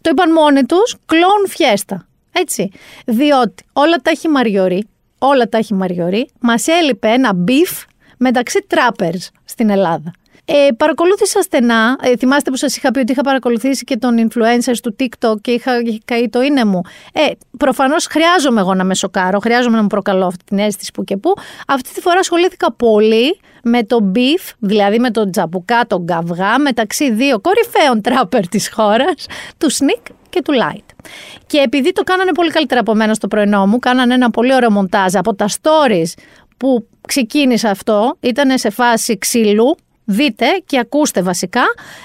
το 0.00 0.10
είπαν 0.10 0.32
μόνοι 0.32 0.64
τους, 0.64 0.96
κλόουν 1.06 1.48
φιέστα. 1.48 2.06
Έτσι. 2.32 2.70
Διότι 3.06 3.64
όλα 3.72 3.96
τα 3.96 4.10
έχει 4.10 4.28
μαριωρεί. 4.28 4.88
Όλα 5.18 5.48
τα 5.48 5.58
'χε 5.58 5.74
η 5.74 5.80
Μαριωρή. 5.80 6.28
Μας 6.40 6.66
έλειπε 6.66 7.08
ένα 7.08 7.34
beef 7.34 7.70
μεταξύ 8.18 8.64
τράπερς 8.66 9.30
στην 9.44 9.70
Ελλάδα. 9.70 10.12
Ε, 10.44 10.68
παρακολούθησα 10.76 11.42
στενά. 11.42 11.98
Ε, 12.02 12.16
θυμάστε 12.16 12.50
που 12.50 12.56
σας 12.56 12.76
είχα 12.76 12.90
πει 12.90 12.98
ότι 12.98 13.12
είχα 13.12 13.22
παρακολουθήσει 13.22 13.84
και 13.84 13.96
τον 13.96 14.28
influencers 14.28 14.78
του 14.82 14.96
TikTok 15.00 15.40
και 15.40 15.50
είχα, 15.50 15.72
καεί 16.04 16.28
το 16.28 16.42
είναι 16.42 16.64
μου. 16.64 16.80
Ε, 17.12 17.20
Προφανώς 17.58 18.06
χρειάζομαι 18.06 18.60
εγώ 18.60 18.74
να 18.74 18.84
με 18.84 18.94
σοκάρω, 18.94 19.38
χρειάζομαι 19.38 19.76
να 19.76 19.82
μου 19.82 19.88
προκαλώ 19.88 20.26
αυτή 20.26 20.44
την 20.44 20.58
αίσθηση 20.58 20.90
που 20.92 21.04
και 21.04 21.16
που. 21.16 21.32
Αυτή 21.66 21.92
τη 21.92 22.00
φορά 22.00 22.18
ασχολήθηκα 22.18 22.72
πολύ 22.72 23.40
με 23.62 23.82
το 23.82 24.12
beef, 24.14 24.52
δηλαδή 24.58 24.98
με 24.98 25.10
τον 25.10 25.30
τζαμπουκά, 25.30 25.86
τον 25.86 26.06
καυγά, 26.06 26.58
μεταξύ 26.58 27.12
δύο 27.12 27.40
κορυφαίων 27.40 28.00
τράπερ 28.00 28.48
της 28.48 28.70
χώρας, 28.72 29.26
του 29.58 29.72
Sneak 29.72 30.10
και 30.28 30.42
του 30.42 30.52
Light. 30.52 31.08
Και 31.46 31.58
επειδή 31.58 31.92
το 31.92 32.02
κάνανε 32.02 32.32
πολύ 32.32 32.50
καλύτερα 32.50 32.80
από 32.80 32.94
μένα 32.94 33.14
στο 33.14 33.28
πρωινό 33.28 33.66
μου, 33.66 33.78
κάνανε 33.78 34.14
ένα 34.14 34.30
πολύ 34.30 34.54
ωραίο 34.54 34.70
μοντάζ 34.70 35.14
από 35.14 35.34
τα 35.34 35.48
stories 35.48 36.22
που 36.56 36.86
ξεκίνησε 37.06 37.68
αυτό, 37.68 38.16
ήταν 38.20 38.58
σε 38.58 38.70
φάση 38.70 39.18
ξύλου, 39.18 39.76
δείτε 40.04 40.46
και 40.66 40.78
ακούστε 40.78 41.22
βασικά 41.22 41.62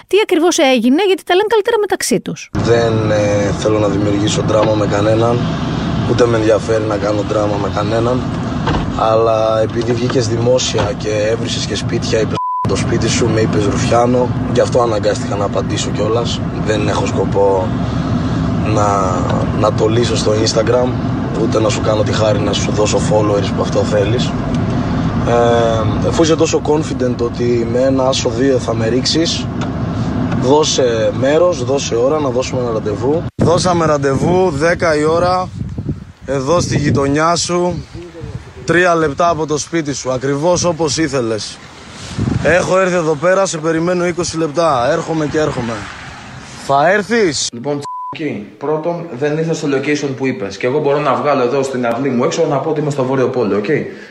τι 0.08 0.18
ακριβώς 0.24 0.58
έγινε 0.58 1.01
γιατί 1.08 1.24
τα 1.24 1.36
λένε 1.36 1.48
καλύτερα 1.50 1.77
μεταξύ 1.79 2.20
τους. 2.20 2.50
Δεν 2.53 3.12
ε, 3.12 3.51
θέλω 3.60 3.79
να 3.79 3.88
δημιουργήσω 3.88 4.41
δράμα 4.41 4.74
με 4.74 4.86
κανέναν, 4.88 5.39
ούτε 6.12 6.25
με 6.25 6.38
ενδιαφέρει 6.38 6.84
να 6.84 6.98
κάνω 6.98 7.22
δράμα 7.22 7.56
με 7.62 7.72
κανέναν, 7.75 8.22
αλλά 9.00 9.62
επειδή 9.62 9.94
βγήκες 9.94 10.27
δημόσια 10.27 10.94
και 10.98 11.10
έβρισες 11.32 11.65
και 11.65 11.75
σπίτια, 11.75 12.20
είπες 12.20 12.38
το 12.68 12.75
σπίτι 12.75 13.08
σου, 13.08 13.29
με 13.29 13.41
είπες 13.41 13.65
Ρουφιάνο, 13.65 14.27
γι' 14.53 14.60
αυτό 14.60 14.82
αναγκάστηκα 14.82 15.36
να 15.36 15.46
απαντήσω 15.46 15.89
κιόλας. 15.89 16.41
Δεν 16.65 16.88
έχω 16.88 17.06
σκοπό 17.06 17.68
να, 18.74 18.88
να 19.60 19.74
το 19.74 19.88
λύσω 19.88 20.15
στο 20.15 20.32
Instagram, 20.32 20.88
ούτε 21.41 21.60
να 21.60 21.70
σου 21.70 21.82
κάνω 21.82 22.03
τη 22.03 22.12
χάρη 22.12 22.39
να 22.39 22.53
σου 22.53 22.72
δώσω 22.72 22.98
followers 22.98 23.50
που 23.56 23.62
αυτό 23.62 23.79
θέλεις. 23.79 24.32
Ε, 25.28 26.08
αφού 26.08 26.24
είσαι 26.24 26.36
τόσο 26.36 26.62
confident 26.66 27.16
ότι 27.22 27.68
με 27.72 27.80
ένα 27.80 28.08
άσο 28.08 28.30
δύο 28.30 28.58
θα 28.58 28.74
με 28.74 28.88
ρίξεις, 28.88 29.48
δώσε 30.42 31.12
μέρος, 31.20 31.64
δώσε 31.64 31.96
ώρα 31.96 32.20
να 32.20 32.30
δώσουμε 32.30 32.62
ένα 32.62 32.72
ραντεβού. 32.72 33.24
Δώσαμε 33.36 33.86
ραντεβού 33.86 34.52
10 34.52 34.98
η 35.00 35.04
ώρα 35.04 35.50
εδώ 36.26 36.60
στη 36.60 36.78
γειτονιά 36.78 37.36
σου, 37.36 37.84
τρία 38.66 38.96
λεπτά 38.96 39.30
από 39.30 39.46
το 39.46 39.58
σπίτι 39.58 39.94
σου, 39.94 40.12
ακριβώς 40.12 40.64
όπως 40.64 40.98
ήθελες. 40.98 41.58
Έχω 42.44 42.80
έρθει 42.80 42.96
εδώ 42.96 43.16
πέρα, 43.16 43.46
σε 43.46 43.58
περιμένω 43.58 44.06
20 44.06 44.38
λεπτά. 44.38 44.92
Έρχομαι 44.92 45.26
και 45.26 45.40
έρχομαι. 45.40 45.74
Θα 46.66 46.90
έρθεις; 46.92 47.48
Λοιπόν, 47.54 47.82
Εκεί. 48.16 48.48
Πρώτον, 48.58 49.06
δεν 49.20 49.38
ήρθες 49.38 49.58
στο 49.58 49.68
location 49.72 50.10
που 50.18 50.26
είπες. 50.28 50.58
Και 50.58 50.68
εγώ 50.68 50.80
μπορώ 50.80 51.00
να 51.00 51.14
βγάλω 51.14 51.44
εδώ 51.44 51.64
στην 51.64 51.86
αυλή 51.86 52.10
μου 52.10 52.24
έξω 52.24 52.46
να 52.50 52.58
πω 52.58 52.70
ότι 52.70 52.80
είμαι 52.80 52.90
στο 52.90 53.04
Βόρειο 53.04 53.28
Πόλο. 53.30 53.58
οκ. 53.58 53.66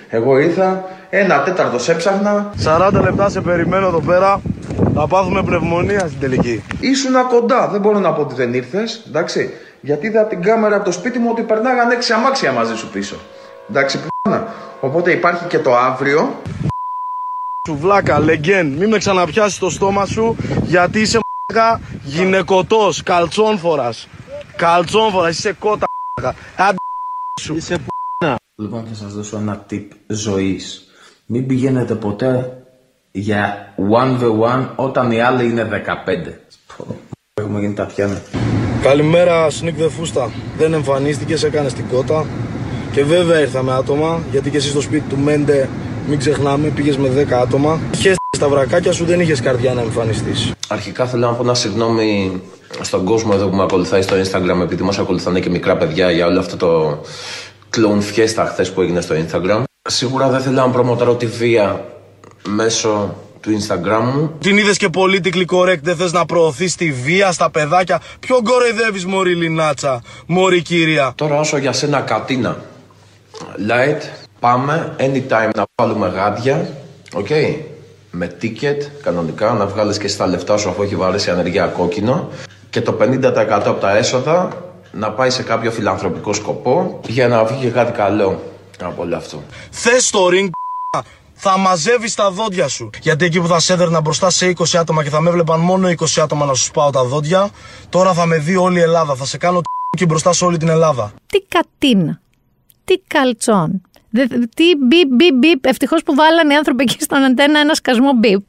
Εγώ 0.09 0.39
ήρθα, 0.39 0.85
ένα 1.11 1.43
τέταρτο 1.43 1.79
σε 1.79 1.93
έψαχνα. 1.93 2.53
40 2.65 2.91
λεπτά 2.93 3.29
σε 3.29 3.41
περιμένω 3.41 3.87
εδώ 3.87 4.01
πέρα. 4.01 4.41
Θα 4.95 5.07
πάθουμε 5.07 5.43
πνευμονία 5.43 5.99
στην 5.99 6.21
τελική. 6.21 6.63
Ήσουν 6.81 7.13
κοντά. 7.29 7.69
Δεν 7.69 7.81
μπορώ 7.81 7.99
να 7.99 8.13
πω 8.13 8.21
ότι 8.21 8.35
δεν 8.35 8.55
ήρθες. 8.55 9.05
Εντάξει. 9.09 9.51
Γιατί 9.81 10.07
είδα 10.07 10.21
από 10.21 10.29
την 10.29 10.43
κάμερα 10.43 10.77
από 10.77 10.85
το 10.85 10.93
σπίτι 10.93 11.19
μου 11.19 11.29
ότι 11.31 11.43
περνάγαν 11.43 11.91
έξι 11.91 12.13
αμάξια 12.13 12.53
μαζί 12.53 12.77
σου 12.77 12.89
πίσω. 12.89 13.17
Εντάξει, 13.71 13.99
π***να. 13.99 14.47
Οπότε 14.81 15.13
υπάρχει 15.13 15.45
και 15.45 15.59
το 15.59 15.77
αύριο. 15.77 16.43
Σου 17.67 17.77
βλάκα, 17.81 18.19
λεγγέν, 18.19 18.67
μη 18.67 18.87
με 18.87 18.99
ξαναπιάσεις 18.99 19.55
στο 19.55 19.71
στόμα 19.71 20.07
σου 20.07 20.37
γιατί 20.63 21.01
είσαι 21.01 21.19
μ***κα 21.19 21.81
γυναικωτός, 22.05 23.03
καλτσόνφορας. 23.03 24.09
Καλτσόνφορας, 24.57 25.39
είσαι 25.39 25.53
κότα 25.53 25.87
μ***κα. 26.21 26.35
Άντε 26.57 26.77
σου. 27.41 27.57
Είσαι 27.57 27.79
Λοιπόν, 28.57 28.87
θα 28.89 28.95
σας 28.95 29.15
δώσω 29.15 29.37
ένα 29.37 29.67
tip 29.71 29.87
ζωής. 30.07 30.88
Μην 31.31 31.47
πηγαίνετε 31.47 31.95
ποτέ 31.95 32.63
για 33.11 33.75
1v1 33.93 34.69
όταν 34.77 35.11
οι 35.11 35.21
άλλοι 35.21 35.45
είναι 35.45 35.69
15. 35.71 36.33
Πω, 36.77 36.97
Έχουμε 37.35 37.61
γίνει 37.61 37.75
τατιάνα. 37.75 38.23
Καλημέρα, 38.83 39.49
Sneak 39.49 39.83
the 39.83 39.89
Φούστα. 39.89 40.31
Δεν 40.59 40.73
εμφανίστηκες, 40.73 41.43
έκανες 41.43 41.73
την 41.73 41.89
κότα. 41.89 42.27
Και 42.93 43.05
βέβαια 43.05 43.41
ήρθα 43.41 43.63
με 43.63 43.73
άτομα, 43.73 44.23
γιατί 44.31 44.51
και 44.51 44.57
εσύ 44.57 44.69
στο 44.69 44.81
σπίτι 44.81 45.09
του 45.09 45.17
Μέντε, 45.19 45.69
μην 46.09 46.19
ξεχνάμε, 46.19 46.69
πήγες 46.69 46.97
με 46.97 47.09
10 47.09 47.33
άτομα. 47.33 47.81
Χέστε 47.97 48.17
στα 48.37 48.49
βρακάκια 48.49 48.93
σου, 48.93 49.05
δεν 49.05 49.21
είχες 49.21 49.41
καρδιά 49.41 49.75
να 49.75 49.81
εμφανιστείς. 49.81 50.53
Αρχικά 50.69 51.07
θέλω 51.07 51.27
να 51.27 51.33
πω 51.33 51.43
ένα 51.43 51.55
συγγνώμη 51.55 52.41
στον 52.81 53.05
κόσμο 53.05 53.31
εδώ 53.35 53.49
που 53.49 53.57
με 53.57 53.63
ακολουθάει 53.63 54.03
στο 54.03 54.17
Instagram 54.17 54.61
επειδή 54.63 54.83
μας 54.83 54.99
ακολουθάνε 54.99 55.41
και 55.41 55.51
μικρά 55.51 55.77
παιδιά 55.77 56.11
για 56.11 56.27
όλο 56.27 56.39
αυτό 56.39 56.57
το 56.57 57.01
clone 57.77 58.17
fiesta 58.17 58.45
χθες 58.49 58.73
που 58.73 58.81
έγινε 58.81 59.01
στο 59.01 59.15
Instagram. 59.15 59.63
Σίγουρα 59.91 60.29
δεν 60.29 60.41
θέλω 60.41 60.55
να 60.55 60.71
προμοτάρω 60.71 61.15
τη 61.15 61.27
βία 61.27 61.85
μέσω 62.49 63.15
του 63.41 63.51
Instagram 63.51 64.13
μου. 64.15 64.33
Την 64.41 64.57
είδες 64.57 64.77
και 64.77 64.89
politically 64.95 65.45
correct, 65.51 65.81
δεν 65.83 65.97
θες 65.97 66.13
να 66.13 66.25
προωθείς 66.25 66.75
τη 66.75 66.93
βία 66.93 67.33
στα 67.33 67.51
παιδάκια; 67.51 68.01
Ποιο 68.21 68.43
κοροϊδεύεις, 68.43 69.07
Μωρή 69.07 69.35
Λινάτσα, 69.35 70.03
Μωρή 70.27 70.63
κυρία. 70.63 71.13
Τώρα 71.15 71.39
όσο 71.39 71.57
για 71.57 71.73
σένα 71.73 72.01
κατίνα. 72.01 72.57
Light, 73.69 74.03
πάμε 74.41 74.95
anytime 74.99 75.51
να 75.57 75.65
βάλουμε 75.75 76.09
γάντια. 76.09 76.69
Οκ. 77.15 77.29
Με 78.11 78.37
ticket, 78.43 78.87
κανονικά, 79.03 79.53
να 79.53 79.67
βγάλεις 79.67 79.99
και 79.99 80.09
στα 80.09 80.27
λεφτά 80.27 80.57
σου 80.57 80.69
αφού 80.69 80.83
έχει 80.83 80.97
βαρέσει 80.97 81.31
ανεργία 81.31 81.67
κόκκινο. 81.67 82.29
Και 82.71 82.81
το 82.81 82.97
50% 83.01 83.23
από 83.47 83.81
τα 83.81 83.97
έσοδα 83.97 84.49
να 84.93 85.11
πάει 85.11 85.31
σε 85.31 85.43
κάποιο 85.43 85.71
φιλανθρωπικό 85.71 86.33
σκοπό 86.33 87.01
για 87.09 87.29
να 87.29 87.45
βγει 87.45 87.61
και 87.61 87.71
κάτι 87.71 87.93
καλό 87.93 88.43
από 88.87 89.03
όλο 89.03 89.17
αυτό. 89.17 89.43
Μες 89.71 90.11
στο 90.11 90.27
ring, 90.33 90.49
θα 91.35 91.59
μαζεύεις 91.59 92.15
τα 92.15 92.31
δόντια 92.31 92.69
σου. 92.69 92.91
Γιατί 93.03 93.25
εκεί 93.25 93.41
που 93.41 93.47
θα 93.47 93.59
σε 93.61 93.73
έδερνα 93.73 94.01
μπροστά 94.01 94.31
σε 94.31 94.53
20 94.59 94.77
άτομα 94.79 95.03
και 95.03 95.11
θα 95.11 95.21
με 95.21 95.29
έβλεπαν 95.29 95.61
μόνο 95.61 95.89
20 95.89 95.95
άτομα 96.23 96.47
να 96.47 96.55
σου 96.55 96.65
σπάω 96.65 96.91
τα 96.91 97.05
δόντια, 97.05 97.51
τώρα 97.89 98.13
θα 98.13 98.27
με 98.27 98.39
δει 98.39 98.57
όλη 98.57 98.79
η 98.79 98.83
Ελλάδα. 98.83 99.15
Θα 99.15 99.25
σε 99.25 99.39
κάνω 99.39 99.61
και 99.99 100.07
μπροστά 100.07 100.33
σε 100.33 100.45
όλη 100.45 100.57
την 100.57 100.69
Ελλάδα. 100.69 101.13
Τι 101.27 101.41
κατίνα. 101.49 102.21
Τι 102.85 102.95
καλτσόν. 103.07 103.83
Δε, 104.11 104.27
τι 104.55 104.65
μπιπ, 104.77 105.09
μπιπ, 105.09 105.35
μπιπ. 105.35 105.67
Ευτυχώς 105.67 106.03
που 106.03 106.15
βάλανε 106.15 106.55
οι 106.55 106.57
άνθρωποι 106.57 106.83
εκεί 106.83 106.97
στον 107.01 107.23
αντένα 107.23 107.59
ένα 107.59 107.75
σκασμό 107.75 108.13
μπιπ. 108.13 108.41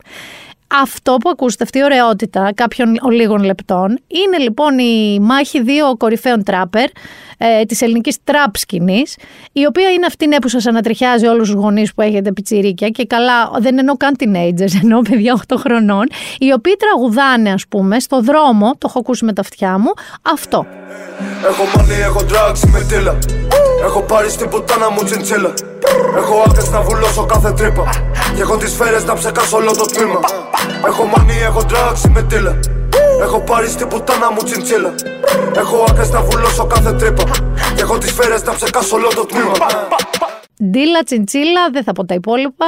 Αυτό 0.72 1.18
που 1.18 1.30
ακούσετε, 1.30 1.64
αυτή 1.64 1.78
η 1.78 1.84
ωραιότητα 1.84 2.52
κάποιων 2.56 2.98
λίγων 3.12 3.44
λεπτών, 3.44 3.88
είναι 4.08 4.38
λοιπόν 4.38 4.80
η 4.80 5.20
μάχη 5.22 5.62
δύο 5.62 5.98
κορυφαίων 5.98 6.44
τράπερ 6.44 6.90
ε, 7.38 7.64
της 7.66 7.82
ελληνικής 7.82 8.18
τραπ 8.24 8.58
σκηνή, 8.58 9.04
η 9.52 9.66
οποία 9.66 9.90
είναι 9.90 10.06
αυτή 10.06 10.28
ναι, 10.28 10.40
που 10.40 10.48
σας 10.48 10.66
ανατριχιάζει 10.66 11.26
όλους 11.26 11.52
τους 11.52 11.62
γονείς 11.62 11.94
που 11.94 12.02
έχετε 12.02 12.32
πιτσιρίκια 12.32 12.90
και 12.90 13.06
καλά, 13.06 13.52
δεν 13.60 13.78
εννοώ 13.78 13.98
καν 13.98 14.16
teenagers, 14.20 14.80
εννοώ 14.84 15.02
παιδιά 15.02 15.42
8 15.48 15.56
χρονών, 15.58 16.08
οι 16.40 16.54
οποίοι 16.54 16.76
τραγουδάνε, 16.76 17.52
ας 17.52 17.64
πούμε, 17.70 18.00
στο 18.00 18.22
δρόμο, 18.22 18.72
το 18.72 18.86
έχω 18.90 19.00
ακούσει 19.00 19.26
με 19.26 19.34
τα 19.34 19.42
αυτιά 19.42 19.78
μου, 19.78 19.94
αυτό. 20.22 20.66
Έχω 21.48 21.64
money, 21.76 22.02
έχω 22.04 22.20
drugs, 22.20 22.68
είμαι 22.68 22.86
τίλα 22.90 23.18
Έχω 23.84 24.02
πάρει 24.02 24.30
στην 24.30 24.50
πουτάνα 24.50 24.90
μου 24.90 25.04
τσιντσίλα 25.04 25.54
Έχω 26.18 26.44
άκρες 26.48 26.70
να 26.70 26.82
βουλώσω 26.82 27.26
κάθε 27.26 27.52
τρύπα. 27.52 27.90
Και 28.36 28.42
έχω 28.42 28.58
τις 28.58 28.72
σφαίρες 28.72 29.06
να 29.06 29.14
ψεκάσω 29.14 29.58
όλο 29.58 29.72
το 29.72 29.86
τμήμα 29.86 30.20
Έχω 30.86 31.10
money, 31.16 31.42
έχω 31.44 31.66
drugs, 31.70 32.08
είμαι 32.08 32.22
τίλα 32.22 32.60
Έχω 33.22 33.40
πάρει 33.40 33.68
στην 33.68 33.88
πουτάνα 33.88 34.32
μου 34.32 34.44
τσιντσίλα 34.44 34.96
Έχω 35.56 35.86
άκρες 35.90 36.10
να 36.10 36.22
βουλώσω 36.22 36.66
κάθε 36.66 36.94
τρύπα 36.94 37.24
Και 37.76 37.82
έχω 37.82 37.98
τις 37.98 38.10
σφαίρες 38.10 38.44
να 38.44 38.56
ψεκάσω 38.56 38.96
όλο 38.96 39.08
το 39.08 39.26
τμήμα 39.26 39.54
Ντίλα, 40.64 41.04
τσιντσίλα, 41.04 41.70
δεν 41.72 41.84
θα 41.84 41.92
πω 41.92 42.06
τα 42.06 42.14
υπόλοιπα. 42.14 42.66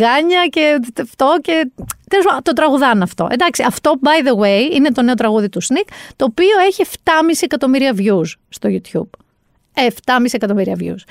Γκάνια 0.00 0.46
και 0.46 0.80
αυτό 1.02 1.38
και. 1.42 1.70
Τέλος 2.08 2.24
πάντων, 2.24 2.42
το 2.42 2.52
τραγουδάνε 2.52 3.02
αυτό. 3.02 3.28
Εντάξει, 3.30 3.62
αυτό, 3.66 3.92
by 4.02 4.28
the 4.28 4.44
way, 4.44 4.74
είναι 4.74 4.92
το 4.92 5.02
νέο 5.02 5.14
τραγούδι 5.14 5.48
του 5.48 5.62
Sneak, 5.62 5.88
το 6.16 6.24
οποίο 6.24 6.58
έχει 6.66 6.84
7,5 7.04 7.10
εκατομμύρια 7.40 7.94
views 7.96 8.32
στο 8.48 8.68
YouTube. 8.72 9.18
7,5 10.06 10.24
εκατομμύρια 10.32 10.76
views. 10.80 11.02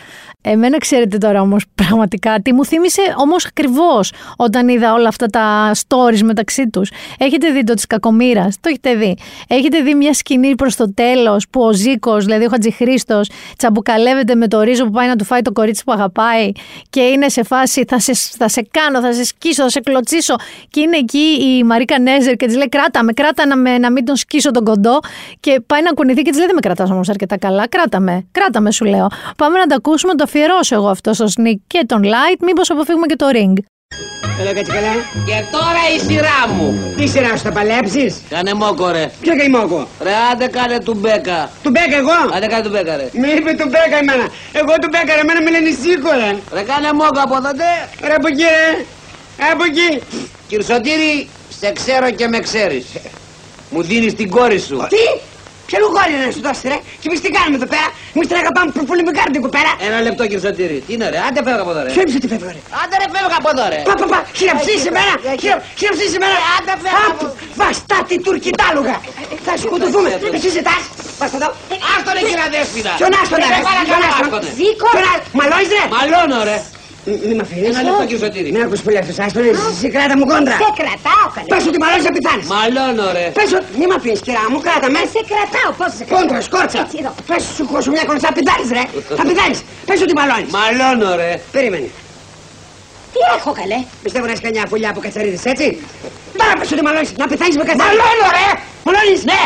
Εμένα 0.42 0.78
ξέρετε 0.78 1.18
τώρα 1.18 1.42
όμως 1.42 1.64
πραγματικά 1.76 2.40
τι 2.40 2.54
μου 2.54 2.66
θύμισε 2.66 3.02
όμως 3.18 3.46
ακριβώς 3.46 4.12
όταν 4.38 4.68
είδα 4.68 4.94
όλα 4.94 5.08
αυτά 5.08 5.26
τα 5.26 5.72
stories 5.74 6.22
μεταξύ 6.22 6.70
τους. 6.70 6.92
Έχετε 7.18 7.52
δει 7.52 7.64
το 7.64 7.74
της 7.74 7.88
κακομήρας, 7.88 8.56
το 8.60 8.70
έχετε 8.70 8.96
δει. 8.96 9.18
Έχετε 9.48 9.82
δει 9.82 9.94
μια 9.94 10.14
σκηνή 10.14 10.56
προς 10.56 10.76
το 10.76 10.94
τέλος 10.94 11.48
που 11.50 11.62
ο 11.62 11.74
Ζήκος, 11.74 12.26
δηλαδή 12.26 12.46
ο 12.46 12.50
Χατζηχρήστος, 12.50 13.30
τσαμπουκαλεύεται 13.58 14.36
με 14.36 14.48
το 14.48 14.62
ρίζο 14.62 14.86
που 14.86 14.92
πάει 14.92 15.08
να 15.08 15.16
του 15.16 15.24
φάει 15.24 15.42
το 15.42 15.52
κορίτσι 15.52 15.84
που 15.84 15.92
αγαπάει 15.92 16.52
και 16.90 17.02
είναι 17.02 17.30
σε 17.30 17.44
φάση 17.44 17.86
θα 17.88 18.00
σε, 18.00 18.14
θα 18.14 18.48
σε 18.48 18.68
κάνω, 18.72 19.02
θα 19.02 19.14
σε 19.14 19.24
σκίσω, 19.24 19.64
θα 19.64 19.70
σε 19.70 19.80
κλωτσίσω 19.80 20.36
και 20.70 20.80
είναι 20.80 20.98
εκεί 20.98 21.38
η 21.58 21.64
Μαρίκα 21.64 22.00
Νέζερ 22.00 22.36
και 22.36 22.46
της 22.46 22.56
λέει 22.56 22.70
κράτα 22.70 23.04
με, 23.04 23.14
κράτα 23.14 23.46
να, 23.46 23.58
με, 23.58 23.78
να 23.78 23.92
μην 23.92 24.06
τον 24.06 24.16
σκίσω 24.16 24.52
τον 24.52 24.64
κοντό 24.64 25.00
και 25.40 25.62
πάει 25.68 25.82
να 25.82 25.92
κουνηθεί 25.92 26.22
και 26.22 26.30
της 26.30 26.38
λέει 26.38 26.46
δεν 26.46 26.56
με 26.56 26.62
κρατάς 26.62 26.90
όμως 26.90 27.10
αρκετά 27.10 27.38
καλά, 27.38 27.68
κράτα 27.68 28.00
με, 28.00 28.28
κράτα 28.32 28.57
μες 28.62 28.76
σου 28.76 28.86
λέω. 28.86 29.08
Πάμε 29.38 29.60
να 29.60 29.66
τα 29.66 29.76
ακούσουμε, 29.76 30.12
να 30.12 30.18
το 30.18 30.24
αφιερώσω 30.28 30.76
εγώ 30.76 30.90
αυτό 30.90 31.14
στο 31.14 31.26
sneak 31.26 31.60
και 31.68 31.84
τον 31.86 32.04
light, 32.04 32.40
μήπως 32.42 32.70
αποφύγουμε 32.70 33.06
και 33.06 33.16
το 33.16 33.26
ring. 33.34 33.54
Έλα 34.40 34.54
κάτσε 34.54 34.72
καλά. 34.72 34.94
Και 35.28 35.38
τώρα 35.52 35.84
η 35.96 36.00
σειρά 36.08 36.40
μου. 36.56 36.94
Τι 36.98 37.08
σειρά 37.08 37.30
σου 37.38 37.44
θα 37.44 37.52
παλέψεις; 37.52 38.22
Κάνε 38.30 38.54
μόκο 38.54 38.92
ρε. 38.92 39.12
Ποιο 39.22 39.36
καεί 39.38 39.50
μόκο; 39.50 39.88
Ρε 40.02 40.14
άντε 40.32 40.48
κάνε 40.48 40.80
του 40.80 40.94
μπέκα. 40.94 41.50
Του 41.64 41.70
μπέκα 41.70 41.98
εγώ; 41.98 42.18
Άντε 42.36 42.48
κάνε 42.48 42.64
του 42.64 42.70
μπέκα 42.70 42.96
ρε. 42.96 43.10
Με 43.22 43.28
είπε 43.28 43.52
του 43.60 43.68
μπέκα 43.72 43.98
εμένα. 44.02 44.26
Εγώ 44.52 44.74
του 44.82 44.88
μπέκα 44.92 45.12
ρε. 45.16 45.22
Εμένα 45.26 45.42
με 45.42 45.50
λένε 45.50 45.72
σίκο 45.82 46.10
ρε. 46.22 46.30
Ρε 46.54 46.62
κάνε 46.70 46.94
μόκο 46.94 47.20
από 47.28 47.36
εδώ 47.36 47.52
ντε. 47.58 47.74
Ρε 48.08 48.14
από 48.14 48.28
εκεί 48.28 48.46
ρε. 48.56 48.86
Από 49.52 49.64
εκεί. 49.70 49.90
Κυρσοτήρη, 50.48 51.30
σε 51.60 51.72
ξέρω 51.72 52.12
και 52.12 52.28
με 52.28 52.40
ξέρεις. 52.40 52.86
Μου 53.70 53.82
δίνεις 53.84 54.14
την 54.14 54.30
κόρη 54.30 54.60
σου. 54.60 54.78
Τι; 54.90 55.06
Ποιο 55.70 55.78
λουγόρι 55.84 56.14
να 56.26 56.30
σου 56.36 56.42
δώσει 56.48 56.64
ρε; 56.72 56.78
Και 57.02 57.08
εμείς 57.10 57.20
τι 57.24 57.30
κάνουμε 57.38 57.56
εδώ 57.62 57.68
πέρα; 57.74 57.88
Εμείς 58.16 58.28
τρέχα 58.32 58.52
πάμε 58.58 58.70
που 58.76 58.82
πολύ 58.90 59.04
με 59.08 59.12
κάρτε 59.18 59.38
εδώ 59.42 59.52
πέρα. 59.58 59.72
Ένα 59.88 59.98
λεπτό 60.08 60.24
Κυρσοτήρη. 60.32 60.78
Τι 60.86 60.92
είναι 60.96 61.08
ρε, 61.14 61.20
άντε 61.28 61.40
φεύγα 61.48 61.62
από 61.66 61.72
εδώ 61.74 61.82
ρε. 61.86 61.90
Ποιο 61.96 62.04
είπε 62.08 62.18
τι 62.24 62.28
φεύγω 62.34 62.50
ρε. 62.56 62.62
Άντε 62.82 62.96
ρε 63.02 63.08
φεύγα 63.16 63.38
από 63.42 63.50
εδώ 63.54 63.66
ρε. 63.74 63.80
Πα, 63.90 63.94
πα, 64.02 64.06
πα, 64.14 64.20
χειραψείς 64.40 64.82
εμένα, 64.90 65.14
χειραψείς 65.80 66.12
εμένα. 66.18 66.38
Άντε 66.56 66.74
φεύγα 66.84 67.06
από 67.14 67.24
εδώ. 67.26 67.34
Βαστάτη 67.62 68.16
τουρκιτάλουγα. 68.26 68.96
Θα 69.48 69.54
σκοτωθούμε. 69.64 70.10
Εσύ 70.38 70.50
ζητάς. 70.58 70.84
Πας 71.20 71.32
εδώ. 71.38 71.48
Άστο 71.94 72.10
ρε 72.16 72.22
κύριε 72.30 72.48
Δέσποινα. 72.56 72.92
Ποιον 73.00 73.12
άστον 73.22 73.38
ρε; 73.44 73.48
Σε 73.60 73.62
παρακαλώ, 73.70 73.86
Ποιον 73.90 74.02
άστον. 74.10 74.26
άστονε. 74.28 74.50
Ζήκο. 74.60 74.90
Μαλώνεις 75.40 75.70
ρε; 75.78 75.84
Μαλώνω 75.96 76.40
ρε. 76.50 76.58
Μη 77.28 77.34
μ' 77.38 77.44
αφήνεις. 77.46 77.68
Ένα 77.72 77.82
λεπτό 77.88 78.04
Κυρσοτήρη. 78.10 78.50
Ναι, 78.56 78.62
ακούς 78.68 78.82
πολύ 78.86 78.98
αυτός, 79.02 79.18
άστον, 79.24 79.44
σε 79.82 79.88
κράτα 79.94 80.16
μου 80.20 80.26
κόντρα. 80.32 80.56
Σε 80.64 80.70
κρατάω 80.80 81.26
καλέ. 81.36 81.48
Πες 81.52 81.64
ότι 81.70 81.78
μαλώνεις 81.84 82.06
να 82.10 82.14
πεθάνεις. 82.16 82.46
Μαλώνω 82.56 83.06
ρε. 83.18 83.26
Πες 83.38 83.50
ότι, 83.58 83.68
μη 83.80 83.86
μ' 83.90 83.96
αφήνεις 83.98 84.20
κυρά 84.26 84.44
μου, 84.52 84.58
κράτα 84.66 84.88
με. 84.96 85.02
Σε 85.16 85.22
κρατάω, 85.32 85.70
πώς 85.80 85.90
σε 85.98 86.04
κρατάω. 86.08 86.18
Κόντρα, 86.18 86.40
σκόρτσα. 86.48 86.80
Έτσι 86.86 86.98
εδώ. 87.02 87.12
Πες 87.30 87.42
σου 87.56 87.64
χώσου 87.72 87.90
μια 87.96 88.04
κόντρα, 88.08 88.22
θα 88.28 88.32
πεθάνεις 88.38 88.70
ρε. 88.78 88.84
Θα 89.20 89.24
πεθάνεις. 89.30 89.60
Πες 89.88 90.00
ότι 90.06 90.14
μαλώνεις. 90.20 90.50
Μαλώνω 90.58 91.10
ρε. 91.22 91.32
Περίμενε. 91.56 91.88
Τι 93.14 93.20
έχω 93.38 93.50
καλέ. 93.60 93.80
Πιστεύω 94.06 94.26
να 94.28 94.32
έχεις 94.34 94.44
κανιά 94.48 94.64
φωλιά 94.72 94.90
από 94.94 95.00
κατσαρίδες, 95.06 95.44
έτσι; 95.54 95.66
Τώρα 96.40 96.54
πες 96.60 96.70
ότι 96.74 96.84
μαλώνεις, 96.88 97.10
να 97.22 97.26
πεθάνεις 97.32 97.56
με 97.60 97.64
κατσαρίδες. 97.70 98.00
Μαλώνω 98.04 98.28
ρε. 98.38 98.48
Μαλώνεις; 98.88 99.20
Ναι. 99.32 99.42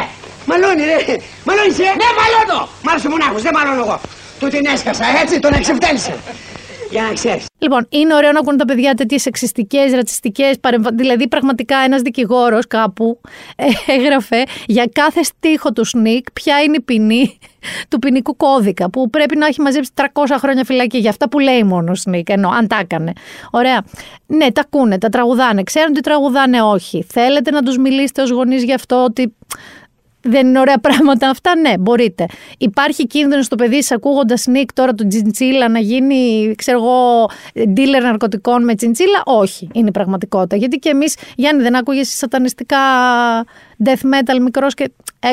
Μαλώνει 0.49 0.83
ρε. 0.91 0.97
Μαλώνεις 1.47 1.75
ρε. 1.83 1.91
Ναι 2.01 2.09
μαλώνω. 2.19 2.59
Μάλωσε 2.85 3.07
μονάχος, 3.13 3.41
δεν 3.45 3.53
μαλώνω 3.57 3.81
εγώ. 3.85 3.97
Του 4.39 4.47
την 4.53 4.63
έσκασα, 4.73 5.05
έτσι, 5.21 5.35
τον 5.45 5.53
εξευτέλισε. 5.59 6.13
Για 6.91 7.01
να 7.01 7.13
ξέρεις. 7.13 7.45
Λοιπόν, 7.57 7.87
είναι 7.89 8.15
ωραίο 8.15 8.31
να 8.31 8.39
ακούν 8.39 8.57
τα 8.57 8.65
παιδιά 8.65 8.93
τέτοιες 8.93 9.21
σεξιστικές, 9.21 9.91
ρατσιστικές 9.91 10.59
παρεμβάσει. 10.59 10.95
Δηλαδή, 10.95 11.27
πραγματικά 11.27 11.77
ένας 11.77 12.01
δικηγόρος 12.01 12.67
κάπου 12.67 13.21
ε, 13.55 13.93
έγραφε 13.93 14.43
για 14.65 14.89
κάθε 14.91 15.23
στίχο 15.23 15.71
του 15.71 15.85
Σνικ 15.85 16.31
ποια 16.31 16.61
είναι 16.61 16.75
η 16.75 16.81
ποινή 16.81 17.37
του 17.89 17.99
ποινικού 17.99 18.35
κώδικα. 18.35 18.89
Που 18.89 19.09
πρέπει 19.09 19.37
να 19.37 19.45
έχει 19.45 19.61
μαζέψει 19.61 19.91
300 19.95 20.05
χρόνια 20.37 20.63
φυλακή 20.63 20.97
για 20.97 21.09
αυτά 21.09 21.29
που 21.29 21.39
λέει 21.39 21.63
μόνο 21.63 21.91
ο 21.91 21.95
Σνικ. 21.95 22.29
Ενώ 22.29 22.49
αν 22.49 22.67
τα 22.67 22.77
έκανε. 22.79 23.13
Ωραία. 23.51 23.83
Ναι, 24.27 24.51
τα 24.51 24.61
ακούνε, 24.61 24.97
τα 24.97 25.09
τραγουδάνε. 25.09 25.63
Ξέρουν 25.63 25.93
τι 25.93 26.01
τραγουδάνε, 26.01 26.61
όχι. 26.61 27.05
Θέλετε 27.09 27.51
να 27.51 27.61
τους 27.61 27.77
μιλήσετε 27.77 28.21
ως 28.21 28.29
γονείς 28.29 28.63
γι' 28.63 28.73
αυτό 28.73 29.03
ότι 29.03 29.35
Δεν 30.23 30.47
είναι 30.47 30.59
ωραία 30.59 30.77
πράγματα 30.77 31.29
αυτά, 31.29 31.55
ναι, 31.55 31.77
μπορείτε. 31.77 32.25
Υπάρχει 32.57 33.07
κίνδυνος 33.07 33.45
στο 33.45 33.55
παιδί 33.55 33.83
σα 33.83 33.95
ακούγοντας 33.95 34.45
Νίκ 34.45 34.73
τώρα 34.73 34.93
του 34.93 35.07
Τζιντσίλα 35.07 35.69
να 35.69 35.79
γίνει, 35.79 36.53
ξέρω 36.57 36.77
εγώ, 36.77 37.25
dealer 37.55 38.01
ναρκωτικών 38.01 38.63
με 38.63 38.75
Τζιντσίλα. 38.75 39.21
Όχι, 39.25 39.69
είναι 39.73 39.87
η 39.87 39.91
πραγματικότητα. 39.91 40.55
Γιατί 40.55 40.77
και 40.77 40.89
εμείς, 40.89 41.15
Γιάννη, 41.35 41.63
δεν 41.63 41.75
άκουγες 41.75 42.09
σατανιστικά 42.09 42.77
death 43.85 44.01
metal 44.03 44.39
μικρός 44.41 44.73
και. 44.73 44.91
Ε, 45.19 45.27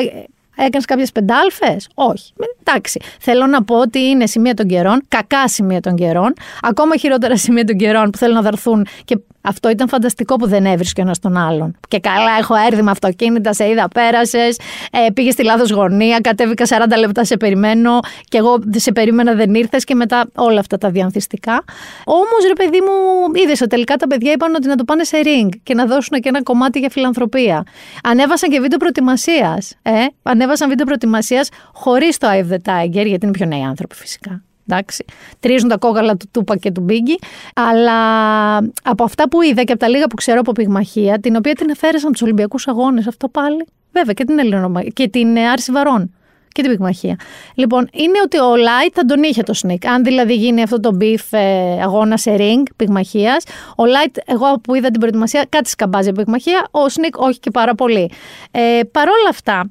Έκανες 0.61 0.85
κάποιες 0.85 1.11
πεντάλφες; 1.11 1.87
Όχι. 1.93 2.33
Ε, 2.39 2.43
Εντάξει. 2.63 3.01
Θέλω 3.19 3.45
να 3.45 3.63
πω 3.63 3.79
ότι 3.79 3.99
είναι 3.99 4.25
σημεία 4.25 4.53
των 4.53 4.67
καιρών, 4.67 5.01
κακά 5.07 5.47
σημεία 5.47 5.79
των 5.79 5.95
καιρών, 5.95 6.33
ακόμα 6.61 6.97
χειρότερα 6.97 7.37
σημεία 7.37 7.63
των 7.63 7.77
καιρών 7.77 8.09
που 8.09 8.17
θέλουν 8.17 8.35
να 8.35 8.41
δαρθούν 8.41 8.87
και 9.05 9.17
αυτό 9.41 9.69
ήταν 9.69 9.87
φανταστικό 9.87 10.35
που 10.35 10.47
δεν 10.47 10.65
έβρισκε 10.65 11.01
ο 11.01 11.03
ένας 11.03 11.19
τον 11.19 11.37
άλλον. 11.37 11.75
Και 11.87 11.99
καλά, 11.99 12.37
έχω 12.39 12.55
έρθει 12.67 12.81
με 12.81 12.91
αυτοκίνητα, 12.91 13.53
σε 13.53 13.69
είδα, 13.69 13.87
πέρασες, 13.87 14.59
ε, 14.91 15.11
πήγες 15.13 15.33
στη 15.33 15.43
λάθο 15.43 15.75
γωνία, 15.75 16.19
κατέβηκα 16.19 16.65
40 16.65 16.97
λεπτά, 16.97 17.23
σε 17.23 17.37
περιμένω, 17.37 17.99
και 18.23 18.37
εγώ 18.37 18.59
σε 18.75 18.91
περίμενα, 18.91 19.33
δεν 19.33 19.53
ήρθες 19.53 19.83
και 19.83 19.95
μετά 19.95 20.25
όλα 20.35 20.59
αυτά 20.59 20.77
τα 20.77 20.89
διανθιστικά. 20.89 21.63
Όμως, 22.05 22.45
ρε 22.47 22.53
παιδί 22.53 22.79
μου, 22.81 23.31
είδες 23.43 23.59
τελικά 23.69 23.95
τα 23.95 24.07
παιδιά 24.07 24.31
είπαν 24.31 24.55
ότι 24.55 24.67
να 24.67 24.75
το 24.75 24.83
πάνε 24.83 25.03
σε 25.03 25.17
ring 25.23 25.49
και 25.63 25.73
να 25.73 25.85
δώσουν 25.85 26.19
και 26.19 26.29
ένα 26.29 26.43
κομμάτι 26.43 26.79
για 26.79 26.89
φιλανθρωπία. 26.89 27.63
Ανέβασαν 28.03 28.49
και 28.49 28.59
βίντεο 28.59 28.77
προετοιμασίας. 28.77 29.75
Ε, 29.81 29.91
ανέβασαν 30.23 30.69
βίντεο 30.69 30.85
προετοιμασίας 30.85 31.49
χωρίς 31.73 32.17
το 32.17 32.27
Eye 32.31 32.43
of 32.43 32.53
the 32.53 32.71
Tiger, 32.71 33.05
γιατί 33.05 33.25
είναι 33.25 33.31
πιο 33.31 33.45
νέοι 33.45 33.63
άνθρωποι 33.63 33.95
φυσικά. 33.95 34.43
Εντάξει. 34.69 35.05
Τρίζουν 35.39 35.69
τα 35.69 35.77
κόκαλα 35.77 36.17
του 36.17 36.27
Τούπακ 36.31 36.57
και 36.57 36.71
του 36.71 36.81
Μπίγκι. 36.81 37.19
Αλλά 37.53 38.57
από 38.83 39.03
αυτά 39.03 39.29
που 39.29 39.41
είδα 39.41 39.63
και 39.63 39.71
από 39.71 39.81
τα 39.81 39.87
λίγα 39.87 40.07
που 40.07 40.15
ξέρω 40.15 40.39
από 40.39 40.51
πυγμαχία, 40.51 41.19
την 41.19 41.35
οποία 41.35 41.53
την 41.53 41.69
αφαίρεσαν 41.69 42.01
απ' 42.01 42.11
τους 42.11 42.21
Ολυμπιακούς 42.21 42.67
Αγώνες, 42.67 43.07
αυτό 43.07 43.27
πάλι. 43.27 43.65
Βέβαια 43.91 44.13
και 44.13 44.25
την 44.25 44.39
Ελληνομαχία 44.39 44.89
και 44.93 45.07
την 45.07 45.35
ε, 45.35 45.49
Άρση 45.49 45.71
Βαρών 45.71 46.13
και 46.51 46.61
την 46.61 46.71
πυγμαχία. 46.71 47.15
Λοιπόν, 47.55 47.89
είναι 47.93 48.19
ότι 48.23 48.39
ο 48.39 48.55
Λάιτ 48.55 48.91
θα 48.93 49.05
τον 49.05 49.23
είχε 49.23 49.43
τον 49.43 49.53
Σνικ. 49.53 49.85
Αν 49.85 50.03
δηλαδή 50.03 50.33
γίνει 50.33 50.61
αυτό 50.61 50.79
το 50.79 50.93
beef 50.93 51.33
ε, 51.33 51.39
αγώνα 51.81 52.17
σε 52.17 52.35
ring 52.37 52.63
πυγμαχίας, 52.75 53.43
ο 53.75 53.85
Λάιτ, 53.85 54.17
εγώ 54.25 54.59
που 54.63 54.75
είδα 54.75 54.89
την 54.89 54.99
προετοιμασία, 54.99 55.45
κάτι 55.49 55.69
σκαμπάζει 55.69 56.11
πυγμαχία, 56.11 56.67
ο 56.71 56.89
Σνικ 56.89 57.17
όχι 57.17 57.39
και 57.39 57.51
πάρα 57.51 57.75
πολύ. 57.75 58.11
Ε, 58.51 58.79
Παρ' 58.91 59.07
όλα 59.07 59.29
αυτά, 59.29 59.69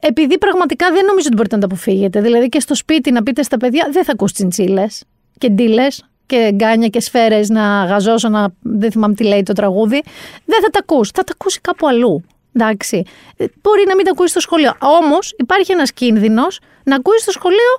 επειδή 0.00 0.38
πραγματικά 0.38 0.90
δεν 0.92 1.04
νομίζω 1.04 1.26
ότι 1.26 1.36
μπορείτε 1.36 1.54
να 1.54 1.60
το 1.60 1.66
αποφύγετε, 1.70 2.20
δηλαδή 2.20 2.48
και 2.48 2.60
στο 2.60 2.74
σπίτι 2.74 3.10
να 3.10 3.22
πείτε 3.22 3.42
στα 3.42 3.56
παιδιά, 3.56 3.88
δεν 3.92 4.04
θα 4.04 4.12
ακούς 4.12 4.32
τσιντσίλες 4.32 5.04
και 5.38 5.48
ντύλες 5.48 6.04
και 6.26 6.50
γκάνια 6.54 6.88
και 6.88 7.00
σφαίρες 7.00 7.48
να 7.48 7.84
γαζώσω, 7.84 8.28
να 8.28 8.48
δεν 8.62 8.90
θυμάμαι 8.90 9.14
τι 9.14 9.24
λέει 9.24 9.42
το 9.42 9.52
τραγούδι. 9.52 10.02
Δεν 10.44 10.62
θα 10.62 10.70
τα 10.70 10.78
ακούς, 10.82 11.10
θα 11.10 11.24
τα 11.24 11.32
ακούσει 11.34 11.60
κάπου 11.60 11.86
αλλού. 11.86 12.24
Εντάξει. 12.52 13.02
Ε, 13.36 13.44
Μπορεί 13.62 13.84
να 13.86 13.94
μην 13.94 14.04
τα 14.04 14.10
ακούσει 14.10 14.30
στο 14.30 14.40
σχολείο. 14.40 14.72
Όμως 14.80 15.34
υπάρχει 15.36 15.72
ένας 15.72 15.92
κίνδυνος 15.92 16.60
να 16.84 16.94
ακούσει 16.96 17.20
στο 17.20 17.30
σχολείο 17.30 17.72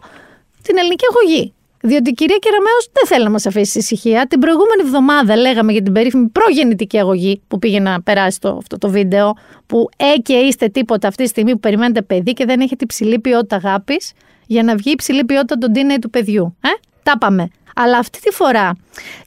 την 0.62 0.78
ελληνική 0.78 1.04
αγωγή. 1.10 1.54
Διότι 1.84 2.10
η 2.10 2.14
κυρία 2.14 2.38
Κεραμέο 2.38 2.78
δεν 2.92 3.08
θέλει 3.08 3.24
να 3.24 3.30
μας 3.30 3.46
αφήσει 3.46 3.78
ησυχία. 3.78 4.26
Την 4.28 4.40
προηγούμενη 4.40 4.82
εβδομάδα 4.82 5.36
λέγαμε 5.36 5.72
για 5.72 5.82
την 5.82 5.94
περίφημη 5.94 6.28
προγεννητική 6.28 6.98
αγωγή 7.00 7.42
που 7.48 7.60
πήγε 7.60 7.80
να 7.80 8.02
περάσει 8.02 8.40
το, 8.40 8.58
αυτό 8.58 8.78
το 8.78 8.90
βίντεο. 8.90 9.34
Που 9.66 9.90
ε 9.98 10.18
και 10.18 10.34
είστε 10.34 10.68
τίποτα 10.68 11.08
αυτή 11.08 11.24
τη 11.24 11.30
στιγμή 11.30 11.52
που 11.52 11.60
περιμένετε 11.60 12.02
παιδί 12.02 12.34
και 12.34 12.46
δεν 12.46 12.60
έχετε 12.60 12.84
υψηλή 12.84 13.20
ποιότητα 13.20 13.56
αγάπης 13.56 14.12
για 14.48 14.64
να 14.64 14.76
βγει 14.76 14.92
υψηλή 14.92 15.26
ποιότητα 15.26 15.58
τον 15.58 15.72
DNA 15.76 15.98
του 16.02 16.10
παιδιού. 16.10 16.56
Ε; 16.62 16.70
Τα 17.04 17.18
πάμε. 17.18 17.50
Αλλά 17.84 17.98
αυτή 17.98 18.20
τη 18.20 18.32
φορά 18.32 18.76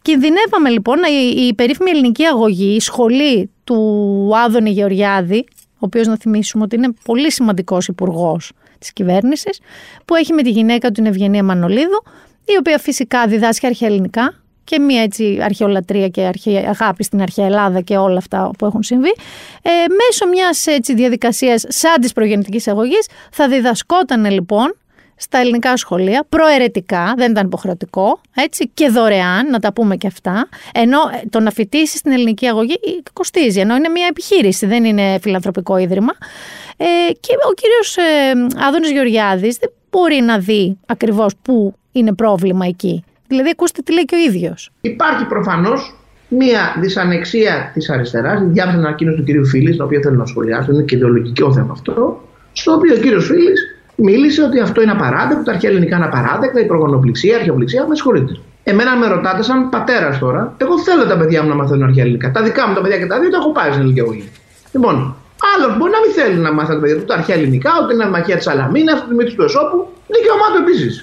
κινδυνεύαμε 0.02 0.68
λοιπόν 0.68 0.98
η, 0.98 1.46
η 1.46 1.54
περίφημη 1.54 1.90
ελληνική 1.90 2.24
αγωγή, 2.24 2.74
η 2.74 2.80
σχολή 2.80 3.50
του 3.64 4.30
Άδωνη 4.44 4.70
Γεωργιάδη, 4.70 5.44
ο 5.74 5.78
οποίος 5.78 6.06
να 6.06 6.16
θυμίσουμε 6.16 6.64
ότι 6.64 6.76
είναι 6.76 6.92
πολύ 7.04 7.32
σημαντικός 7.32 7.86
υπουργός 7.86 8.52
της 8.78 8.92
κυβέρνησης, 8.92 9.60
που 10.04 10.14
έχει 10.14 10.32
με 10.32 10.42
τη 10.42 10.50
γυναίκα 10.50 10.86
του 10.86 10.94
την 10.94 11.06
Ευγενία 11.06 11.44
Μανολίδου, 11.44 12.02
η 12.44 12.56
οποία 12.58 12.78
φυσικά 12.78 13.26
διδάσκει 13.26 13.66
αρχαία 13.66 13.88
ελληνικά 13.88 14.34
και 14.64 14.78
μία 14.78 15.02
έτσι 15.02 15.38
αρχαιολατρία 15.42 16.08
και 16.08 16.20
αρχαία 16.20 16.68
αγάπη 16.68 17.04
στην 17.04 17.22
αρχαία 17.22 17.46
Ελλάδα 17.46 17.80
και 17.80 17.96
όλα 17.96 18.18
αυτά 18.18 18.50
που 18.58 18.66
έχουν 18.66 18.82
συμβεί. 18.82 19.14
Ε, 19.62 19.70
μέσω 19.70 20.26
μιας 20.32 20.66
έτσι 20.66 20.94
διαδικασίας 20.94 21.64
σαν 21.68 22.00
της 22.00 22.12
προγεννητικής 22.12 22.68
αγωγής 22.68 23.06
θα 23.30 23.48
διδασκόταν 23.48 24.30
λοιπόν 24.30 24.76
στα 25.16 25.38
ελληνικά 25.38 25.76
σχολεία, 25.76 26.26
προαιρετικά, 26.28 27.14
δεν 27.16 27.30
ήταν 27.30 27.46
υποχρεωτικό, 27.46 28.20
έτσι, 28.34 28.70
και 28.74 28.88
δωρεάν, 28.88 29.50
να 29.50 29.58
τα 29.58 29.72
πούμε 29.72 29.96
και 29.96 30.06
αυτά. 30.06 30.48
Ενώ 30.74 30.98
ε, 31.22 31.26
το 31.30 31.40
να 31.40 31.50
φοιτήσεις 31.50 31.98
στην 31.98 32.12
ελληνική 32.12 32.46
αγωγή 32.46 32.72
ε, 32.72 32.90
κοστίζει, 33.12 33.60
ενώ 33.60 33.74
είναι 33.76 33.88
μια 33.88 34.06
επιχείρηση, 34.10 34.66
δεν 34.66 34.84
είναι 34.84 35.18
φιλανθρωπικό 35.20 35.76
ίδρυμα. 35.76 36.12
Ε, 36.76 37.12
και 37.20 37.32
ο 37.50 37.52
κύριος 37.52 37.96
ε, 37.96 38.64
Άδωνης 38.66 38.90
Γεωργιάδης 38.90 39.56
δεν 39.56 39.70
μπορεί 39.90 40.20
να 40.20 40.38
δει 40.38 40.78
ακριβώς 40.86 41.32
πού 41.42 41.74
είναι 41.92 42.14
πρόβλημα 42.14 42.66
εκεί. 42.66 43.04
Δηλαδή, 43.28 43.48
ακούστε 43.52 43.82
τι 43.82 43.92
λέει 43.92 44.04
και 44.04 44.14
ο 44.14 44.18
ίδιος. 44.18 44.70
Υπάρχει 44.80 45.24
προφανώς 45.24 45.94
μια 46.28 46.76
δυσανεξία 46.80 47.70
της 47.74 47.90
αριστεράς. 47.90 48.40
Διάβασα 48.42 48.76
την 48.76 48.86
ανακοίνωση 48.86 49.16
του 49.16 49.24
κυρίου 49.24 49.46
Φίλης, 49.46 49.76
το 49.76 49.84
οποίο 49.84 50.00
θέλω 50.02 50.16
να 50.16 50.26
σχολιάσω, 50.26 50.72
είναι 50.72 50.82
και 50.82 50.96
ιδεολογικό 50.96 51.52
θέμα 51.52 51.72
αυτό. 51.72 52.22
Στο 52.52 52.72
οποίο 52.72 52.94
ο 52.94 52.98
κύριος 52.98 53.26
Φίλης 53.26 53.73
μίλησε 53.96 54.42
ότι 54.42 54.60
αυτό 54.60 54.82
είναι 54.82 54.90
απαράδεκτο, 54.90 55.42
τα 55.42 55.52
αρχαία 55.52 55.70
ελληνικά 55.70 55.96
είναι 55.96 56.04
απαράδεκτα, 56.04 56.60
η 56.60 56.66
προγονοπληξία, 56.66 57.32
η 57.32 57.34
αρχαιοπληξία, 57.34 57.86
με 57.88 57.94
συγχωρείτε. 57.94 58.32
Εμένα 58.62 58.96
με 58.96 59.06
ρωτάτε 59.06 59.42
σαν 59.42 59.68
πατέρας 59.68 60.18
τώρα, 60.18 60.54
εγώ 60.56 60.78
θέλω 60.80 61.04
τα 61.06 61.16
παιδιά 61.16 61.42
μου 61.42 61.48
να 61.48 61.54
μαθαίνουν 61.54 61.82
αρχαία 61.82 62.04
ελληνικά. 62.04 62.30
Τα 62.30 62.42
δικά 62.42 62.68
μου 62.68 62.74
τα 62.74 62.80
παιδιά 62.80 62.98
και 62.98 63.06
τα 63.06 63.20
δύο 63.20 63.30
τα 63.30 63.36
έχω 63.36 63.52
πάρει 63.52 63.70
στην 63.70 63.80
ελληνική 63.80 64.00
αγωγή. 64.00 64.28
Λοιπόν, 64.72 64.94
άλλο 65.52 65.66
μπορεί 65.76 65.92
να 65.98 66.00
μην 66.04 66.12
θέλει 66.18 66.38
να 66.46 66.52
μάθει 66.52 66.72
τα 66.72 66.80
παιδιά 66.80 66.96
του 66.98 67.04
τα 67.04 67.14
αρχαία 67.14 67.36
ελληνικά, 67.36 67.70
ότι 67.82 67.94
είναι 67.94 68.08
μαχία 68.08 68.36
της 68.36 68.46
Αλαμίνα, 68.46 68.92
τη 69.08 69.14
μύτη 69.14 69.34
του 69.34 69.42
Εσώπου, 69.48 69.78
δικαίωμά 70.14 70.46
του 70.52 70.58
επίσης. 70.64 70.94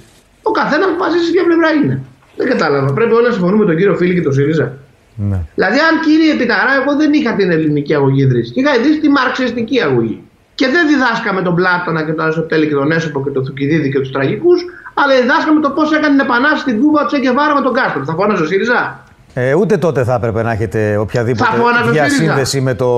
Ο 0.49 0.51
καθένας 0.51 0.88
αποφασίσει 0.91 1.32
ποια 1.32 1.43
πλευρά 1.49 1.69
είναι. 1.77 1.95
Δεν 2.38 2.47
κατάλαβα. 2.49 2.93
Πρέπει 2.93 3.13
όλοι 3.13 3.27
να 3.30 3.34
συμφωνούμε 3.38 3.63
με 3.63 3.69
τον 3.69 3.77
κύριο 3.80 3.95
Φίλη 3.95 4.13
και 4.13 4.21
τον 4.21 4.34
ΣΥΡΙΖΑ. 4.34 4.67
Ναι. 5.15 5.39
Δηλαδή, 5.56 5.77
αν 5.88 5.93
κύριε 6.06 6.34
Πιταρά, 6.39 6.73
εγώ 6.82 6.91
δεν 7.01 7.13
είχα 7.13 7.32
την 7.36 7.51
ελληνική 7.51 7.93
αγωγή 7.93 8.21
ιδρύσει. 8.21 8.51
Είχα 8.56 8.75
ιδρύσει 8.75 8.99
τη 8.99 9.10
μαρξιστική 9.10 9.82
αγωγή. 9.82 10.17
Και 10.62 10.69
δεν 10.76 10.88
διδάσκαμε 10.88 11.41
τον 11.41 11.56
Πλάτωνα 11.56 12.06
και 12.06 12.12
τον 12.12 12.24
Αριστοτέλη 12.26 12.67
και 12.67 12.74
τον 12.74 12.91
Έσοπο 12.91 13.24
και 13.24 13.30
τον 13.30 13.45
Θουκυδίδη 13.45 13.91
και 13.91 14.00
τους 14.00 14.12
τραγικούς, 14.12 14.60
αλλά 14.93 15.21
διδάσκαμε 15.21 15.60
το 15.62 15.69
πώς 15.69 15.91
έκανε 15.91 16.15
την 16.15 16.19
επανάσταση 16.19 16.62
στην 16.62 16.80
Κούβα 16.82 17.02
του 17.02 17.08
Τσέκεβάρα 17.08 17.54
με 17.54 17.62
τον 17.62 17.74
Κάστρο. 17.74 18.06
Θα 18.06 18.13
φώναζε 18.13 18.43
ο 18.43 18.45
ΣΥΡΙΖΑ; 18.45 19.04
Ε, 19.34 19.54
ούτε 19.54 19.78
τότε 19.78 20.04
θα 20.04 20.13
έπρεπε 20.13 20.43
να 20.43 20.52
έχετε 20.52 20.97
οποιαδήποτε 20.97 21.50
Θα 21.50 21.58
φώναζε 21.58 21.89
ο 21.89 21.91
διασύνδεση 21.91 22.62
με 22.62 22.74
το 22.74 22.89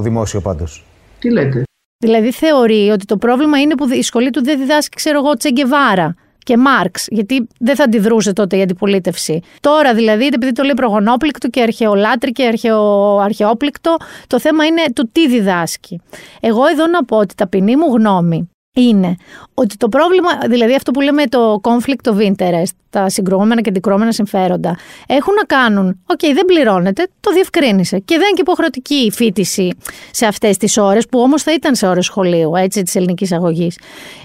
δημόσιο 0.00 0.40
πάντως. 0.40 0.84
Τι 1.18 1.30
λέτε; 1.30 1.62
Δηλαδή 2.04 2.32
θεωρεί 2.32 2.90
ότι 2.90 3.04
το 3.04 3.16
πρόβλημα 3.16 3.60
είναι 3.60 3.74
που 3.74 3.88
η 3.92 4.02
σχολή 4.02 4.30
του 4.30 4.44
δεν 4.44 4.58
διδάσκει, 4.58 4.96
ξέρω 4.96 5.18
εγώ, 5.18 5.36
Τσε 5.36 5.59
Γκεβάρα 5.59 6.14
και 6.42 6.56
Μαρξ, 6.56 7.06
γιατί 7.10 7.46
δεν 7.58 7.76
θα 7.76 7.84
αντιδρούσε 7.84 8.32
τότε 8.32 8.56
η 8.56 8.62
αντιπολίτευση. 8.62 9.40
Τώρα 9.60 9.94
δηλαδή, 9.94 10.26
επειδή 10.26 10.52
το 10.52 10.62
λέει 10.62 10.74
προγονόπληκτο 10.76 11.48
και 11.48 11.62
αρχαιολάτρη 11.62 12.32
και 12.32 12.44
αρχαιο, 12.46 13.16
αρχαιόπληκτο, 13.16 13.96
το 14.26 14.40
θέμα 14.40 14.64
είναι 14.64 14.82
το 14.92 15.08
τι 15.12 15.28
διδάσκει. 15.28 16.00
Εγώ 16.40 16.66
εδώ 16.66 16.86
να 16.86 17.04
πω 17.04 17.16
ότι 17.16 17.34
ταπεινή 17.34 17.76
μου 17.76 17.94
γνώμη 17.94 18.50
είναι 18.74 19.16
ότι 19.54 19.76
το 19.76 19.88
πρόβλημα, 19.88 20.28
δηλαδή 20.48 20.74
αυτό 20.74 20.90
που 20.90 21.00
λέμε 21.00 21.26
το 21.26 21.60
conflict 21.62 22.12
of 22.12 22.32
interest, 22.32 22.74
τα 22.90 23.08
συγκρουόμενα 23.08 23.60
και 23.60 23.68
αντικρουόμενα 23.68 24.12
συμφέροντα, 24.12 24.78
έχουν 25.06 25.34
να 25.34 25.42
κάνουν, 25.42 26.00
οκ, 26.06 26.20
δεν 26.20 26.44
πληρώνεται, 26.46 27.06
το 27.20 27.32
διευκρίνησε. 27.32 27.98
Και 27.98 28.14
δεν 28.14 28.26
είναι 28.26 28.34
και 28.34 28.40
υποχρεωτική 28.40 28.94
η 28.94 29.10
φοίτηση 29.10 29.70
σε 30.10 30.26
αυτές 30.26 30.56
τις 30.56 30.76
ώρες, 30.76 31.06
που 31.06 31.20
όμως 31.20 31.42
θα 31.42 31.52
ήταν 31.52 31.74
σε 31.74 31.86
ώρες 31.86 32.04
σχολείου, 32.04 32.54
έτσι, 32.54 32.82
της 32.82 32.94
ελληνικής 32.94 33.32
αγωγής. 33.32 33.78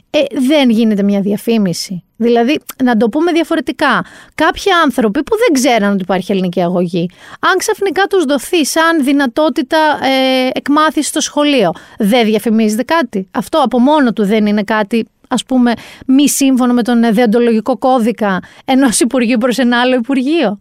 Ε, 0.09 0.19
δεν 0.47 0.69
γίνεται 0.69 1.03
μια 1.03 1.21
διαφήμιση. 1.21 2.03
Δηλαδή, 2.17 2.59
να 2.83 2.97
το 2.97 3.09
πούμε 3.09 3.31
διαφορετικά. 3.31 4.05
Κάποιοι 4.35 4.71
άνθρωποι 4.83 5.23
που 5.23 5.35
δεν 5.37 5.61
ξέραν 5.61 5.91
ότι 5.91 6.01
υπάρχει 6.01 6.31
ελληνική 6.31 6.61
αγωγή, 6.61 7.09
αν 7.39 7.57
ξαφνικά 7.57 8.03
τους 8.03 8.23
δοθεί 8.23 8.65
σαν 8.65 9.03
δυνατότητα 9.03 9.77
ε, 9.77 10.49
εκμάθησης 10.53 11.07
στο 11.07 11.21
σχολείο, 11.21 11.71
δεν 11.97 12.25
διαφημίζεται 12.25 12.83
κάτι. 12.83 13.27
Αυτό 13.31 13.61
από 13.63 13.79
μόνο 13.79 14.13
του 14.13 14.25
δεν 14.25 14.45
είναι 14.45 14.63
κάτι 14.63 15.07
ας 15.27 15.43
πούμε 15.43 15.71
μη 16.05 16.29
σύμφωνο 16.29 16.73
με 16.73 16.81
τον 16.83 17.13
δεοντολογικό 17.13 17.77
κώδικα 17.77 18.39
ενός 18.65 18.99
Υπουργείου 18.99 19.37
προς 19.37 19.57
ένα 19.57 19.79
άλλο 19.81 19.95
Υπουργείο. 19.95 20.57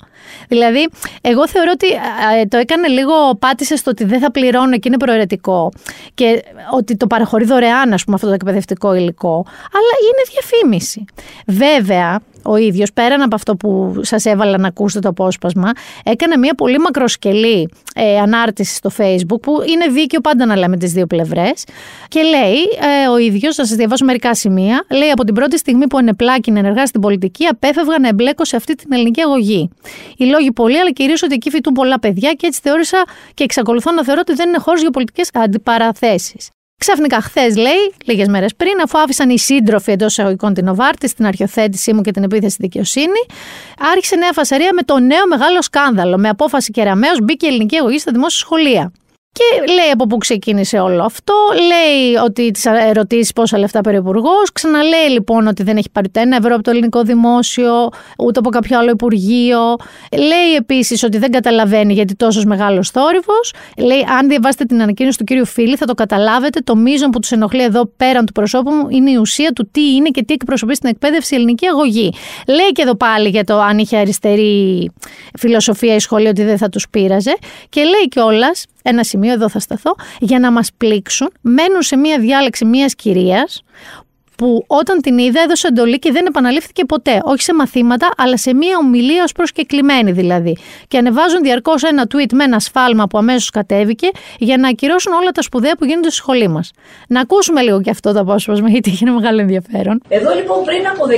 Δηλαδή, 0.49 0.89
εγώ 1.21 1.49
θεωρώ 1.49 1.71
ότι 1.75 1.87
ε, 2.41 2.45
το 2.47 2.57
έκανε 2.57 2.89
λίγο, 2.89 3.35
πάτησε 3.39 3.77
στο 3.77 3.91
ότι 3.91 4.05
δεν 4.05 4.21
θα 4.21 4.31
πληρώνω 4.31 4.79
και 4.79 4.89
είναι 4.89 4.97
προαιρετικό 4.97 5.73
και 6.15 6.43
ότι 6.73 6.97
το 6.97 7.07
παραχωρεί 7.07 7.45
δωρεάν, 7.45 7.93
ας 7.93 8.05
πούμε, 8.05 8.17
αυτό 8.17 8.27
το 8.27 8.33
εκπαιδευτικό 8.33 8.95
υλικό, 8.95 9.45
αλλά 9.73 9.95
είναι 10.03 10.23
διαφήμιση. 10.33 11.05
Βέβαια, 11.47 12.21
ο 12.47 12.57
ίδιος, 12.57 12.93
πέραν 12.93 13.23
από 13.23 13.35
αυτό 13.35 13.57
που 13.57 14.01
σας 14.03 14.25
έβαλα 14.25 14.59
να 14.59 14.69
ακούσετε 14.69 15.01
το 15.01 15.09
απόσπασμα, 15.09 15.71
έκανε 16.05 16.37
μια 16.37 16.55
πολύ 16.55 16.79
μακροσκελή 16.79 17.69
ε, 17.95 18.19
ανάρτηση 18.19 18.75
στο 18.75 18.91
facebook 18.99 19.41
που 19.43 19.53
είναι 19.67 19.87
δίκαιο 19.93 20.21
πάντα 20.21 20.47
να 20.47 20.57
λέμε 20.57 20.77
τις 20.77 20.93
δύο 20.93 21.07
πλευρές 21.07 21.65
και 22.09 22.21
λέει 22.23 22.59
ε, 23.05 23.09
ο 23.09 23.19
ίδιος, 23.19 23.55
θα 23.55 23.67
σας 23.67 23.77
διαβάσω 23.77 24.05
μερικά 24.05 24.35
σημεία, 24.35 24.85
λέει 24.91 25.11
από 25.11 25.25
την 25.25 25.35
πρώτη 25.35 25.59
στιγμή 25.59 25.87
που 25.87 25.99
ενεπλάκη 25.99 26.51
να 26.51 26.59
ενεργά 26.59 26.87
στην 26.87 27.01
πολιτική 27.01 27.45
απέφευγα 27.45 27.99
να 27.99 28.09
εμπλέκω 28.09 28.45
σε 28.45 28.57
αυτή 28.57 28.75
την 28.75 28.93
ελληνική 28.93 29.21
αγωγή. 29.21 29.71
Οι 30.17 30.25
λόγοι 30.25 30.53
πολλοί, 30.53 30.79
αλλά 30.79 30.91
κυρίως 30.91 31.23
ότι 31.23 31.35
εκεί 31.35 31.51
φοιτούν 31.51 31.73
πολλά 31.73 31.99
παιδιά 31.99 32.33
και 32.33 32.47
έτσι 32.47 32.61
θεώρησα 32.63 33.05
και 33.35 33.45
εξακολουθώ 33.45 33.93
να 33.93 34.05
θεωρώ 34.05 34.21
ότι 34.21 34.35
δεν 34.35 34.49
είναι 34.49 34.59
χώρος 34.59 34.81
για 34.81 34.91
πολιτικές 34.91 35.31
αντιπαραθέσεις. 35.33 36.51
Ξαφνικά, 36.79 37.21
χθες 37.21 37.57
λέει, 37.57 37.95
λίγες 38.05 38.29
μέρες 38.29 38.55
πριν, 38.55 38.81
αφού 38.85 38.99
άφησαν 38.99 39.31
οι 39.31 39.39
σύντροφοι 39.39 39.93
εντός 39.93 40.11
εισαγωγικών 40.13 40.55
την 40.55 40.69
Οβάρτη 40.69 41.09
στην 41.09 41.27
αρχιοθέτησή 41.27 41.93
μου 41.93 42.01
και 42.01 42.11
την 42.11 42.23
επίθεση 42.23 42.55
στη 42.55 42.63
δικαιοσύνη, 42.63 43.27
άρχισε 43.93 44.17
νέα 44.17 44.33
φασαρία 44.33 44.71
με 44.75 44.83
το 44.83 44.99
νέο 44.99 45.27
μεγάλο 45.29 45.63
σκάνδαλο. 45.63 46.19
Με 46.19 46.29
απόφαση 46.29 46.71
κεραμαίο 46.71 47.13
μπήκε 47.23 47.47
η 47.47 47.49
ελληνική 47.49 47.77
αγωγή 47.77 47.99
στα 47.99 48.13
δημόσια 48.13 48.39
σχολεία. 48.39 48.93
Και 49.39 49.73
λέει 49.73 49.91
από 49.93 50.07
πού 50.07 50.17
ξεκίνησε 50.17 50.79
όλο 50.79 51.03
αυτό. 51.05 51.35
Λέει 51.55 52.25
ότι 52.25 52.51
τις 52.51 52.65
ερωτήσεις 52.65 53.33
πόσα 53.33 53.59
λεφτά 53.59 53.81
παίρνει 53.81 53.99
ο 53.99 54.03
Υπουργός. 54.03 54.53
Ξαναλέει 54.53 55.09
λοιπόν 55.11 55.47
ότι 55.47 55.63
δεν 55.63 55.77
έχει 55.77 55.91
πάρει 55.93 56.07
ούτε 56.09 56.21
ένα 56.21 56.37
ευρώ 56.37 56.55
από 56.55 56.63
το 56.63 56.71
ελληνικό 56.71 57.03
δημόσιο, 57.03 57.89
ούτε 58.19 58.39
από 58.39 58.51
κάποιο 58.51 58.79
άλλο 58.79 58.91
Υπουργείο. 58.91 59.77
Λέει 60.13 60.55
επίσης 60.57 61.03
ότι 61.03 61.19
δεν 61.19 61.31
καταλαβαίνει 61.31 61.93
γιατί 61.93 62.15
τόσος 62.15 62.45
μεγάλος 62.45 62.91
θόρυβος. 62.91 63.53
Λέει, 63.79 64.07
αν 64.19 64.29
διαβάσετε 64.29 64.65
την 64.65 64.83
ανακοίνωση 64.83 65.19
του 65.19 65.25
κύριου 65.25 65.47
Φίλη, 65.47 65.77
θα 65.77 65.87
το 65.87 65.95
καταλάβετε. 65.95 66.61
Το 66.61 66.77
μείζον 66.77 67.11
που 67.11 67.19
τους 67.19 67.31
ενοχλεί 67.31 67.63
εδώ 67.63 67.87
πέραν 67.97 68.27
του 68.27 68.33
προσώπου 68.33 68.71
μου 68.71 68.87
είναι 68.89 69.11
η 69.11 69.17
ουσία 69.17 69.53
του 69.53 69.69
τι 69.73 69.95
είναι 69.95 70.09
και 70.09 70.25
τι 70.25 70.33
εκπροσωπεί 70.35 70.75
στην 70.75 70.89
εκπαίδευση 70.89 71.35
η 71.35 71.37
ελληνική 71.37 71.67
αγωγή. 71.67 72.13
Λέει 72.47 72.73
και 72.73 72.83
εδώ 72.83 72.95
πάλι 72.95 73.29
για 73.29 73.45
το 73.45 73.61
αν 73.61 73.79
είχε 73.79 73.97
αριστερή 73.97 74.91
φιλοσοφία 75.39 75.95
η 75.95 75.99
σχολή 75.99 76.29
ότι 76.29 76.43
δεν 76.45 76.59
θα 76.59 76.69
τους 76.69 76.89
πείραζε. 76.91 77.37
Και 77.69 77.81
λέει 77.81 78.09
κιόλας, 78.09 78.65
ένα 78.89 79.05
σημείο, 79.05 79.33
εδώ 79.33 79.49
θα 79.49 79.59
σταθώ, 79.59 79.95
για 80.21 80.39
να 80.39 80.51
μας 80.51 80.71
πλήξουν, 80.77 81.33
μένουν 81.41 81.83
σε 81.83 81.97
μία 81.97 82.19
διάλεξη 82.19 82.65
μίας 82.65 82.95
κυρίας 82.95 83.63
που 84.37 84.65
όταν 84.67 85.01
την 85.01 85.19
είδα 85.19 85.41
έδωσε 85.41 85.67
εντολή 85.67 85.99
και 85.99 86.13
δεν 86.13 86.27
επαναλήφθηκε 86.27 86.85
ποτέ. 86.85 87.21
Όχι 87.23 87.43
σε 87.43 87.55
μαθήματα, 87.55 88.09
αλλά 88.17 88.37
σε 88.37 88.55
μία 88.55 88.77
ομιλία 88.79 89.23
ως 89.23 89.33
προσκεκλημένη 89.33 90.13
δηλαδή. 90.13 90.57
Και 90.89 90.99
ανεβάζουν 90.99 91.43
διαρκώς 91.43 91.83
ένα 91.83 92.07
tweet 92.15 92.33
με 92.33 92.45
ένα 92.45 92.59
σφάλμα 92.59 93.07
που 93.07 93.19
αμέσως 93.19 93.51
κατέβηκε 93.51 94.09
για 94.39 94.57
να 94.57 94.69
ακυρώσουν 94.69 95.13
όλα 95.13 95.31
τα 95.31 95.43
σπουδαία 95.43 95.77
που 95.77 95.85
γίνονται 95.85 96.09
στη 96.09 96.17
σχολή 96.17 96.49
μας. 96.49 96.71
Να 97.09 97.21
ακούσουμε 97.21 97.63
λίγο 97.63 97.81
και 97.81 97.91
αυτό 97.91 98.13
το 98.13 98.21
απόσπασμα, 98.21 98.69
γιατί 98.69 98.91
έχει 98.91 99.05
ένα 99.05 99.13
μεγάλο 99.13 99.41
ενδιαφέρον. 99.41 100.03
Εδώ 100.09 100.35
λοιπόν 100.35 100.65
πριν 100.65 100.87
από 100.87 101.05
13 101.07 101.13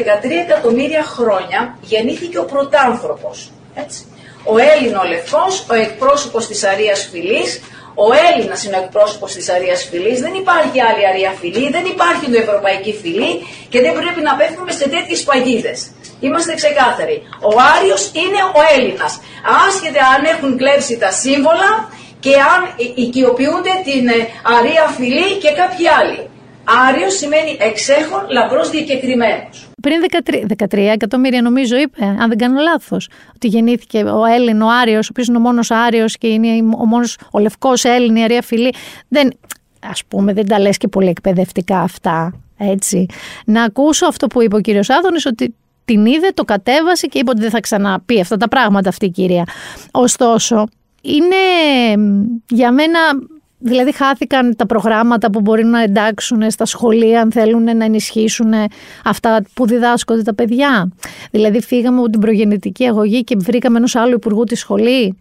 εκατομμύρια 0.49 1.03
χρόνια 1.03 1.79
γεννήθηκε 1.83 2.39
ο 2.39 2.45
πρωτάνθρωπος. 2.45 3.53
Έτσι. 3.75 4.05
Ο 4.53 4.57
Έλληνο 4.73 5.03
Λευκός, 5.09 5.67
ο 5.71 5.75
εκπρόσωπος 5.75 6.47
της 6.47 6.65
Αρίας 6.65 7.09
Φυλής, 7.11 7.61
ο 7.95 8.09
Έλληνας 8.29 8.65
είναι 8.65 8.77
ο 8.77 8.83
εκπρόσωπος 8.83 9.33
της 9.33 9.49
Αρίας 9.49 9.81
Φυλή, 9.91 10.17
δεν 10.25 10.35
υπάρχει 10.35 10.81
άλλη 10.89 11.07
Αρία 11.13 11.33
Φυλή, 11.41 11.71
δεν 11.71 11.85
υπάρχει 11.85 12.25
η 12.31 12.37
Ευρωπαϊκή 12.37 12.93
Φυλή 13.03 13.33
και 13.69 13.81
δεν 13.81 13.93
πρέπει 14.01 14.21
να 14.21 14.33
πέφτουμε 14.37 14.73
σε 14.73 14.89
τέτοιες 14.89 15.23
παγίδες. 15.23 15.79
Είμαστε 16.21 16.55
ξεκάθαροι. 16.55 17.17
Ο 17.51 17.53
Άριος 17.75 18.03
είναι 18.23 18.41
ο 18.59 18.61
Έλληνας. 18.77 19.13
Άσχετα 19.67 20.03
αν 20.15 20.25
έχουν 20.35 20.57
κλέψει 20.61 20.99
τα 20.99 21.11
σύμβολα 21.11 21.71
και 22.21 22.35
αν 22.53 22.61
οικειοποιούνται 22.95 23.75
την 23.89 24.09
ε, 24.09 24.19
Αρία 24.59 24.87
Φυλή 24.97 25.31
και 25.43 25.51
κάποιοι 25.61 25.87
άλλοι. 25.99 26.21
Άριος 26.89 27.17
σημαίνει 27.17 27.57
εξέχον 27.61 28.21
λαμπρός 28.31 28.71
διακεκριμένος. 28.71 29.69
Πριν 29.83 29.97
13, 30.25 30.65
13 30.69 30.79
εκατομμύρια 30.93 31.43
νομίζω 31.43 31.77
είπε, 31.77 32.05
αν 32.05 32.29
δεν 32.29 32.39
κάνω 32.39 32.61
λάθος, 32.61 33.09
ότι 33.35 33.47
γεννήθηκε 33.49 34.05
ο 34.05 34.25
Έλλην, 34.25 34.63
ο 34.63 34.69
Άριος, 34.81 35.07
ο 35.07 35.09
οποίος 35.11 35.27
είναι 35.27 35.37
ο 35.37 35.41
μόνος 35.41 35.71
Άριος 35.71 36.19
και 36.19 36.29
είναι 36.29 36.49
ο 36.79 36.87
μόνος 36.87 37.19
ο 37.31 37.39
λευκός 37.39 37.85
Έλλην, 37.85 38.17
η 38.17 38.23
Αρία 38.23 38.43
Φιλή. 38.43 38.75
Δεν, 39.09 39.33
ας 39.91 40.03
πούμε, 40.09 40.33
δεν 40.33 40.47
τα 40.49 40.59
λες 40.59 40.77
και 40.77 40.89
πολύ 40.89 41.09
εκπαιδευτικά 41.09 41.81
αυτά, 41.81 42.35
έτσι. 42.59 43.07
Να 43.45 43.63
ακούσω 43.63 44.07
αυτό 44.07 44.27
που 44.27 44.43
είπε 44.43 44.57
ο 44.57 44.61
κύριος 44.61 44.91
Άδωνης, 44.91 45.27
ότι 45.27 45.55
την 45.85 46.07
είδε, 46.07 46.29
το 46.35 46.45
κατέβασε 46.45 47.07
και 47.07 47.19
είπε 47.19 47.31
ότι 47.31 47.41
δεν 47.41 47.51
θα 47.51 47.61
ξαναπεί 47.61 48.21
αυτά 48.21 48.37
τα 48.37 48.49
πράγματα 48.49 48.89
αυτή 48.89 49.05
η 49.07 49.11
κυρία. 49.11 49.45
Ωστόσο, 49.91 50.67
είναι 51.01 51.37
για 52.49 52.73
μένα 52.73 52.99
Δηλαδή 53.59 53.93
χάθηκαν 53.93 54.57
τα 54.57 54.67
προγράμματα 54.67 55.31
που 55.31 55.41
μπορεί 55.41 55.65
να 55.65 55.83
εντάξουν 55.83 56.51
στα 56.51 56.65
σχολεία 56.65 57.21
αν 57.21 57.33
θέλουν 57.33 57.77
να 57.77 57.85
ενισχύσουν 57.85 58.53
αυτά 59.05 59.43
που 59.55 59.67
διδάσκονται 59.67 60.23
τα 60.23 60.35
παιδιά. 60.35 60.93
Δηλαδή 61.31 61.63
φύγαμε 61.63 61.99
από 61.99 62.11
την 62.11 62.21
προγεννητική 62.21 62.87
αγωγή 62.87 63.25
και 63.25 63.37
βρήκαμε 63.39 63.77
ενός 63.77 63.97
άλλου 63.97 64.15
υπουργού 64.15 64.45
τη 64.45 64.55
σχολή. 64.55 65.17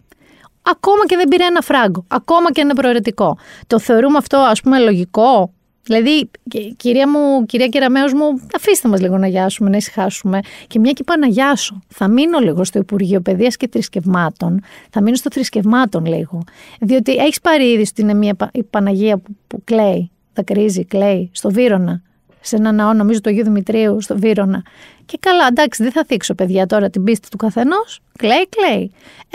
Ακόμα 0.62 1.06
και 1.06 1.16
δεν 1.16 1.28
πήρε 1.28 1.44
ένα 1.44 1.60
φράγκο. 1.60 2.04
Ακόμα 2.08 2.52
και 2.52 2.60
είναι 2.60 2.74
προαιρετικό. 2.74 3.38
Το 3.66 3.78
θεωρούμε 3.78 4.18
αυτό 4.18 4.36
ας 4.36 4.60
πούμε 4.60 4.78
λογικό; 4.78 5.52
Δηλαδή, 5.88 6.30
κυρία 6.76 7.08
μου, 7.08 7.46
κυρία 7.46 7.68
Κεραμέως 7.68 8.12
μου, 8.12 8.40
αφήστε 8.56 8.88
μας 8.88 9.00
λίγο 9.00 9.18
να 9.18 9.26
γιάσουμε, 9.26 9.70
να 9.70 9.76
ησυχάσουμε. 9.76 10.40
Και 10.66 10.78
μια 10.78 10.92
και 10.92 11.02
είπα 11.02 11.18
να 11.18 11.26
γιάσω. 11.26 11.80
Θα 11.88 12.08
μείνω 12.08 12.38
λίγο 12.38 12.64
στο 12.64 12.78
Υπουργείο 12.78 13.20
Παιδείας 13.20 13.56
και 13.56 13.68
Θρησκευμάτων. 13.68 14.60
Θα 14.90 15.02
μείνω 15.02 15.16
στο 15.16 15.30
Θρησκευμάτων 15.32 16.06
λίγο. 16.06 16.42
Διότι 16.80 17.14
έχεις 17.14 17.40
πάρει 17.40 17.64
ήδη 17.64 17.80
ότι 17.80 18.02
είναι 18.02 18.14
μια 18.14 18.36
η 18.52 18.62
Παναγία 18.62 19.18
που, 19.18 19.36
που 19.46 19.62
κλαίει, 19.64 20.10
κρίζει, 20.44 20.84
κλαίει, 20.84 21.30
στο 21.32 21.50
Βύρονα. 21.50 22.02
Σε 22.40 22.56
ένα 22.56 22.72
ναό, 22.72 22.92
νομίζω, 22.92 23.20
του 23.20 23.30
Αγίου 23.30 23.44
Δημητρίου, 23.44 24.00
στο 24.00 24.18
Βύρονα. 24.18 24.62
Και 25.10 25.18
καλά, 25.20 25.46
εντάξει, 25.46 25.82
δεν 25.82 25.92
θα 25.92 26.04
θίξω 26.08 26.34
παιδιά 26.34 26.66
τώρα 26.66 26.90
την 26.90 27.04
πίστη 27.04 27.28
του 27.28 27.36
καθενός. 27.36 28.00
Κλαίει, 28.18 28.48
κλαίει. 28.54 28.92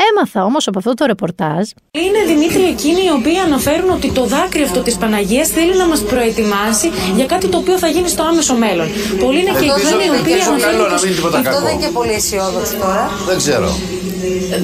Έμαθα 0.09 0.43
όμως 0.43 0.67
από 0.67 0.77
αυτό 0.79 0.93
το 0.93 1.05
ρεπορτάζ. 1.05 1.69
Είναι 1.91 2.21
Δημήτρη 2.27 2.63
εκείνοι 2.63 3.01
οι 3.05 3.11
οποίοι 3.19 3.37
αναφέρουν 3.37 3.89
ότι 3.89 4.11
το 4.11 4.23
δάκρυ 4.25 4.63
αυτό 4.63 4.79
της 4.79 4.95
Παναγίας 4.95 5.47
θέλει 5.49 5.75
να 5.77 5.87
μας 5.87 6.01
προετοιμάσει 6.03 6.87
για 7.15 7.25
κάτι 7.25 7.47
το 7.47 7.57
οποίο 7.57 7.77
θα 7.77 7.87
γίνει 7.87 8.09
στο 8.09 8.23
άμεσο 8.23 8.55
μέλλον. 8.55 8.87
Πολλοί 9.19 9.39
είναι 9.39 9.49
και 9.59 9.67
εκείνοι 9.73 10.03
οι 10.05 10.19
οποίοι 10.19 10.39
αναφέρουν. 10.47 10.91
Αυτό 11.35 11.61
δεν 11.61 11.73
είναι 11.73 11.85
και 11.85 11.91
πολύ 11.93 12.13
αισιόδοξο 12.13 12.75
τώρα. 12.77 13.09
Δεν 13.27 13.37
ξέρω 13.37 13.69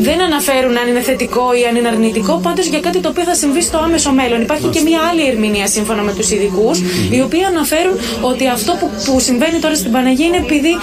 δεν 0.01 0.21
αναφέρουν 0.21 0.77
αν 0.77 0.87
είναι 0.87 1.01
θετικό 1.01 1.53
ή 1.59 1.65
αν 1.65 1.75
είναι 1.75 1.87
αρνητικό, 1.87 2.39
πάντως 2.43 2.65
για 2.65 2.79
κάτι 2.79 2.99
το 2.99 3.09
οποίο 3.09 3.23
θα 3.23 3.35
συμβεί 3.35 3.61
στο 3.61 3.77
άμεσο 3.77 4.11
μέλλον. 4.11 4.41
Υπάρχει 4.41 4.67
και 4.67 4.81
μια 4.81 4.99
άλλη 5.09 5.27
ερμηνεία 5.27 5.67
σύμφωνα 5.67 6.01
με 6.01 6.13
τους 6.13 6.31
ειδικούς, 6.31 6.79
οι 7.11 7.21
οποίοι 7.21 7.43
αναφέρουν 7.43 7.95
ότι 8.21 8.47
αυτό 8.47 8.71
που, 8.79 8.89
που 9.05 9.19
συμβαίνει 9.19 9.59
τώρα 9.59 9.75
στην 9.75 9.91
Παναγία 9.91 10.25
είναι 10.25 10.37
επειδή 10.37 10.73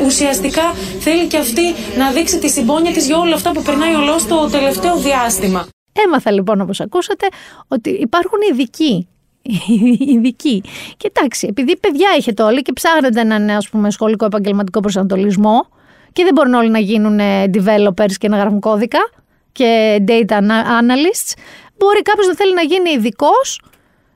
ε, 0.00 0.04
ουσιαστικά 0.04 0.62
θέλει 0.98 1.26
και 1.26 1.36
αυτή 1.36 1.74
να 1.98 2.10
δείξει 2.10 2.38
τη 2.38 2.48
συμπόνια 2.48 2.92
της 2.92 3.06
για 3.06 3.18
όλα 3.18 3.34
αυτά 3.34 3.52
που 3.52 3.62
περνάει 3.62 3.94
ο 3.94 4.00
λαό 4.00 4.16
το 4.28 4.48
τελευταίο 4.50 4.96
διάστημα. 4.96 5.66
Έμαθα 6.06 6.30
λοιπόν 6.30 6.60
όπως 6.60 6.80
ακούσατε 6.80 7.26
ότι 7.68 7.90
υπάρχουν 7.90 8.38
ειδικοί 8.50 9.08
ειδικοί. 10.14 10.62
Και 10.96 11.10
εντάξει, 11.14 11.46
επειδή 11.50 11.76
παιδιά 11.76 12.08
έχετε 12.16 12.42
όλοι 12.42 12.62
και 12.62 12.72
ψάχνετε 12.72 13.20
έναν 13.20 13.50
ας 13.50 13.68
πούμε, 13.68 13.90
σχολικό 13.90 14.24
επαγγελματικό 14.24 14.80
προσανατολισμό, 14.80 15.66
και 16.14 16.24
δεν 16.24 16.32
μπορούν 16.34 16.54
όλοι 16.54 16.70
να 16.70 16.78
γίνουν 16.78 17.18
ε, 17.18 17.50
developers 17.54 18.12
και 18.18 18.28
να 18.28 18.36
γράφουν 18.36 18.60
κώδικα 18.60 19.10
και 19.52 19.98
data 20.08 20.38
analysts. 20.80 21.32
Μπορεί 21.76 22.02
κάποιος 22.02 22.26
να 22.26 22.34
θέλει 22.34 22.54
να 22.54 22.62
γίνει 22.62 22.90
ειδικός 22.90 23.60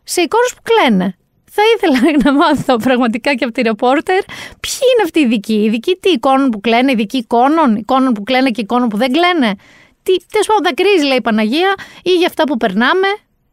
σε 0.03 0.21
εικόνες 0.21 0.55
που 0.55 0.63
κλαίνε. 0.63 1.17
Θα 1.59 1.65
ήθελα 1.75 2.13
να 2.25 2.33
μάθω 2.33 2.77
πραγματικά 2.77 3.35
και 3.35 3.45
από 3.45 3.53
τη 3.53 3.63
ρεπόρτερ 3.63 4.21
ποιοι 4.61 4.79
είναι 4.93 5.03
αυτοί 5.05 5.19
οι 5.19 5.23
ειδικοί. 5.23 5.65
Ειδικοί 5.65 5.99
τι 6.01 6.11
εικόνων 6.11 6.51
που 6.51 6.61
κλαίνε, 6.61 6.91
ειδικοί 6.91 7.17
εικόνων, 7.17 7.77
εικόνων 7.77 8.13
που 8.13 8.23
κλαίνε 8.23 8.51
και 8.51 8.61
εικόνων 8.61 8.89
που 8.89 8.97
δεν 8.97 9.13
κλαίνε. 9.13 9.55
Τι, 10.03 10.15
τέλος 10.33 10.47
πάντων, 10.47 10.63
δακρύζει, 10.63 11.05
λέει 11.07 11.17
η 11.17 11.21
Παναγία, 11.21 11.75
ή 12.03 12.11
για 12.11 12.27
αυτά 12.27 12.45
που 12.45 12.57
περνάμε, 12.57 13.09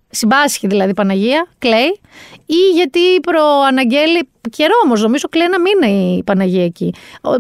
συμπάσχει 0.09 0.67
δηλαδή 0.67 0.89
η 0.89 0.93
Παναγία, 0.93 1.47
κλαίει, 1.59 1.99
ή 2.45 2.61
γιατί 2.73 2.99
προαναγγέλει, 3.21 4.29
καιρό 4.49 4.73
όμως 4.83 5.01
νομίζω 5.01 5.27
κλαίει 5.27 5.45
ένα 5.45 5.59
μήνα 5.59 6.15
η 6.17 6.23
Παναγία 6.23 6.63
εκεί, 6.63 6.93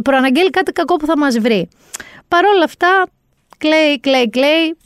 προαναγγέλει 0.03 0.49
κάτι 0.49 0.71
κακό 0.71 0.95
που 0.95 1.05
θα 1.05 1.17
μας 1.17 1.39
βρει. 1.39 1.69
Παρ' 2.27 2.45
όλα 2.45 2.63
αυτά, 2.63 3.07
κλαίει, 3.57 3.99
κλαίει, 3.99 4.29
κλαίει, 4.29 4.77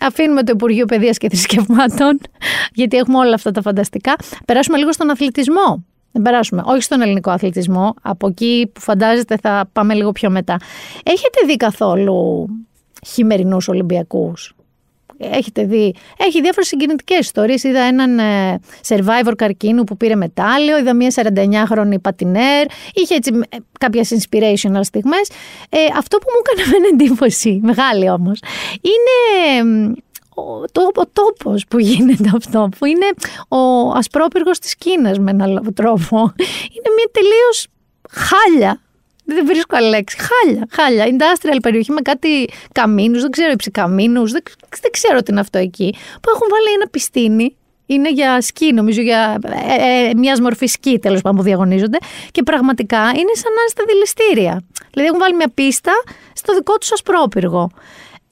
αφήνουμε 0.00 0.42
το 0.42 0.52
Υπουργείο 0.54 0.84
Παιδείας 0.84 1.18
και 1.18 1.28
Θρησκευμάτων, 1.28 2.20
γιατί 2.72 2.96
έχουμε 2.96 3.18
όλα 3.18 3.34
αυτά 3.34 3.50
τα 3.50 3.62
φανταστικά. 3.62 4.16
Περάσουμε 4.46 4.78
λίγο 4.78 4.92
στον 4.92 5.10
αθλητισμό. 5.10 5.84
Δεν 6.12 6.22
περάσουμε. 6.22 6.62
Όχι 6.64 6.82
στον 6.82 7.00
ελληνικό 7.00 7.30
αθλητισμό. 7.30 7.94
Από 8.02 8.26
εκεί 8.26 8.70
που 8.74 8.80
φαντάζεστε 8.80 9.36
θα 9.36 9.68
πάμε 9.72 9.94
λίγο 9.94 10.12
πιο 10.12 10.30
μετά. 10.30 10.56
Έχετε 11.02 11.46
δει 11.46 11.56
καθόλου 11.56 12.46
χειμερινούς 13.06 13.68
Ολυμπιακούς; 13.68 14.54
Έχετε 15.20 15.64
δει. 15.64 15.94
Έχει 16.16 16.40
διάφορες 16.40 16.68
συγκινητικές 16.68 17.18
ιστορίες. 17.18 17.62
Είδα 17.62 17.80
έναν 17.80 18.18
ε, 18.18 18.60
survivor 18.88 19.32
καρκίνου 19.36 19.84
που 19.84 19.96
πήρε 19.96 20.14
μετάλλιο, 20.14 20.78
είδα 20.78 20.94
μια 20.94 21.12
49χρονη 21.14 22.00
πατινέρ. 22.00 22.66
Είχε 22.94 23.14
έτσι 23.14 23.32
ε, 23.48 23.56
κάποιες 23.78 24.10
inspirational 24.10 24.80
στιγμές. 24.82 25.30
Ε, 25.68 25.78
αυτό 25.96 26.18
που 26.18 26.26
μου 26.28 26.42
έκανε 26.42 26.78
με 26.78 26.88
εντύπωση, 26.92 27.60
μεγάλη 27.62 28.10
όμως, 28.10 28.38
είναι 28.82 29.70
ο, 30.34 30.64
το, 30.72 30.90
ο 30.94 31.06
τόπος 31.12 31.64
που 31.68 31.78
γίνεται 31.78 32.30
αυτό, 32.36 32.68
που 32.78 32.84
είναι 32.84 33.06
ο 33.48 33.90
ασπρόπυργος 33.90 34.58
της 34.58 34.76
Κίνας 34.76 35.18
με 35.18 35.30
έναν 35.30 35.72
τρόπο. 35.74 36.16
Είναι 36.76 36.90
μια 36.96 37.08
τελείως 37.12 37.66
χάλια 38.10 38.80
δεν 39.34 39.46
βρίσκω 39.46 39.76
άλλη 39.76 39.88
λέξη. 39.88 40.16
Χάλια, 40.18 40.66
χάλια. 40.70 41.04
Industrial 41.04 41.58
περιοχή 41.62 41.92
με 41.92 42.00
κάτι 42.00 42.48
καμίνους, 42.72 43.20
δεν 43.20 43.30
ξέρω 43.30 43.50
υψηκαμίνου, 43.50 44.28
δεν, 44.28 44.42
δεν 44.80 44.90
ξέρω 44.90 45.22
τι 45.22 45.30
είναι 45.30 45.40
αυτό 45.40 45.58
εκεί. 45.58 45.94
Που 46.20 46.30
έχουν 46.34 46.48
βάλει 46.50 46.74
ένα 46.74 46.88
πιστίνι 46.90 47.54
είναι 47.86 48.10
για 48.10 48.40
σκι, 48.40 48.72
νομίζω, 48.72 49.00
για 49.00 49.38
ε, 49.42 50.08
ε, 50.08 50.14
μιας 50.14 50.40
μορφής 50.40 50.72
σκι 50.72 50.98
τέλος 50.98 51.20
πάντων 51.20 51.38
που 51.38 51.44
διαγωνίζονται. 51.44 51.98
Και 52.30 52.42
πραγματικά 52.42 52.98
είναι 52.98 53.34
σαν 53.34 53.52
να 53.54 53.60
είναι 53.60 53.68
στα 53.68 53.84
δηληστήρια. 53.86 54.64
Δηλαδή 54.90 55.08
έχουν 55.08 55.20
βάλει 55.20 55.34
μια 55.34 55.50
πίστα 55.54 55.92
στο 56.32 56.54
δικό 56.54 56.78
τους 56.78 56.92
ασπρόπυργο. 56.92 57.70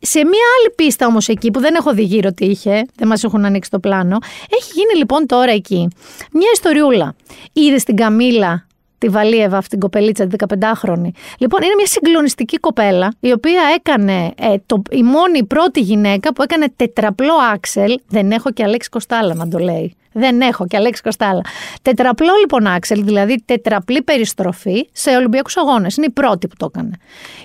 Σε 0.00 0.18
μία 0.18 0.46
άλλη 0.58 0.74
πίστα 0.74 1.06
όμως 1.06 1.28
εκεί 1.28 1.50
που 1.50 1.61
δεν 1.61 1.74
έχω 1.74 1.92
δει 1.92 2.02
γύρω 2.02 2.32
τι 2.32 2.44
είχε, 2.44 2.87
δεν 2.94 3.08
μας 3.08 3.24
έχουν 3.24 3.44
ανοίξει 3.44 3.70
το 3.70 3.78
πλάνο, 3.78 4.18
έχει 4.48 4.72
γίνει 4.72 4.98
λοιπόν 4.98 5.26
τώρα 5.26 5.52
εκεί 5.52 5.88
μια 6.32 6.48
ιστοριούλα. 6.52 7.14
Είδες 7.52 7.84
την 7.84 7.96
Καμίλα 7.96 8.66
τη 8.98 9.08
Βαλίεβα, 9.08 9.56
αυτή 9.56 9.70
την 9.70 9.80
κοπελίτσα, 9.80 10.26
τη 10.26 10.37
15χρονη. 10.48 11.11
Λοιπόν, 11.38 11.62
είναι 11.62 11.74
μια 11.76 11.87
συγκλονιστική 11.87 12.58
κοπέλα, 12.58 13.12
η 13.20 13.32
οποία 13.32 13.62
έκανε 13.76 14.32
ε, 14.37 14.54
το, 14.66 14.82
η 14.90 15.02
μόνη 15.02 15.44
πρώτη 15.44 15.80
γυναίκα 15.80 16.32
που 16.32 16.42
έκανε 16.42 16.66
τετραπλό 16.76 17.34
άξελ. 17.52 17.98
Δεν 18.08 18.30
έχω 18.30 18.50
και 18.50 18.62
Αλέξη 18.62 18.88
Κοστάλα 18.88 19.34
να 19.34 19.48
το 19.48 19.58
λέει. 19.58 19.96
Δεν 20.12 20.40
έχω 20.40 20.66
και 20.66 20.76
Αλέξη 20.76 21.02
Κοστάλα. 21.02 21.40
Τετραπλό 21.82 22.32
λοιπόν 22.40 22.66
άξελ, 22.66 23.04
δηλαδή 23.04 23.42
τετραπλή 23.44 24.02
περιστροφή 24.02 24.88
σε 24.92 25.11
Ολυμπιακούς 25.11 25.56
Αγώνες. 25.56 25.96
Είναι 25.96 26.06
η 26.06 26.11
πρώτη 26.11 26.48
που 26.48 26.54
το 26.58 26.70
έκανε. 26.74 26.90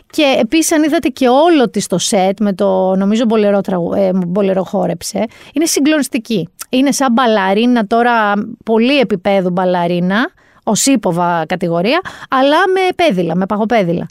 Και 0.10 0.36
επίσης, 0.40 0.72
αν 0.72 0.84
είδατε 0.84 1.08
και 1.08 1.28
όλο 1.28 1.70
της 1.70 1.88
το 1.88 1.98
σετ 1.98 2.40
με 2.40 2.54
το 2.54 2.96
νομίζω 2.96 3.26
μπολερό, 3.26 3.62
τραγου, 3.62 3.94
ε, 3.94 4.12
μπολερό 4.14 4.64
χόρεψε, 4.64 5.26
είναι 5.54 5.66
συγκλονιστική. 5.66 6.50
Είναι 6.70 6.92
σαν 6.92 7.12
μπαλαρίνα 7.12 7.88
τώρα, 7.88 8.34
πολύ 8.66 9.00
επίπεδου 9.00 9.50
μπαλαρίνα 9.50 10.32
ως 10.64 10.86
ύποβα 10.86 11.46
κατηγορία, 11.48 12.02
αλλά 12.30 12.58
με 12.58 12.82
πέδιλα, 12.96 13.36
με 13.36 13.46
παγοπέδιλα. 13.46 14.06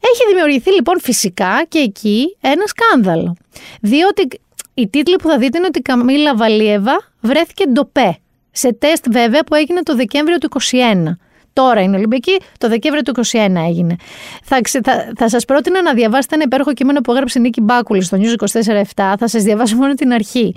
Έχει 0.00 0.22
δημιουργηθεί 0.28 0.72
λοιπόν 0.72 1.00
φυσικά 1.00 1.64
και 1.68 1.78
εκεί 1.78 2.36
ένα 2.40 2.64
σκάνδαλο. 2.66 3.36
Διότι 3.80 4.28
οι 4.74 4.88
τίτλοι 4.88 5.16
που 5.16 5.28
θα 5.28 5.38
δείτε 5.38 5.58
είναι 5.58 5.66
ότι 5.66 5.78
η 5.78 5.82
Καμίλα 5.82 6.36
Βαλίεβα 6.36 7.00
βρέθηκε 7.20 7.66
ντοπέ. 7.66 8.18
Σε 8.50 8.72
τεστ 8.72 9.06
βέβαια 9.10 9.44
που 9.44 9.54
έγινε 9.54 9.82
το 9.82 9.96
Δεκέμβριο 9.96 10.38
του 10.38 10.48
2021. 10.70 11.16
Τώρα 11.52 11.80
είναι 11.80 11.96
Ολυμπιακή, 11.96 12.40
το 12.58 12.68
Δεκέμβριο 12.68 13.02
του 13.02 13.12
2021 13.32 13.54
έγινε. 13.68 13.96
Θα, 14.42 14.60
θα, 14.82 15.12
θα 15.16 15.28
σας 15.28 15.44
πρότεινα 15.44 15.82
να 15.82 15.94
διαβάσετε 15.94 16.34
ένα 16.34 16.44
υπέροχο 16.46 16.72
κείμενο 16.72 17.00
που 17.00 17.12
έγραψε 17.12 17.38
η 17.38 17.42
Νίκη 17.42 17.60
Μπάκουλη 17.60 18.02
στο 18.02 18.18
News 18.20 18.60
24-7. 18.74 18.82
Θα 18.94 19.28
σας 19.28 19.42
διαβάσω 19.42 19.76
μόνο 19.76 19.94
την 19.94 20.12
αρχή. 20.12 20.54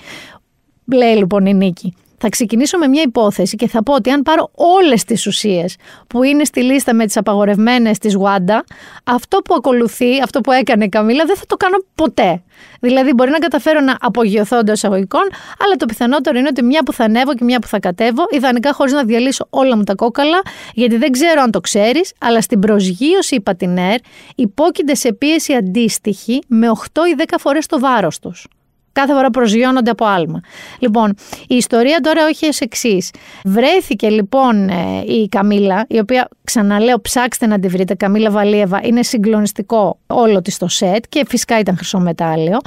Λέει 0.93 1.15
λοιπόν 1.15 1.45
η 1.45 1.53
Νίκη. 1.53 1.93
Θα 2.26 2.32
ξεκινήσω 2.32 2.78
με 2.78 2.88
μια 2.88 3.02
υπόθεση 3.02 3.56
και 3.56 3.68
θα 3.68 3.84
πω 3.84 3.94
ότι 3.94 4.10
αν 4.10 4.22
πάρω 4.22 4.52
όλες 4.56 5.04
τις 5.04 5.28
ουσίες 5.28 5.76
που 6.08 6.24
είναι 6.24 6.44
στη 6.44 6.64
λίστα 6.64 6.94
με 6.94 7.06
τις 7.06 7.18
απαγορευμένες 7.18 7.98
της 7.98 8.16
Γουάντα, 8.16 8.64
αυτό 9.04 9.38
που 9.38 9.54
ακολουθεί, 9.58 10.22
αυτό 10.24 10.42
που 10.42 10.52
έκανε 10.52 10.84
η 10.84 10.90
Καμίλα, 10.90 11.26
δεν 11.26 11.36
θα 11.36 11.44
το 11.48 11.56
κάνω 11.56 11.78
ποτέ. 11.96 12.44
Δηλαδή, 12.80 13.14
μπορεί 13.14 13.30
να 13.30 13.38
καταφέρω 13.38 13.80
να 13.80 13.98
απογειωθώ 14.00 14.58
εντός 14.58 14.76
εισαγωγικών, 14.76 15.22
αλλά 15.66 15.76
το 15.76 15.86
πιθανότερο 15.86 16.40
είναι 16.40 16.48
ότι 16.48 16.64
μια 16.64 16.84
που 16.84 16.94
θα 16.94 17.04
ανέβω 17.04 17.34
και 17.34 17.44
μια 17.44 17.60
που 17.60 17.68
θα 17.68 17.80
κατέβω, 17.80 18.24
ιδανικά 18.30 18.74
χωρίς 18.74 18.94
να 18.94 19.04
διαλύσω 19.04 19.48
όλα 19.50 19.78
μου 19.78 19.84
τα 19.84 19.96
κόκαλα, 19.96 20.42
γιατί 20.74 20.98
δεν 20.98 21.12
ξέρω 21.12 21.42
αν 21.42 21.52
το 21.52 21.60
ξέρεις, 21.60 22.14
αλλά 22.20 22.42
στην 22.42 22.60
προσγείωση 22.60 23.36
οι 23.36 23.42
πατινέρ 23.42 23.96
υπόκεινται 24.36 24.96
σε 24.96 25.14
πίεση 25.14 25.54
αντίστοιχη 25.54 26.42
με 26.48 26.68
8 26.70 26.80
ή 27.12 27.16
10 27.28 27.36
φορές 27.40 27.66
το 27.66 27.80
βάρος 27.80 28.20
τους 28.20 28.48
κάθε 28.93 29.13
φορά 29.13 29.29
προσγειώνονται 29.29 29.89
από 29.89 30.06
άλμα. 30.06 30.39
Λοιπόν, 30.79 31.13
η 31.47 31.56
ιστορία 31.56 31.99
τώρα 31.99 32.25
όχι 32.25 32.47
ως 32.47 32.60
εξής. 32.60 33.10
Βρέθηκε 33.43 34.10
λοιπόν 34.10 34.69
ε, 34.69 35.03
η 35.06 35.27
Καμίλα, 35.29 35.86
η 35.88 35.99
οποία 35.99 36.27
ξαναλέω 36.43 37.01
ψάξτε 37.01 37.47
να 37.47 37.60
τη 37.60 37.67
βρείτε, 37.67 37.93
Καμίλα 37.93 38.32
Βαλίεβα, 38.32 38.79
είναι 38.84 39.03
συγκλονιστικό 39.03 39.99
όλο 40.08 40.41
της 40.41 40.58
το 40.58 40.67
σετ 40.67 41.03
και 41.10 41.25
φυσικά 41.27 41.60
ήταν 41.60 41.75
χρυσό 41.75 41.99
μετάλλιο. 41.99 42.58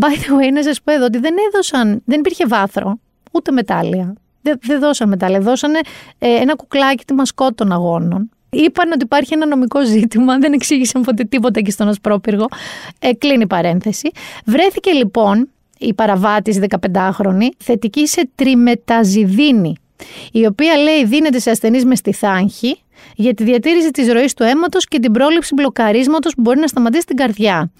By 0.00 0.12
the 0.12 0.44
way, 0.44 0.52
να 0.52 0.62
σας 0.62 0.82
πω 0.82 0.92
εδώ 0.92 1.04
ότι 1.04 1.18
δεν 1.18 1.34
έδωσαν, 1.48 2.02
δεν 2.04 2.18
υπήρχε 2.18 2.46
βάθρο, 2.46 2.98
ούτε 3.32 3.50
μετάλλια. 3.50 4.14
Δεν, 4.42 4.58
δεν 4.62 4.80
δώσαν 4.80 5.08
μετάλλια, 5.08 5.40
δώσανε 5.40 5.78
ε, 6.18 6.28
ένα 6.28 6.54
κουκλάκι 6.56 7.04
τη 7.04 7.14
μασκότ 7.14 7.54
των 7.54 7.72
αγώνων. 7.72 8.30
Είπαν 8.50 8.92
ότι 8.92 9.04
υπάρχει 9.04 9.34
ένα 9.34 9.46
νομικό 9.46 9.84
ζήτημα, 9.84 10.38
δεν 10.38 10.52
εξήγησαν 10.52 11.02
ποτέ 11.02 11.24
τίποτα 11.24 11.58
εκεί 11.58 11.70
στον 11.70 11.88
Ασπρόπυργο. 11.88 12.46
Ε, 12.98 13.12
κλείνει 13.12 13.42
η 13.42 13.46
παρένθεση. 13.46 14.10
Βρέθηκε 14.44 14.90
λοιπόν 14.90 15.48
η 15.78 15.94
παραβάτης 15.94 16.60
15χρονη, 16.68 17.48
θετική 17.58 18.06
σε 18.06 18.28
τριμεταζιδίνη, 18.34 19.76
η 20.32 20.46
οποία 20.46 20.76
λέει 20.76 21.04
δίνεται 21.04 21.38
σε 21.38 21.50
ασθενείς 21.50 21.84
με 21.84 21.94
στιθάγχη 21.94 22.82
για 23.14 23.34
τη 23.34 23.44
διατήρηση 23.44 23.90
της 23.90 24.12
ροής 24.12 24.34
του 24.34 24.42
αίματος 24.42 24.86
και 24.86 24.98
την 24.98 25.12
πρόληψη 25.12 25.54
μπλοκαρίσματος 25.54 26.34
που 26.34 26.40
μπορεί 26.40 26.60
να 26.60 26.66
σταματήσει 26.66 27.06
την 27.06 27.16
καρδιά. 27.16 27.70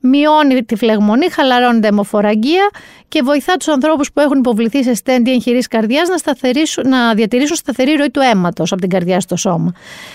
Μειώνει 0.00 0.64
τη 0.64 0.76
φλεγμονή, 0.76 1.30
χαλαρώνει 1.30 1.80
τα 1.80 1.86
αιμοφοραγγεία 1.88 2.70
και 3.08 3.22
βοηθά 3.22 3.56
τους 3.56 3.68
ανθρώπους 3.68 4.12
που 4.12 4.20
έχουν 4.20 4.38
υποβληθεί 4.38 4.82
σε 4.82 4.94
στέντη 4.94 5.30
εγχειρής 5.30 5.68
καρδιάς 5.68 6.08
να, 6.08 6.88
να 6.88 7.14
διατηρήσουν 7.14 7.56
σταθερή 7.56 7.92
ροή 7.92 8.10
του 8.10 8.20
αίματος 8.20 8.72
από 8.72 8.80
την 8.80 8.90
καρδιά 8.90 9.20
στο 9.20 9.36
σώμα. 9.36 9.72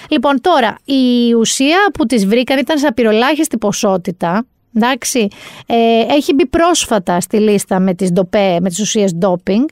Λοιπόν, 0.10 0.42
τώρα 0.42 0.76
η 0.86 1.34
ουσία 1.34 1.78
που 1.94 2.06
τις 2.06 2.26
βρήκαν 2.26 2.58
ήταν 2.58 2.78
σε 2.78 2.88
απειρολάχιστη 2.88 3.58
ποσότητα, 3.58 4.46
Εντάξει, 4.76 5.28
ε, 5.66 5.76
έχει 6.10 6.34
μπει 6.34 6.46
πρόσφατα 6.46 7.20
στη 7.20 7.38
λίστα 7.38 7.80
με 7.80 7.94
τις, 7.94 8.12
ντοπέ, 8.12 8.58
με 8.62 8.70
τις 8.70 8.80
ουσίες 8.80 9.18
doping 9.22 9.66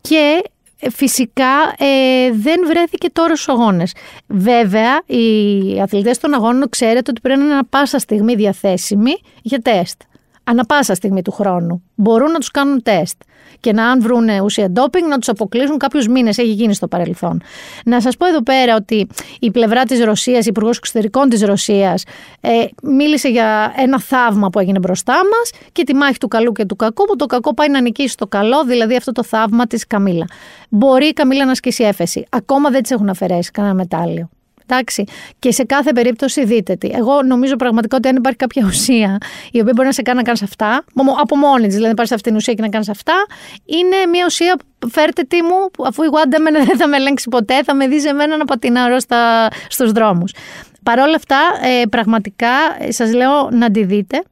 και 0.00 0.42
ε, 0.80 0.90
φυσικά 0.90 1.74
ε, 1.78 2.30
δεν 2.32 2.60
βρέθηκε 2.66 3.10
τώρα 3.10 3.36
στους 3.36 3.48
αγώνες. 3.48 3.94
Βέβαια, 4.26 5.02
οι 5.06 5.80
αθλητές 5.80 6.18
των 6.18 6.34
αγώνων 6.34 6.68
ξέρετε 6.68 7.10
ότι 7.10 7.20
πρέπει 7.20 7.38
να 7.38 7.44
είναι 7.44 7.54
ανα 7.54 7.64
πάσα 7.64 7.98
στιγμή 7.98 8.34
διαθέσιμοι 8.34 9.12
για 9.42 9.62
τεστ. 9.62 10.00
Ανα 10.50 10.64
πάσα 10.64 10.94
στιγμή 10.94 11.22
του 11.22 11.30
χρόνου. 11.30 11.82
Μπορούν 11.94 12.30
να 12.30 12.38
τους 12.38 12.50
κάνουν 12.50 12.82
τεστ 12.82 13.20
και 13.60 13.72
να 13.72 13.90
αν 13.90 14.02
βρουν 14.02 14.28
ουσία 14.42 14.70
ντόπινγκ 14.70 15.08
να 15.08 15.18
τους 15.18 15.28
αποκλείσουν 15.28 15.78
κάποιους 15.78 16.06
μήνες. 16.08 16.38
Έχει 16.38 16.52
γίνει 16.52 16.74
στο 16.74 16.88
παρελθόν. 16.88 17.42
Να 17.84 18.00
σας 18.00 18.16
πω 18.16 18.26
εδώ 18.26 18.42
πέρα 18.42 18.74
ότι 18.76 19.06
η 19.40 19.50
πλευρά 19.50 19.84
της 19.84 20.04
Ρωσίας, 20.04 20.44
η 20.44 20.48
Υπουργός 20.48 20.76
Εξωτερικών 20.76 21.28
της 21.28 21.42
Ρωσίας, 21.42 22.04
ε, 22.40 22.50
μίλησε 22.82 23.28
για 23.28 23.72
ένα 23.76 24.00
θαύμα 24.00 24.50
που 24.50 24.58
έγινε 24.58 24.78
μπροστά 24.78 25.14
μας 25.14 25.50
και 25.72 25.84
τη 25.84 25.94
μάχη 25.94 26.18
του 26.18 26.28
καλού 26.28 26.52
και 26.52 26.64
του 26.64 26.76
κακού, 26.76 27.04
που 27.04 27.16
το 27.16 27.26
κακό 27.26 27.54
πάει 27.54 27.68
να 27.68 27.80
νικήσει 27.80 28.16
το 28.16 28.26
καλό, 28.26 28.64
δηλαδή 28.64 28.96
αυτό 28.96 29.12
το 29.12 29.22
θαύμα 29.22 29.66
της 29.66 29.86
Καμίλα. 29.86 30.26
Μπορεί 30.68 31.06
η 31.06 31.12
Καμίλα 31.12 31.44
να 31.44 31.50
ασκήσει 31.50 31.84
έφεση. 31.84 32.26
Ακόμα 32.30 32.70
δεν 32.70 32.82
της 32.82 32.90
έχουν 32.90 33.08
αφαιρέσει 33.08 33.50
κανένα 33.50 33.74
μετάλλιο. 33.74 34.30
Εντάξει. 34.70 35.04
Και 35.38 35.52
σε 35.52 35.64
κάθε 35.64 35.92
περίπτωση 35.92 36.44
δείτε 36.44 36.74
τι. 36.74 36.90
Εγώ 36.92 37.22
νομίζω 37.22 37.56
πραγματικά 37.56 37.96
ότι 37.96 38.08
αν 38.08 38.16
υπάρχει 38.16 38.38
κάποια 38.38 38.66
ουσία 38.66 39.18
η 39.52 39.60
οποία 39.60 39.72
μπορεί 39.76 39.86
να 39.86 39.94
σε 39.94 40.02
κάνει 40.02 40.18
να 40.18 40.24
κάνεις 40.24 40.42
αυτά, 40.42 40.84
από 41.20 41.36
μόνη 41.36 41.64
της, 41.64 41.72
δηλαδή 41.72 41.88
να 41.88 41.94
πάρεις 41.94 42.12
αυτή 42.12 42.28
την 42.28 42.36
ουσία 42.36 42.54
και 42.54 42.62
να 42.62 42.68
κάνεις 42.68 42.88
αυτά, 42.88 43.14
είναι 43.64 43.96
μια 44.10 44.24
ουσία 44.26 44.56
που 44.78 44.88
φέρτε 44.90 45.22
τι 45.22 45.42
μου, 45.42 45.86
αφού 45.86 46.02
η 46.02 46.06
Γουάντα 46.06 46.38
δεν 46.66 46.76
θα 46.76 46.88
με 46.88 46.96
ελέγξεις 46.96 47.28
ποτέ, 47.28 47.62
θα 47.62 47.74
με 47.74 47.88
δεις 47.88 48.02
σε 48.02 48.12
μένα 48.12 48.36
να 48.36 48.44
πατινάρω 48.44 48.96
στους 49.68 49.92
δρόμους. 49.92 50.32
Παρ' 50.82 50.98
όλα 50.98 51.14
αυτά, 51.14 51.40
ε, 51.62 51.86
πραγματικά 51.86 52.52
ε, 52.78 52.92
σας 52.92 53.12
λέω 53.12 53.48
να 53.50 53.70
τη 53.70 53.84
δείτε 53.84 54.22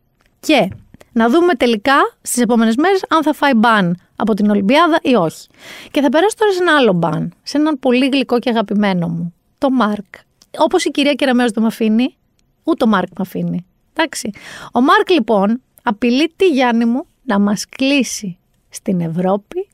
και 0.41 0.69
να 1.13 1.29
δούμε 1.29 1.55
τελικά 1.55 1.97
στις 2.23 2.43
επόμενες 2.43 2.77
μέρες 2.77 3.05
αν 3.09 3.23
θα 3.23 3.33
φάει 3.33 3.55
μπαν 3.55 3.97
από 4.17 4.35
την 4.35 4.51
Ολυμπιάδα 4.51 4.99
ή 5.03 5.15
όχι. 5.15 5.47
Και 5.91 6.01
θα 6.01 6.09
περάσω 6.09 6.37
τώρα 6.39 6.53
σε 6.53 6.59
ένα 6.63 6.77
άλλο 6.77 6.93
ban, 6.93 7.33
σε 7.43 7.59
έναν 7.59 7.79
πολύ 7.79 8.09
γλυκό 8.09 8.39
και 8.39 8.51
αγαπημένο 8.51 9.09
μου, 9.09 9.35
το 9.59 9.71
Μάρκ. 9.71 10.27
Όπως 10.59 10.85
η 10.85 10.91
κυρία 10.91 11.13
Κεραμέως 11.13 11.51
δεν 11.51 11.63
με 11.63 11.69
αφήνει, 11.69 12.17
ούτε 12.65 12.85
ο 12.85 12.87
Μάρκ 12.87 13.09
με 13.09 13.17
αφήνει. 13.19 13.67
Εντάξει. 13.93 14.31
Ο 14.73 14.81
Μάρκ 14.81 15.11
λοιπόν 15.11 15.61
απειλεί 15.83 16.33
τη 16.37 16.47
Γιάννη 16.47 16.85
μου 16.85 17.07
να 17.25 17.39
μας 17.39 17.65
κλείσει 17.69 18.39
στην 18.69 19.01
Ευρώπη, 19.01 19.69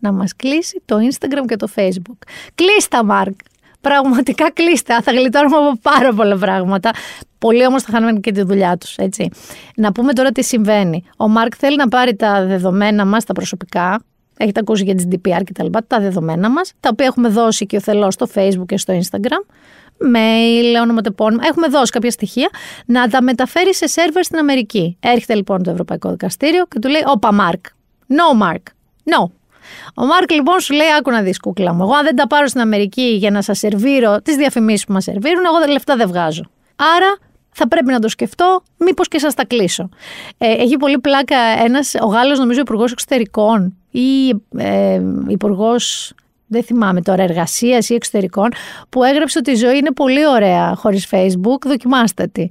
να 0.00 0.12
μας 0.12 0.36
κλείσει 0.36 0.82
το 0.84 0.96
Instagram 0.96 1.44
και 1.46 1.56
το 1.56 1.68
Facebook. 1.74 2.18
Κλείσ' 2.54 2.91
τα 2.91 3.04
Μάρκ. 3.04 3.34
Πραγματικά 3.80 4.50
κλείσ' 4.50 4.85
τα. 4.85 5.02
Θα 5.02 5.12
γλιτώνουμε 5.12 5.56
από 5.56 5.78
πάρα 5.82 6.12
πολλά 6.12 6.36
πράγματα. 6.36 6.90
Πολλοί 7.38 7.66
όμως 7.66 7.82
θα 7.82 7.92
χάνουμε 7.92 8.20
και 8.20 8.32
τη 8.32 8.42
δουλειά 8.42 8.76
τους. 8.76 8.96
Να 9.76 9.92
πούμε 9.92 10.12
τώρα 10.12 10.30
τι 10.32 10.44
συμβαίνει. 10.44 11.04
Ο 11.16 11.28
Μάρκ 11.28 11.52
θέλει 11.56 11.76
να 11.76 11.88
πάρει 11.88 12.16
τα 12.16 12.46
δεδομένα 12.46 13.04
μας, 13.04 13.24
τα 13.24 13.32
προσωπικά, 13.32 14.02
έχετε 14.36 14.60
ακούσει 14.60 14.84
για 14.84 14.94
τις 14.94 15.08
DPR 15.10 15.42
και 15.44 15.52
τα 15.52 15.64
λοιπά, 15.64 15.84
τα 15.86 16.00
δεδομένα 16.00 16.50
μας, 16.50 16.72
τα 16.80 16.88
οποία 16.92 17.06
έχουμε 17.06 17.28
δώσει 17.28 17.66
και 17.66 17.76
ο 17.76 17.80
θελός 17.80 18.14
στο 18.14 18.26
Facebook 18.34 18.66
και 18.66 18.78
στο 18.78 18.98
Instagram, 18.98 19.54
mail, 20.02 20.82
ονοματεπώνυμα, 20.82 21.42
έχουμε 21.46 21.68
δώσει 21.68 21.92
κάποια 21.92 22.10
στοιχεία, 22.10 22.48
να 22.86 23.08
τα 23.08 23.22
μεταφέρει 23.22 23.74
σε 23.74 23.86
σερβερ 23.86 24.24
στην 24.24 24.38
Αμερική. 24.38 24.96
Έρχεται 25.00 25.34
λοιπόν 25.34 25.62
το 25.62 25.70
Ευρωπαϊκό 25.70 26.10
Δικαστήριο 26.10 26.66
και 26.66 26.78
του 26.78 26.88
λέει, 26.88 27.02
όπα 27.06 27.32
Μάρκ, 27.32 27.64
no 28.08 28.42
Mark, 28.42 28.62
no. 29.04 29.30
Ο 29.94 30.04
Μάρκ 30.06 30.32
λοιπόν 30.32 30.60
σου 30.60 30.74
λέει: 30.74 30.86
Άκου 30.98 31.10
να 31.10 31.22
δεις 31.22 31.40
κούκλα 31.40 31.74
μου. 31.74 31.82
Εγώ, 31.82 31.92
αν 31.92 32.04
δεν 32.04 32.16
τα 32.16 32.26
πάρω 32.26 32.46
στην 32.46 32.60
Αμερική 32.60 33.16
για 33.18 33.30
να 33.30 33.42
σας 33.42 33.58
σερβίρω 33.58 34.20
τις 34.22 34.36
διαφημίσεις 34.36 34.84
που 34.84 34.92
μας 34.92 35.04
σερβίρουν, 35.04 35.44
εγώ 35.44 35.72
λεφτά 35.72 35.96
δεν 35.96 36.08
βγάζω. 36.08 36.42
Άρα 36.76 37.16
θα 37.50 37.68
πρέπει 37.68 37.90
να 37.90 37.98
το 37.98 38.08
σκεφτώ, 38.08 38.62
μήπως 38.76 39.08
και 39.08 39.18
σας 39.18 39.34
τα 39.34 39.44
κλείσω. 39.44 39.88
Ε, 40.38 40.52
έχει 40.52 40.76
πολύ 40.76 40.98
πλάκα 40.98 41.38
ένας, 41.64 41.94
ο 42.00 42.06
Γάλλος, 42.06 42.38
νομίζω, 42.38 42.60
υπουργός 42.60 42.92
εξωτερικών 42.92 43.76
ή 43.90 44.28
ε, 44.56 45.00
υπουργός 45.28 46.14
δεν 46.46 46.62
θυμάμαι 46.62 47.02
τώρα, 47.02 47.22
εργασίας 47.22 47.88
ή 47.88 47.94
εξωτερικών, 47.94 48.48
που 48.88 49.04
έγραψε 49.04 49.38
ότι 49.38 49.50
η 49.50 49.54
ζωή 49.54 49.76
είναι 49.76 49.92
πολύ 49.92 50.26
ωραία 50.26 50.74
χωρίς 50.74 51.08
Facebook. 51.10 51.66
Δοκιμάστε 51.66 52.26
τη. 52.26 52.46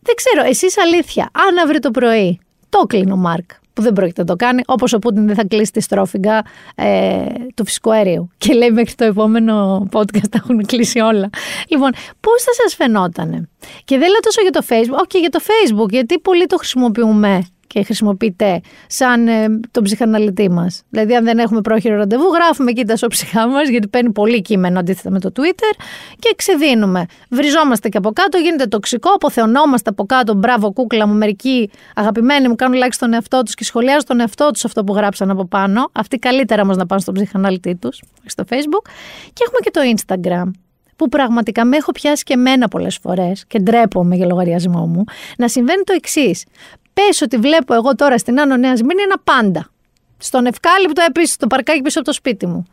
Δεν 0.00 0.14
ξέρω, 0.14 0.48
εσείς 0.48 0.78
αλήθεια, 0.78 1.30
αν 1.32 1.58
αύριο 1.58 1.80
το 1.80 1.90
πρωί 1.90 2.40
το 2.68 2.86
κλείνει 2.86 3.12
ο 3.12 3.16
Μάρκ, 3.16 3.50
που 3.72 3.82
δεν 3.82 3.92
πρόκειται 3.92 4.20
να 4.20 4.26
το 4.26 4.36
κάνει, 4.36 4.62
όπως 4.66 4.92
ο 4.92 4.98
Πούτιν 4.98 5.26
δεν 5.26 5.34
θα 5.34 5.44
κλείσει 5.44 5.72
τη 5.72 5.80
στρόφιγγα 5.80 6.42
ε, 6.74 7.24
του 7.54 7.64
φυσικού 7.64 7.92
αερίου. 7.92 8.30
Και 8.38 8.54
λέει 8.54 8.70
μέχρι 8.70 8.94
το 8.94 9.04
επόμενο 9.04 9.86
podcast 9.92 10.28
τα 10.30 10.38
έχουν 10.42 10.66
κλείσει 10.66 10.98
όλα. 10.98 11.30
Λοιπόν, 11.68 11.90
πώς 12.20 12.42
θα 12.42 12.52
σας 12.62 12.74
φαινότανε; 12.74 13.48
Και 13.84 13.98
δεν 13.98 14.08
λέω 14.10 14.20
τόσο 14.20 14.42
για 14.42 14.50
το 14.50 14.64
Facebook, 14.68 14.98
όχι 14.98 15.06
και 15.06 15.18
για 15.18 15.30
το 15.30 15.40
Facebook, 15.42 15.90
γιατί 15.90 16.18
πολλοί 16.18 16.46
το 16.46 16.56
χρησιμοποιούμε 16.56 17.46
και 17.74 17.82
χρησιμοποιείται 17.82 18.60
σαν 18.86 19.28
ε, 19.28 19.60
τον 19.70 19.82
ψυχαναλυτή 19.82 20.50
μας. 20.50 20.82
Δηλαδή, 20.90 21.14
αν 21.14 21.24
δεν 21.24 21.38
έχουμε 21.38 21.60
πρόχειρο 21.60 21.96
ραντεβού, 21.96 22.24
γράφουμε 22.24 22.70
εκεί 22.70 22.84
τα 22.84 22.96
σώψυχά 22.96 23.46
μας, 23.48 23.68
γιατί 23.68 23.88
παίρνει 23.88 24.12
πολύ 24.12 24.42
κείμενο 24.42 24.78
αντίθετα 24.78 25.10
με 25.10 25.20
το 25.20 25.32
Twitter 25.36 25.84
και 26.18 26.32
ξεδίνουμε. 26.36 27.06
Βριζόμαστε 27.30 27.88
και 27.88 27.96
από 27.98 28.10
κάτω, 28.10 28.38
γίνεται 28.38 28.66
τοξικό, 28.66 29.10
αποθεωνόμαστε 29.10 29.90
από 29.90 30.04
κάτω. 30.06 30.34
Μπράβο, 30.34 30.72
κούκλα 30.72 31.06
μου. 31.06 31.14
Μερικοί 31.14 31.70
αγαπημένοι 31.94 32.48
μου 32.48 32.54
κάνουν 32.54 32.80
like 32.84 32.92
στον 32.92 33.12
εαυτό 33.12 33.42
τους 33.42 33.54
και 33.54 33.64
σχολιάζουν 33.64 34.04
τον 34.06 34.20
εαυτό 34.20 34.50
τους 34.50 34.64
αυτό 34.64 34.84
που 34.84 34.94
γράψαν 34.94 35.30
από 35.30 35.46
πάνω. 35.46 35.90
Αυτοί 35.92 36.18
καλύτερα 36.18 36.62
όμως 36.62 36.76
να 36.76 36.86
πάνε 36.86 37.00
στον 37.00 37.14
ψυχαναλυτή 37.14 37.76
τους, 37.76 38.02
στο 38.26 38.44
Facebook. 38.48 38.90
Και 39.32 39.44
έχουμε 39.46 39.58
και 39.60 39.70
το 39.70 39.80
Instagram 39.94 40.50
που 40.96 41.08
πραγματικά 41.08 41.64
με 41.64 41.76
έχω 41.76 41.92
πιάσει 41.92 42.22
και 42.22 42.32
εμένα 42.32 42.68
πολλές 42.68 42.96
φορές 42.96 43.44
και 43.46 43.58
ντρέπομαι 43.58 44.16
για 44.16 44.26
λογαριασμό 44.26 44.86
μου, 44.86 45.04
να 45.36 45.48
συμβαίνει 45.48 45.82
το 45.82 45.92
εξής. 45.92 46.44
Πες 46.94 47.22
ότι 47.22 47.36
βλέπω 47.36 47.74
εγώ 47.74 47.94
τώρα 47.94 48.18
στην 48.18 48.40
Άνω 48.40 48.56
Νέας 48.56 48.78
Σμύρνη 48.78 49.02
ένα 49.02 49.18
πάντα. 49.24 49.68
Στον 50.18 50.46
ευκάλυπτο 50.46 51.04
επίσης, 51.08 51.34
στο 51.34 51.46
παρκάκι 51.46 51.80
πίσω 51.82 51.98
από 51.98 52.08
το 52.08 52.14
σπίτι 52.14 52.46
μου. 52.46 52.66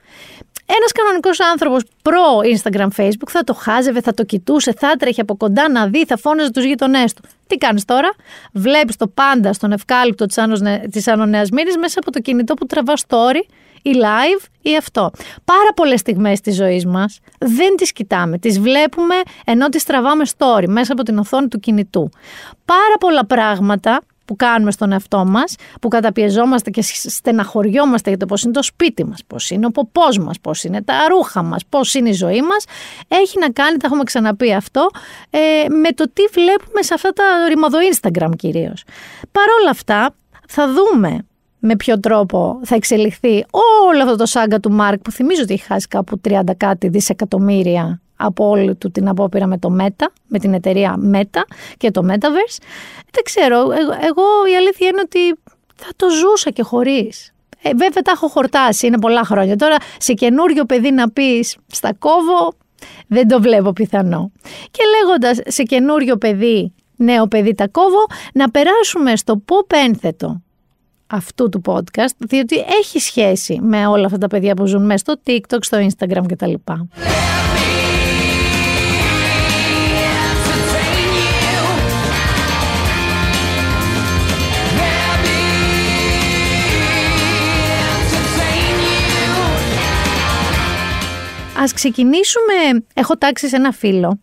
Ένας 0.66 0.92
κανονικός 0.92 1.40
άνθρωπος 1.40 1.84
προ 2.02 2.40
Instagram 2.56 2.88
Facebook 3.02 3.30
θα 3.30 3.44
το 3.44 3.54
χάζευε, 3.54 4.02
θα 4.02 4.14
το 4.14 4.24
κοιτούσε, 4.24 4.74
θα 4.78 4.96
τρέχει 4.96 5.22
από 5.22 5.38
κοντά 5.38 5.70
να 5.70 5.88
δει, 5.88 6.06
θα 6.06 6.18
φώναζε 6.18 6.52
τους 6.52 6.64
γείτονέ 6.64 7.04
του. 7.16 7.30
Τι 7.48 7.58
κάνεις 7.58 7.86
τώρα, 7.86 8.10
βλέπεις 8.54 8.96
το 8.96 9.08
πάντα 9.08 9.54
στον 9.54 9.72
ευκάλυπτο 9.72 10.26
της 10.92 11.08
Άνω 11.08 11.26
Νέας 11.26 11.50
Μύρνη 11.50 11.78
μέσα 11.80 12.00
από 12.00 12.12
το 12.12 12.20
κινητό 12.20 12.54
που 12.54 12.66
τραβά 12.66 12.94
story 13.08 13.42
ή 13.82 13.92
live 13.96 14.46
ή 14.62 14.78
αυτό. 14.78 15.12
Πάρα 15.46 15.74
πολλές 15.76 16.00
στιγμές 16.00 16.42
της 16.42 16.56
ζωής 16.56 16.86
μας 16.86 17.20
δεν 17.40 17.76
τις 17.76 17.92
κοιτάμε. 17.92 18.38
Τις 18.38 18.60
βλέπουμε 18.60 19.16
ενώ 19.46 19.70
τις 19.70 19.84
τραβάμε 19.84 20.24
story 20.38 20.66
μέσα 20.68 20.94
από 20.94 21.04
την 21.04 21.18
οθόνη 21.18 21.48
του 21.48 21.60
κινητού. 21.60 22.10
Πάρα 22.66 22.98
πολλά 23.00 23.26
πράγματα 23.26 24.02
που 24.32 24.38
κάνουμε 24.38 24.72
στον 24.72 24.92
εαυτό 24.92 25.26
μας, 25.26 25.56
που 25.82 25.88
καταπιεζόμαστε 25.88 26.70
και 26.70 26.82
στεναχωριόμαστε 26.92 28.10
για 28.10 28.18
το 28.20 28.26
πώς 28.26 28.44
είναι 28.44 28.54
το 28.54 28.64
σπίτι 28.64 29.06
μας, 29.06 29.20
πώς 29.28 29.50
είναι 29.50 29.66
ο 29.66 29.70
ποπός 29.70 30.18
μας, 30.18 30.40
πώς 30.40 30.64
είναι 30.64 30.82
τα 30.82 30.94
ρούχα 31.10 31.44
μας, 31.44 31.66
πώς 31.70 31.94
είναι 31.94 32.10
η 32.10 32.14
ζωή 32.14 32.42
μας, 32.42 32.66
έχει 33.08 33.40
να 33.40 33.50
κάνει, 33.50 33.78
τα 33.78 33.88
έχουμε 33.88 34.04
ξαναπεί 34.04 34.54
αυτό, 34.54 34.90
ε, 35.30 35.40
με 35.70 35.92
το 35.92 36.10
τι 36.14 36.24
βλέπουμε 36.32 36.82
σε 36.82 36.94
αυτά 36.94 37.10
τα 37.10 37.24
ρημαδο 37.48 37.78
Instagram 37.94 38.30
κυρίως. 38.36 38.84
Παρ' 39.32 39.50
όλα 39.62 39.70
αυτά, 39.70 40.14
θα 40.48 40.68
δούμε 40.68 41.26
με 41.60 41.76
ποιο 41.76 42.00
τρόπο 42.00 42.60
θα 42.64 42.76
εξελιχθεί 42.76 43.46
όλο 43.90 44.04
αυτό 44.04 44.16
το 44.16 44.26
σάγκα 44.26 44.60
του 44.60 44.72
Μάρκ 44.72 45.02
που 45.02 45.12
θυμίζω 45.12 45.42
ότι 45.42 45.54
έχει 45.54 45.64
χάσει 45.64 45.88
κάπου 45.88 46.22
30 46.30 46.42
κάτι 46.58 46.88
δισεκατομμύρια 46.88 48.02
από 48.22 48.50
όλη 48.50 48.76
του 48.76 48.92
την 48.92 49.08
απόπειρα 49.08 49.48
με 49.48 49.58
το 49.58 49.76
Meta, 49.80 50.06
με 50.28 50.40
την 50.40 50.54
εταιρεία 50.54 50.96
Meta 51.14 51.42
και 51.78 51.92
το 51.92 52.02
Metaverse. 52.08 52.58
Δεν 53.12 53.24
ξέρω, 53.24 53.58
εγώ, 54.02 54.26
η 54.52 54.56
αλήθεια 54.56 54.88
είναι 54.88 55.02
ότι 55.04 55.40
θα 55.76 55.90
το 55.96 56.08
ζούσα 56.10 56.50
και 56.50 56.64
χωρίς. 56.64 57.34
Ε, 57.62 57.70
βέβαια 57.70 58.02
τα 58.02 58.12
έχω 58.12 58.28
χορτάσει, 58.28 58.88
είναι 58.88 59.00
πολλά 59.00 59.24
χρόνια. 59.24 59.56
Τώρα 59.56 59.76
σε 59.98 60.14
καινούριο 60.14 60.66
παιδί 60.66 60.92
να 60.92 61.10
πεις 61.10 61.58
στα 61.68 61.94
κόβω, 61.94 62.54
δεν 63.08 63.28
το 63.28 63.42
βλέπω 63.42 63.74
πιθανό. 63.74 64.32
Και 64.72 64.84
λέγοντας 64.96 65.40
σε 65.46 65.64
καινούριο 65.64 66.18
παιδί, 66.18 66.74
νέο 66.96 67.28
παιδί 67.28 67.56
τα 67.56 67.68
κόβω, 67.68 68.06
να 68.34 68.52
περάσουμε 68.52 69.16
στο 69.16 69.44
pop 69.48 69.76
ένθετο 69.86 70.42
αυτού 71.08 71.50
του 71.50 71.62
podcast, 71.66 72.16
διότι 72.18 72.56
έχει 72.80 73.00
σχέση 73.00 73.60
με 73.62 73.88
όλα 73.88 74.06
αυτά 74.06 74.18
τα 74.18 74.28
παιδιά 74.28 74.54
που 74.54 74.66
ζουν 74.66 74.86
μέσα 74.86 74.98
στο 74.98 75.14
TikTok, 75.28 75.60
στο 75.60 75.78
Instagram 75.78 76.24
κτλ. 76.28 76.54
Ας 91.62 91.74
ξεκινήσουμε, 91.74 92.86
έχω 92.94 93.18
τάξει 93.18 93.48
σε 93.48 93.56
ένα 93.56 93.72
φίλο, 93.72 94.20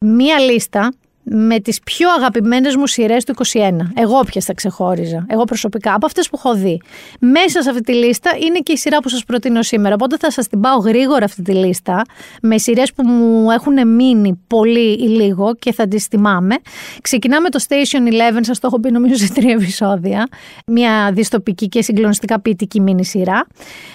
μία 0.00 0.38
λίστα 0.38 0.92
με 1.30 1.60
τις 1.60 1.80
πιο 1.80 2.10
αγαπημένες 2.10 2.76
μου 2.76 2.86
σειρές 2.86 3.24
του 3.24 3.34
21. 3.52 3.70
Εγώ 3.94 4.20
ποιε 4.20 4.40
θα 4.40 4.54
ξεχώριζα, 4.54 5.26
εγώ 5.28 5.44
προσωπικά, 5.44 5.94
από 5.94 6.06
αυτές 6.06 6.28
που 6.28 6.36
έχω 6.38 6.54
δει. 6.54 6.80
Μέσα 7.20 7.62
σε 7.62 7.70
αυτή 7.70 7.82
τη 7.82 7.92
λίστα 7.92 8.30
είναι 8.46 8.58
και 8.58 8.72
η 8.72 8.76
σειρά 8.76 8.98
που 8.98 9.08
σας 9.08 9.24
προτείνω 9.24 9.62
σήμερα, 9.62 9.94
οπότε 9.94 10.16
θα 10.16 10.30
σας 10.30 10.46
την 10.46 10.60
πάω 10.60 10.76
γρήγορα 10.78 11.24
αυτή 11.24 11.42
τη 11.42 11.52
λίστα, 11.52 12.02
με 12.42 12.58
σειρές 12.58 12.92
που 12.92 13.08
μου 13.08 13.50
έχουν 13.50 13.88
μείνει 13.88 14.40
πολύ 14.46 14.92
ή 14.92 15.08
λίγο 15.08 15.54
και 15.58 15.72
θα 15.72 15.88
τις 15.88 16.06
θυμάμαι. 16.06 16.56
Ξεκινάμε 17.00 17.48
το 17.48 17.64
Station 17.68 18.32
11, 18.36 18.38
σας 18.40 18.58
το 18.58 18.66
έχω 18.66 18.80
πει 18.80 18.90
νομίζω 18.90 19.14
σε 19.14 19.32
τρία 19.32 19.52
επεισόδια, 19.52 20.28
μια 20.66 21.10
διστοπική 21.12 21.68
και 21.68 21.82
συγκλονιστικά 21.82 22.40
ποιητική 22.40 22.80
μίνι 22.80 23.04
σειρά. 23.04 23.46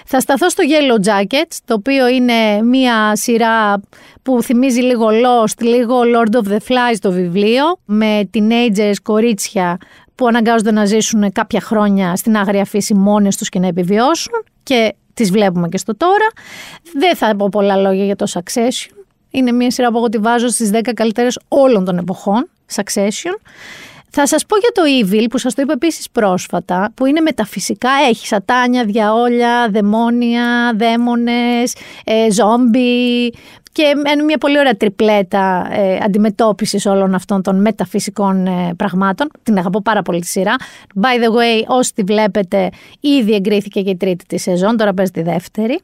Θα 0.05 0.19
σταθώ 0.19 0.49
στο 0.49 0.63
Yellow 0.67 1.09
Jackets, 1.09 1.57
το 1.65 1.73
οποίο 1.73 2.07
είναι 2.07 2.61
μια 2.63 3.15
σειρά 3.15 3.81
που 4.23 4.43
θυμίζει 4.43 4.81
λίγο 4.81 5.07
Lost, 5.07 5.61
λίγο 5.61 5.99
Lord 6.01 6.35
of 6.35 6.51
the 6.51 6.57
Flies 6.57 6.95
το 6.99 7.11
βιβλίο, 7.11 7.63
με 7.85 8.29
teenagers, 8.33 8.95
κορίτσια 9.03 9.77
που 10.15 10.27
αναγκάζονται 10.27 10.71
να 10.71 10.85
ζήσουν 10.85 11.31
κάποια 11.31 11.61
χρόνια 11.61 12.15
στην 12.15 12.37
άγρια 12.37 12.65
φύση 12.65 12.93
μόνες 12.93 13.37
τους 13.37 13.49
και 13.49 13.59
να 13.59 13.67
επιβιώσουν 13.67 14.43
και 14.63 14.95
τις 15.13 15.31
βλέπουμε 15.31 15.67
και 15.69 15.77
στο 15.77 15.97
τώρα. 15.97 16.27
Δεν 16.93 17.15
θα 17.15 17.35
πω 17.35 17.49
πολλά 17.51 17.75
λόγια 17.75 18.05
για 18.05 18.15
το 18.15 18.25
Succession. 18.33 18.95
Είναι 19.29 19.51
μια 19.51 19.71
σειρά 19.71 19.91
που 19.91 19.97
εγώ 19.97 20.09
τη 20.09 20.17
βάζω 20.17 20.47
στις 20.47 20.71
10 20.73 20.93
καλύτερες 20.93 21.39
όλων 21.47 21.85
των 21.85 21.97
εποχών, 21.97 22.49
Succession. 22.75 23.35
Θα 24.13 24.27
σας 24.27 24.45
πω 24.45 24.55
για 24.57 24.71
το 24.73 24.81
Evil 25.01 25.25
που 25.29 25.37
σας 25.37 25.53
το 25.53 25.61
είπα 25.61 25.73
επίσης 25.73 26.09
πρόσφατα, 26.09 26.91
που 26.93 27.05
είναι 27.05 27.21
μεταφυσικά, 27.21 27.89
έχει 28.09 28.27
σατάνια, 28.27 28.85
διαόλια, 28.85 29.69
δαιμόνια, 29.71 30.73
δαίμονες, 30.75 31.75
ε, 32.03 32.31
ζόμπι, 32.31 33.33
και 33.71 33.93
είναι 34.13 34.23
μια 34.23 34.37
πολύ 34.37 34.59
ωραία 34.59 34.75
τριπλέτα 34.75 35.67
ε, 35.71 35.97
αντιμετώπισης 36.03 36.85
όλων 36.85 37.13
αυτών 37.13 37.41
των 37.41 37.61
μεταφυσικών 37.61 38.47
ε, 38.47 38.73
πραγμάτων. 38.77 39.29
Την 39.43 39.57
αγαπώ 39.57 39.81
πάρα 39.81 40.01
πολύ 40.01 40.19
τη 40.19 40.27
σειρά. 40.27 40.55
By 41.01 41.23
the 41.23 41.27
way, 41.27 41.63
όσοι 41.67 41.93
τη 41.93 42.03
βλέπετε, 42.03 42.69
ήδη 42.99 43.33
εγκρίθηκε 43.33 43.81
και 43.81 43.89
η 43.89 43.97
τρίτη 43.97 44.25
της 44.25 44.41
σεζόν, 44.41 44.77
τώρα 44.77 44.93
παίζει 44.93 45.11
τη 45.11 45.21
δεύτερη. 45.21 45.79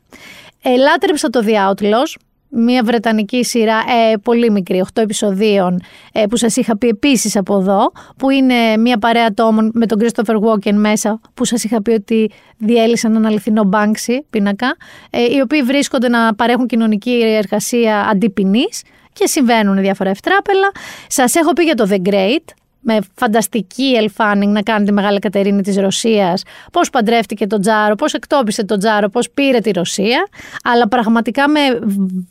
Ε, 0.62 0.76
λάτρεψα 0.76 1.30
το 1.30 1.44
The 1.46 1.72
Outlaws, 1.72 2.16
μια 2.50 2.84
βρετανική 2.84 3.44
σειρά 3.44 3.78
ε, 3.78 4.18
πολύ 4.18 4.52
μικρή, 4.52 4.84
8 4.94 5.02
επεισοδίων 5.02 5.82
ε, 6.12 6.26
που 6.26 6.38
σας 6.38 6.56
είχα 6.56 6.78
πει 6.78 6.88
επίσης 6.88 7.36
από 7.36 7.58
εδώ 7.58 7.92
που 8.18 8.30
είναι 8.30 8.78
μια 8.78 8.98
παρέα 8.98 9.26
ατόμων 9.26 9.72
με 9.74 9.86
τον 9.86 10.00
Christopher 10.02 10.36
Walken 10.36 10.74
μέσα 10.74 11.22
που 11.34 11.46
σας 11.46 11.64
είχα 11.64 11.82
πει 11.82 11.92
ότι 11.92 12.32
διέλυσαν 12.58 13.12
έναν 13.12 13.26
αληθινό 13.26 13.64
μπάνξι 13.64 14.26
πίνακα 14.30 14.76
ε, 15.10 15.24
οι 15.24 15.40
οποίοι 15.44 15.62
βρίσκονται 15.62 16.10
να 16.10 16.36
παρέχουν 16.36 16.68
κοινωνική 16.68 17.22
εργασία 17.24 18.00
αντίπινής 18.00 18.84
και 19.14 19.28
συμβαίνουν 19.28 19.78
διάφορα 19.78 20.10
ευτράπελα. 20.10 20.72
Σας 21.08 21.36
έχω 21.36 21.54
πει 21.54 21.64
για 21.64 21.76
το 21.76 21.88
The 21.90 22.10
Great 22.10 22.54
με 22.90 23.00
φανταστική 23.16 23.96
ελφάνινγκ 23.96 24.54
να 24.54 24.62
κάνει 24.62 24.86
τη 24.86 24.92
Μεγάλη 24.92 25.20
Κατερίνη 25.20 25.62
της 25.62 25.78
Ρωσίας, 25.78 26.44
πώς 26.72 26.90
παντρεύτηκε 26.90 27.48
τον 27.48 27.62
Τζάρο, 27.62 27.96
πώς 27.96 28.14
εκτόπισε 28.14 28.66
τον 28.66 28.80
Τζάρο, 28.80 29.10
πώς 29.10 29.30
πήρε 29.30 29.60
τη 29.60 29.72
Ρωσία, 29.72 30.28
αλλά 30.64 30.88
πραγματικά 30.88 31.50
με 31.50 31.60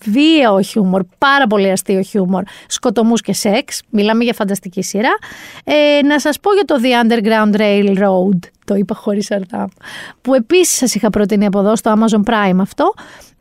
βίαιο 0.05 0.61
χιούμορ, 0.61 1.03
πάρα 1.19 1.47
πολύ 1.47 1.71
αστείο 1.71 2.03
χιούμορ, 2.03 2.43
σκοτωμούς 2.67 3.21
και 3.21 3.33
σεξ, 3.33 3.83
μιλάμε 3.91 4.25
για 4.25 4.33
φανταστική 4.33 4.83
σειρά. 4.83 5.17
Ε, 5.65 6.03
να 6.03 6.21
σας 6.21 6.41
πω 6.41 6.53
για 6.53 6.65
το 6.65 6.75
The 6.83 7.07
Underground 7.07 7.61
Railroad, 7.61 8.39
το 8.65 8.75
είπα 8.75 8.95
χωρίς 8.95 9.31
αρτά, 9.31 9.69
που 10.23 10.35
επίσης 10.35 10.77
σας 10.77 10.95
είχα 10.95 11.11
προτείνει 11.11 11.47
από 11.47 11.59
εδώ 11.59 11.77
στο 11.77 11.95
Amazon 11.99 12.31
Prime 12.31 12.59
αυτό, 12.61 12.95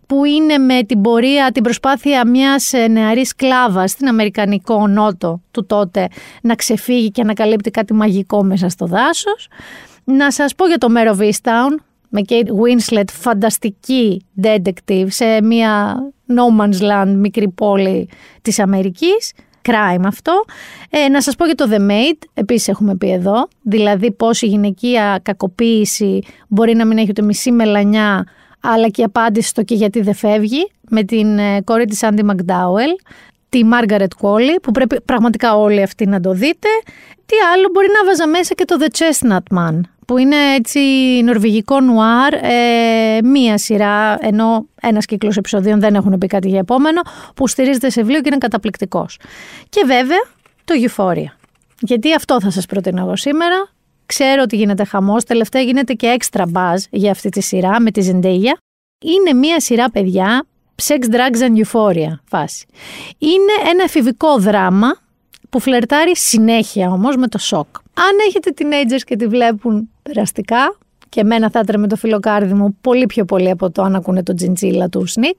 που 0.08 0.26
είναι 0.26 0.58
με 0.58 0.84
την 0.84 1.02
πορεία, 1.02 1.52
την 1.52 1.64
προσπάθεια 1.64 2.28
μιας 2.28 2.74
ε, 2.74 2.88
νεαρής 2.88 3.36
κλάβας 3.36 3.92
στην 3.92 4.08
Αμερικανικό 4.08 4.88
νότο 4.88 5.42
του 5.52 5.66
τότε 5.66 6.08
να 6.42 6.56
ξεφύγει 6.56 7.12
και 7.12 7.24
να 7.24 7.34
καλύπτει 7.34 7.72
κάτι 7.72 7.94
μαγικό 7.94 8.44
μέσα 8.44 8.70
στο 8.70 8.86
δάσος. 8.86 9.48
Να 10.04 10.32
σας 10.32 10.56
πω 10.56 10.66
για 10.68 10.78
το 10.78 10.88
Mare 10.96 11.16
of 11.16 11.22
Easttown, 11.22 11.76
με 12.10 12.22
Kate 12.28 12.34
Winslet, 12.34 13.12
φανταστική 13.12 14.26
detective 14.42 15.06
σε 15.08 15.42
μια 15.44 15.96
no 16.28 16.62
man's 16.62 16.82
land 16.82 17.14
μικρή 17.16 17.50
πόλη 17.50 18.10
της 18.42 18.60
Αμερικής. 18.60 19.34
Crime 19.68 20.04
αυτό. 20.06 20.44
Ε, 20.90 21.08
να 21.08 21.22
σας 21.22 21.36
πω 21.36 21.46
για 21.46 21.56
το 21.56 21.68
The 21.72 21.80
Maid, 21.80 22.18
επίσης 22.34 22.68
έχουμε 22.68 22.96
πει 22.96 23.12
εδώ, 23.12 23.48
δηλαδή 23.62 24.12
πώς 24.12 24.42
η 24.42 24.46
γυναικεία 24.46 25.20
κακοποίηση 25.24 26.24
μπορεί 26.48 26.76
να 26.76 26.86
μην 26.86 26.98
έχει 26.98 27.08
ούτε 27.10 27.22
μισή 27.22 27.52
μελανιά 27.52 28.26
αλλά 28.74 28.88
και 28.90 29.02
η 29.02 29.04
απάντηση 29.04 29.48
στο 29.48 29.64
και 29.64 29.76
γιατί 29.76 30.02
δεν 30.02 30.14
φεύγει 30.14 30.72
με 30.90 31.04
την 31.04 31.38
ε, 31.38 31.62
κόρη 31.62 31.86
της 31.86 32.04
Άντι 32.04 32.24
Μακντάουελ, 32.24 32.90
τη 33.50 33.64
Μάργαρετ 33.64 34.12
Κόλλη, 34.18 34.60
που 34.60 34.72
πρέπει 34.72 35.02
πραγματικά 35.02 35.58
όλοι 35.58 35.82
αυτοί 35.82 36.06
να 36.06 36.20
το 36.20 36.32
δείτε. 36.32 36.68
Τι 37.26 37.36
άλλο 37.54 37.70
μπορεί 37.72 37.88
να 37.88 38.06
βάζα 38.06 38.28
μέσα 38.28 38.54
και 38.54 38.66
το 38.66 38.76
The 38.80 38.88
Chestnut 38.98 39.58
Man, 39.58 39.80
που 40.06 40.18
είναι 40.18 40.36
έτσι 40.58 40.80
νορβηγικό 41.24 41.80
νουάρ, 41.82 42.34
ε, 42.34 43.22
μία 43.24 43.58
σειρά, 43.58 44.18
ενώ 44.20 44.66
ένας 44.82 45.06
κύκλος 45.06 45.38
επεισοδίων 45.38 45.80
δεν 45.80 45.96
έχουν 45.96 46.18
πει 46.18 46.28
κάτι 46.28 46.48
για 46.48 46.60
επόμενο, 46.60 47.02
που 47.36 47.48
στηρίζεται 47.48 47.90
σε 47.90 48.02
βιβλίο 48.02 48.22
και 48.22 48.28
είναι 48.28 48.38
καταπληκτικός. 48.38 49.20
Και 49.70 49.84
βέβαια 49.86 50.24
το 50.66 50.74
Euphoria. 50.86 51.38
Γιατί 51.80 52.14
αυτό 52.14 52.42
θα 52.42 52.50
σας 52.50 52.66
προτείνω 52.66 53.02
εγώ 53.02 53.16
σήμερα, 53.16 53.70
Ξέρω 54.06 54.42
ότι 54.42 54.56
γίνεται 54.56 54.84
χαμός. 54.84 55.24
Τελευταία 55.24 55.62
γίνεται 55.62 55.94
και 55.94 56.08
έξτρα 56.08 56.46
μπαζ 56.48 56.84
για 56.90 57.12
αυτή 57.12 57.30
τη 57.30 57.42
σειρά 57.42 57.82
με 57.82 57.92
τη 57.92 58.02
Ζεντέγια. 58.02 58.58
Είναι 59.06 59.34
μία 59.34 59.60
σειρά 59.60 59.90
παιδιά 59.92 60.46
Sex, 60.84 61.14
Drugs 61.16 61.42
and 61.42 61.66
Euphoria 61.66 62.20
φάση. 62.24 62.66
Είναι 63.18 63.70
ένα 63.72 63.84
εφηβικό 63.84 64.38
δράμα 64.38 64.98
που 65.50 65.60
φλερτάρει 65.60 66.18
συνέχεια 66.18 66.92
όμως 66.92 67.16
με 67.16 67.28
το 67.28 67.38
σοκ. 67.38 67.68
Αν 67.94 68.18
έχετε 68.28 68.54
teenagers 68.58 69.02
και 69.06 69.16
τη 69.16 69.28
βλέπουν 69.28 69.90
περαστικά, 70.04 70.78
και 71.10 71.20
εμένα 71.20 71.50
θα 71.50 71.60
έτρεμε 71.60 71.88
το 71.88 71.96
φιλοκάρδι 71.96 72.54
μου 72.54 72.78
πολύ 72.82 73.06
πιο 73.06 73.26
πολύ 73.26 73.50
από 73.50 73.72
το 73.72 73.82
αν 73.82 73.96
ακούνε 73.96 74.24
το 74.24 74.34
τζιντζίλα 74.34 74.90
του 74.90 75.08
Σνικ. 75.08 75.38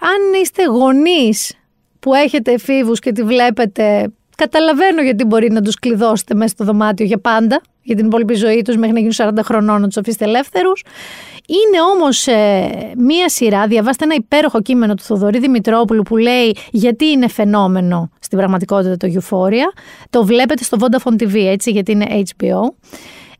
Αν 0.00 0.40
είστε 0.42 0.64
γονείς 0.64 1.56
που 2.00 2.14
έχετε 2.14 2.52
εφήβους 2.52 2.98
και 2.98 3.12
τη 3.12 3.22
βλέπετε, 3.22 4.12
καταλαβαίνω 4.36 5.02
γιατί 5.02 5.24
μπορεί 5.24 5.50
να 5.50 5.60
τους 5.60 5.74
κλειδώσετε 5.74 6.34
μέσα 6.34 6.48
στο 6.48 6.64
δωμάτιο 6.64 7.06
για 7.06 7.18
πάντα, 7.18 7.60
για 7.84 7.96
την 7.96 8.06
υπόλοιπη 8.06 8.34
ζωή 8.34 8.62
τους 8.62 8.76
μέχρι 8.76 8.92
να 8.92 8.98
γίνουν 8.98 9.38
40 9.38 9.44
χρονών 9.44 9.80
να 9.80 9.86
τους 9.86 9.96
αφήσετε 9.96 10.24
ελεύθερους. 10.24 10.82
Είναι 11.46 11.82
όμως 11.94 12.26
ε, 12.26 12.70
μία 12.96 13.28
σειρά, 13.28 13.66
διαβάστε 13.66 14.04
ένα 14.04 14.14
υπέροχο 14.14 14.62
κείμενο 14.62 14.94
του 14.94 15.02
Θοδωρή 15.02 15.38
Δημητρόπουλου 15.38 16.02
που 16.02 16.16
λέει 16.16 16.56
γιατί 16.70 17.06
είναι 17.06 17.28
φαινόμενο 17.28 18.10
στην 18.20 18.38
πραγματικότητα 18.38 18.96
το 18.96 19.08
Euphoria. 19.14 19.78
Το 20.10 20.24
βλέπετε 20.24 20.64
στο 20.64 20.76
Vodafone 20.80 21.22
TV 21.22 21.34
έτσι 21.34 21.70
γιατί 21.70 21.92
είναι 21.92 22.06
HBO. 22.08 22.60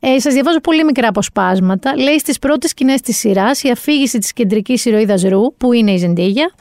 Ε, 0.01 0.21
Σας 0.21 0.33
διαβάζω 0.33 0.61
πολύ 0.61 0.85
μικρά 0.85 1.09
αποσπάσματα. 1.09 1.97
Λέει 1.97 2.19
στις 2.19 2.39
πρώτες 2.39 2.71
σκηνές 2.71 3.01
της 3.01 3.19
σειράς 3.19 3.63
η 3.63 3.71
αφήγηση 3.71 4.19
της 4.19 4.33
κεντρικής 4.33 4.85
ηρωίδας 4.85 5.23
Ρου, 5.23 5.55
που 5.57 5.73
είναι 5.73 5.93
η 5.93 5.97
Ζεντίγια, 5.97 6.53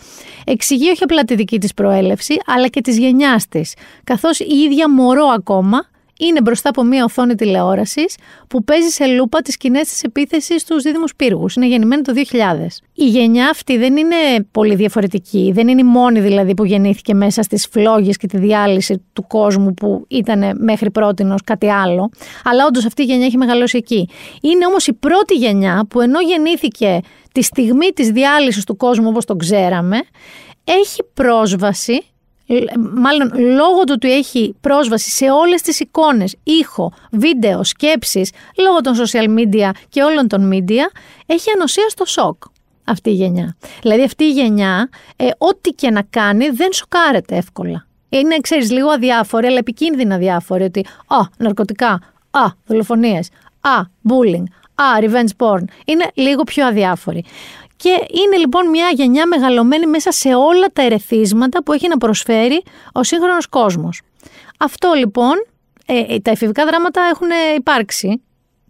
εξηγεί 0.46 0.90
όχι 0.90 1.04
απλά 1.04 1.24
τη 1.24 1.36
δική 1.36 1.60
της 1.60 1.74
προέλευση, 1.74 2.36
αλλά 2.46 2.68
και 2.68 2.82
της 2.82 2.98
γενιάς 2.98 3.48
της, 3.48 3.74
καθώς 4.04 4.40
η 4.40 4.56
ίδια 4.56 4.90
μωρό 4.90 5.26
ακόμα 5.26 5.92
είναι 6.26 6.42
μπροστά 6.42 6.70
από 6.70 6.84
μια 6.84 7.04
οθόνη 7.04 7.36
τηλεόρασης 7.36 8.16
που 8.48 8.64
παίζει 8.64 8.90
σε 8.90 9.06
λούπα 9.06 9.42
τις 9.42 9.54
σκηνές 9.54 9.88
της 9.88 10.04
επίθεσης 10.04 10.62
στους 10.62 10.84
δίδυμους 10.84 11.16
πύργους. 11.16 11.56
Είναι 11.56 11.68
γεννημένη 11.68 12.02
το 12.02 12.14
2000. 12.14 12.82
Η 12.94 13.06
γενιά 13.06 13.50
αυτή 13.50 13.78
δεν 13.78 13.98
είναι 13.98 14.16
πολύ 14.52 14.76
διαφορετική. 14.76 15.52
Δεν 15.54 15.68
είναι 15.68 15.82
η 15.82 15.84
μόνη 15.84 16.20
δηλαδή 16.20 16.54
που 16.54 16.66
γεννήθηκε 16.66 17.14
μέσα 17.14 17.42
στις 17.42 17.68
φλόγες 17.72 18.18
και 18.18 18.28
τη 18.28 18.38
διάλυση 18.38 19.06
του 19.14 19.28
κόσμου 19.28 19.74
που 19.74 20.06
ήταν 20.08 20.58
μέχρι 20.60 20.92
πρώτη 20.92 21.34
κάτι 21.44 21.70
άλλο. 21.70 22.10
Αλλά 22.44 22.66
όντως 22.66 22.86
αυτή 22.86 23.02
η 23.02 23.06
γενιά 23.06 23.26
έχει 23.26 23.38
μεγαλώσει 23.38 23.78
εκεί. 23.78 24.10
Είναι 24.42 24.66
όμως 24.66 24.88
η 24.88 24.94
πρώτη 24.94 25.36
γενιά 25.36 25.86
που 25.90 26.02
ενώ 26.02 26.22
γεννήθηκε 26.22 27.00
τη 27.32 27.42
στιγμή 27.42 27.88
της 27.88 28.10
διάλυσης 28.10 28.64
του 28.64 28.76
κόσμου 28.76 29.08
όπως 29.10 29.26
τον 29.26 29.38
ξέραμε, 29.38 29.98
έχει 30.64 31.04
πρόσβαση 31.14 32.02
μάλλον 32.94 33.32
λόγω 33.56 33.84
του 33.84 33.92
ότι 33.96 34.14
έχει 34.14 34.56
πρόσβαση 34.62 35.10
σε 35.10 35.32
όλες 35.32 35.62
τις 35.62 35.80
εικόνες, 35.80 36.36
ήχο, 36.44 36.94
βίντεο, 37.12 37.64
σκέψεις, 37.64 38.32
λόγω 38.58 38.82
των 38.82 38.94
social 38.96 39.40
media 39.40 39.70
και 39.90 40.04
όλων 40.04 40.28
των 40.28 40.50
media, 40.54 41.00
έχει 41.26 41.50
ανοσία 41.56 41.90
στο 41.90 42.06
σοκ 42.06 42.44
αυτή 42.84 43.10
η 43.10 43.14
γενιά. 43.14 43.56
Δηλαδή 43.82 44.04
αυτή 44.04 44.24
η 44.24 44.32
γενιά, 44.32 44.90
ε, 45.16 45.28
ό,τι 45.38 45.70
και 45.70 45.90
να 45.90 46.02
κάνει 46.10 46.50
δεν 46.50 46.74
σοκάρεται 46.74 47.36
εύκολα. 47.36 47.88
Είναι, 48.10 48.38
ξέρεις, 48.42 48.72
λίγο 48.72 48.90
αδιάφορη, 48.90 49.48
αλλά 49.48 49.58
επικίνδυνα 49.58 50.16
αδιάφορη, 50.16 50.64
ότι 50.64 50.86
«Α, 51.08 51.18
ναρκωτικά, 51.38 52.00
α, 52.32 52.46
δολοφονίες, 52.66 53.30
α, 53.62 53.82
bullying, 54.10 54.44
α, 54.76 54.86
revenge 55.00 55.46
porn». 55.46 55.64
Είναι 55.86 56.12
λίγο 56.14 56.44
πιο 56.44 56.66
αδιάφορη. 56.68 57.24
Και 57.84 57.90
είναι 57.90 58.38
λοιπόν 58.38 58.70
μια 58.70 58.90
γενιά 58.94 59.28
μεγαλωμένη 59.28 59.86
μέσα 59.86 60.12
σε 60.12 60.36
όλα 60.36 60.68
τα 60.74 60.82
ερεθίσματα 60.82 61.64
που 61.64 61.74
έχει 61.74 61.88
να 61.88 61.98
προσφέρει 61.98 62.64
ο 62.92 63.04
σύγχρονος 63.04 63.48
κόσμος. 63.48 64.02
Αυτό 64.58 64.94
λοιπόν, 64.98 65.34
ε, 65.86 66.14
ε, 66.14 66.20
τα 66.20 66.32
εφηβικά 66.32 66.66
δράματα 66.66 67.02
έχουν 67.12 67.28
υπάρξει 67.58 68.22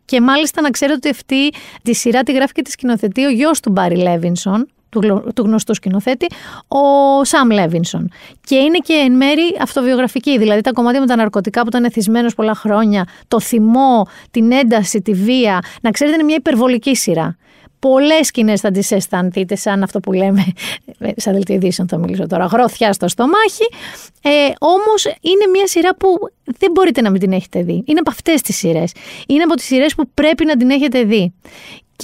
και 0.05 0.22
μάλιστα 0.22 0.61
να 0.61 0.70
ξέρετε 0.70 0.97
ότι 0.97 1.09
αυτή 1.09 1.53
τη 1.84 1.93
σειρά 1.93 2.24
τη 2.24 2.32
γράφει 2.34 2.53
και 2.53 2.61
τη 2.61 2.72
σκηνοθετεί 2.72 3.26
ο 3.26 3.30
γιος 3.30 3.59
του 3.59 3.72
Μπάρι 3.72 3.95
Λέβινσον, 3.95 4.68
του 5.36 5.43
γνωστού 5.43 5.74
σκηνοθέτη, 5.74 6.26
ο 6.68 7.24
Σαμ 7.24 7.49
Λέβινσον. 7.49 8.11
Και 8.45 8.55
είναι 8.55 8.78
και 8.78 8.93
εν 8.93 9.16
μέρη 9.16 9.57
αυτοβιογραφική. 9.61 10.38
Δηλαδή 10.38 10.61
τα 10.61 10.72
κομμάτια 10.72 10.99
με 10.99 11.05
τα 11.07 11.16
ναρκωτικά 11.16 11.61
που 11.61 11.68
ήταν 11.68 11.84
εθισμένος 11.84 12.36
πολλά 12.36 12.55
χρόνια, 12.55 13.07
το 13.28 13.39
θυμό, 13.39 14.07
την 14.32 14.51
ένταση, 14.51 15.01
τη 15.01 15.14
βία. 15.14 15.59
Να 15.82 15.91
ξέρετε, 15.91 16.16
είναι 16.16 16.26
μια 16.26 16.36
υπερβολική 16.36 16.95
σειρά. 16.95 17.38
Πολλές 17.89 18.27
σκηνές 18.27 18.61
θα 18.61 18.71
τις 18.71 18.91
αισθανθείτε, 18.91 19.55
σαν 19.55 19.84
αυτό 19.84 19.99
που 19.99 20.11
λέμε, 20.13 20.45
σαν 21.23 21.34
δελτίο 21.34 21.55
ειδήσεων 21.55 21.88
θα 21.88 21.97
μιλήσω 21.97 22.27
τώρα, 22.27 22.45
γροθιά 22.45 22.93
στο 22.93 23.07
στομάχι. 23.07 23.67
Ε, 24.21 24.29
Όμως 24.59 25.05
είναι 25.05 25.47
μια 25.51 25.67
σειρά 25.67 25.95
που 25.95 26.07
δεν 26.43 26.71
μπορείτε 26.71 27.01
να 27.01 27.09
μην 27.11 27.19
την 27.19 27.31
έχετε 27.31 27.63
δει. 27.63 27.84
Είναι 27.86 27.99
από 27.99 28.09
αυτές 28.09 28.41
τις 28.41 28.57
σειρές. 28.57 28.91
Είναι 29.27 29.43
από 29.43 29.53
τις 29.55 29.65
σειρές 29.65 29.95
που 29.95 30.09
πρέπει 30.13 30.45
να 30.45 30.57
την 30.57 30.69
έχετε 30.69 31.03
δει. 31.03 31.34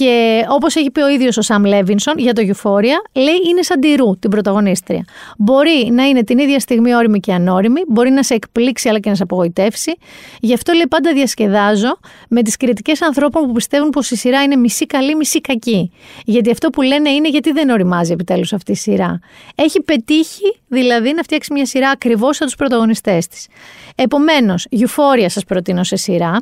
Και 0.00 0.44
όπως 0.48 0.76
έχει 0.76 0.90
πει 0.90 1.00
ο 1.00 1.08
ίδιος 1.08 1.36
ο 1.36 1.42
Σαμ 1.42 1.64
Λέβινσον 1.64 2.14
για 2.18 2.32
το 2.32 2.42
Euphoria, 2.42 3.10
λέει 3.12 3.40
είναι 3.50 3.62
σαν 3.62 3.80
τη 3.80 3.94
Ρου, 3.94 4.18
την 4.18 4.30
πρωταγωνίστρια. 4.30 5.04
Μπορεί 5.38 5.88
να 5.92 6.04
είναι 6.04 6.24
την 6.24 6.38
ίδια 6.38 6.60
στιγμή 6.60 6.94
όρημη 6.94 7.20
και 7.20 7.32
ανώριμη, 7.32 7.80
μπορεί 7.88 8.10
να 8.10 8.22
σε 8.22 8.34
εκπλήξει 8.34 8.88
αλλά 8.88 8.98
και 8.98 9.08
να 9.08 9.14
σε 9.14 9.22
απογοητεύσει. 9.22 9.96
Γι' 10.40 10.54
αυτό 10.54 10.72
λέει 10.72 10.86
πάντα 10.88 11.12
διασκεδάζω 11.12 11.98
με 12.28 12.42
τις 12.42 12.56
κριτικές 12.56 13.02
ανθρώπων 13.02 13.46
που 13.46 13.52
πιστεύουν 13.52 13.90
πως 13.90 14.10
η 14.10 14.16
σειρά 14.16 14.42
είναι 14.42 14.56
μισή 14.56 14.86
καλή, 14.86 15.14
μισή 15.14 15.40
κακή. 15.40 15.92
Γιατί 16.24 16.50
αυτό 16.50 16.70
που 16.70 16.82
λένε 16.82 17.10
είναι 17.10 17.28
γιατί 17.28 17.52
δεν 17.52 17.68
οριμάζει 17.68 18.12
επιτέλους 18.12 18.52
αυτή 18.52 18.72
η 18.72 18.76
σειρά. 18.76 19.20
Έχει 19.54 19.82
πετύχει 19.82 20.56
δηλαδή 20.68 21.12
να 21.12 21.22
φτιάξει 21.22 21.52
μια 21.52 21.66
σειρά 21.66 21.90
ακριβώς 21.90 22.36
σαν 22.36 22.46
τους 22.46 22.56
πρωταγωνιστές 22.56 23.26
της. 23.26 23.46
Επομένως, 23.94 24.66
Euphoria 24.70 25.26
σας 25.26 25.44
προτείνω 25.44 25.84
σε 25.84 25.96
σειρά. 25.96 26.36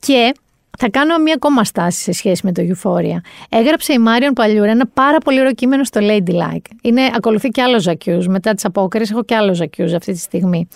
Και 0.00 0.34
θα 0.78 0.90
κάνω 0.90 1.18
μία 1.18 1.34
ακόμα 1.34 1.64
στάση 1.64 2.02
σε 2.02 2.12
σχέση 2.12 2.40
με 2.44 2.52
το 2.52 2.62
Euphoria. 2.62 3.16
Έγραψε 3.48 3.92
η 3.92 3.98
Μάριον 3.98 4.32
Παλιούρα 4.32 4.70
ένα 4.70 4.86
πάρα 4.94 5.18
πολύ 5.18 5.40
ωραίο 5.40 5.52
κείμενο 5.52 5.84
στο 5.84 6.00
Ladylike. 6.02 6.66
Είναι, 6.82 7.10
ακολουθεί 7.16 7.48
και 7.48 7.62
άλλος 7.62 7.82
Ζακιού. 7.82 8.24
Μετά 8.28 8.54
τις 8.54 8.64
απόκριε, 8.64 9.04
έχω 9.10 9.24
και 9.24 9.34
άλλος 9.34 9.56
Ζακιού 9.56 9.96
αυτή 9.96 10.12
τη 10.12 10.18
στιγμή. 10.18 10.68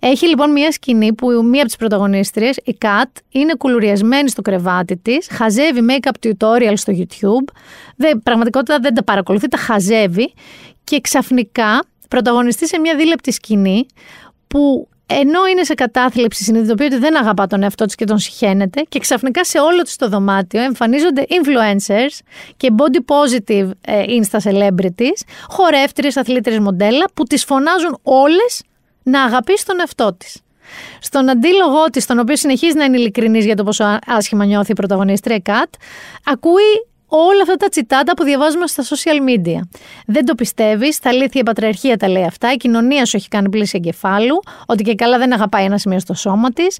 Έχει 0.00 0.26
λοιπόν 0.28 0.52
μία 0.52 0.72
σκηνή 0.72 1.14
που 1.14 1.26
μία 1.26 1.58
από 1.58 1.66
τις 1.66 1.76
πρωταγωνίστριες, 1.76 2.56
η 2.64 2.72
Κατ, 2.72 3.08
είναι 3.30 3.54
κουλουριασμένη 3.58 4.28
στο 4.28 4.42
κρεβάτι 4.42 4.96
της, 4.96 5.28
χαζεύει 5.30 5.80
make-up 5.88 6.28
tutorial 6.28 6.72
στο 6.74 6.92
YouTube. 6.96 7.52
Δεν, 7.96 8.22
πραγματικότητα 8.22 8.78
δεν 8.78 8.94
τα 8.94 9.04
παρακολουθεί, 9.04 9.48
τα 9.48 9.56
χαζεύει 9.56 10.32
και 10.84 11.00
ξαφνικά 11.00 11.84
πρωταγωνιστεί 12.08 12.66
σε 12.68 12.78
μία 12.78 12.96
δίλεπτη 12.96 13.32
σκηνή 13.32 13.86
που 14.46 14.88
ενώ 15.06 15.46
είναι 15.46 15.64
σε 15.64 15.74
κατάθλιψη, 15.74 16.42
συνειδητοποιεί 16.42 16.88
ότι 16.90 17.00
δεν 17.00 17.16
αγαπά 17.16 17.46
τον 17.46 17.62
εαυτό 17.62 17.84
της 17.84 17.94
και 17.94 18.04
τον 18.04 18.18
συχαίνεται 18.18 18.80
και 18.88 18.98
ξαφνικά 18.98 19.44
σε 19.44 19.58
όλο 19.58 19.82
της 19.82 19.96
το 19.96 20.08
δωμάτιο 20.08 20.62
εμφανίζονται 20.62 21.26
influencers 21.28 22.18
και 22.56 22.70
body 22.76 23.14
positive 23.14 23.70
ε, 23.80 24.04
insta 24.08 24.38
celebrities, 24.50 25.20
χορεύτριες, 25.48 26.16
αθλήτριες 26.16 26.58
μοντέλα 26.58 27.04
που 27.14 27.22
τις 27.22 27.44
φωνάζουν 27.44 27.98
όλες 28.02 28.62
να 29.02 29.22
αγαπήσει 29.22 29.66
τον 29.66 29.80
εαυτό 29.80 30.14
της. 30.14 30.40
Στον 31.00 31.28
αντίλογό 31.28 31.84
της, 31.84 32.06
τον 32.06 32.18
οποίο 32.18 32.36
συνεχίζει 32.36 32.76
να 32.76 32.84
είναι 32.84 32.96
ειλικρινής 32.96 33.44
για 33.44 33.56
το 33.56 33.64
πόσο 33.64 33.98
άσχημα 34.06 34.44
νιώθει 34.44 34.70
η 34.70 34.74
πρωταγωνίστρια 34.74 35.38
Κατ, 35.38 35.68
ακούει 36.24 36.86
όλα 37.06 37.42
αυτά 37.42 37.54
τα 37.54 37.68
τσιτάτα 37.68 38.14
που 38.14 38.24
διαβάζουμε 38.24 38.66
στα 38.66 38.82
social 38.82 39.28
media. 39.28 39.60
Δεν 40.06 40.24
το 40.24 40.34
πιστεύεις, 40.34 40.94
στα 40.94 41.08
αλήθεια 41.08 41.40
η 41.40 41.44
πατριαρχία 41.44 41.96
τα 41.96 42.08
λέει 42.08 42.24
αυτά, 42.24 42.52
η 42.52 42.56
κοινωνία 42.56 43.04
σου 43.04 43.16
έχει 43.16 43.28
κάνει 43.28 43.48
πλήση 43.48 43.76
εγκεφάλου, 43.76 44.42
ότι 44.66 44.82
και 44.82 44.94
καλά 44.94 45.18
δεν 45.18 45.32
αγαπάει 45.32 45.64
ένα 45.64 45.78
σημείο 45.78 45.98
στο 45.98 46.14
σώμα 46.14 46.50
της. 46.50 46.78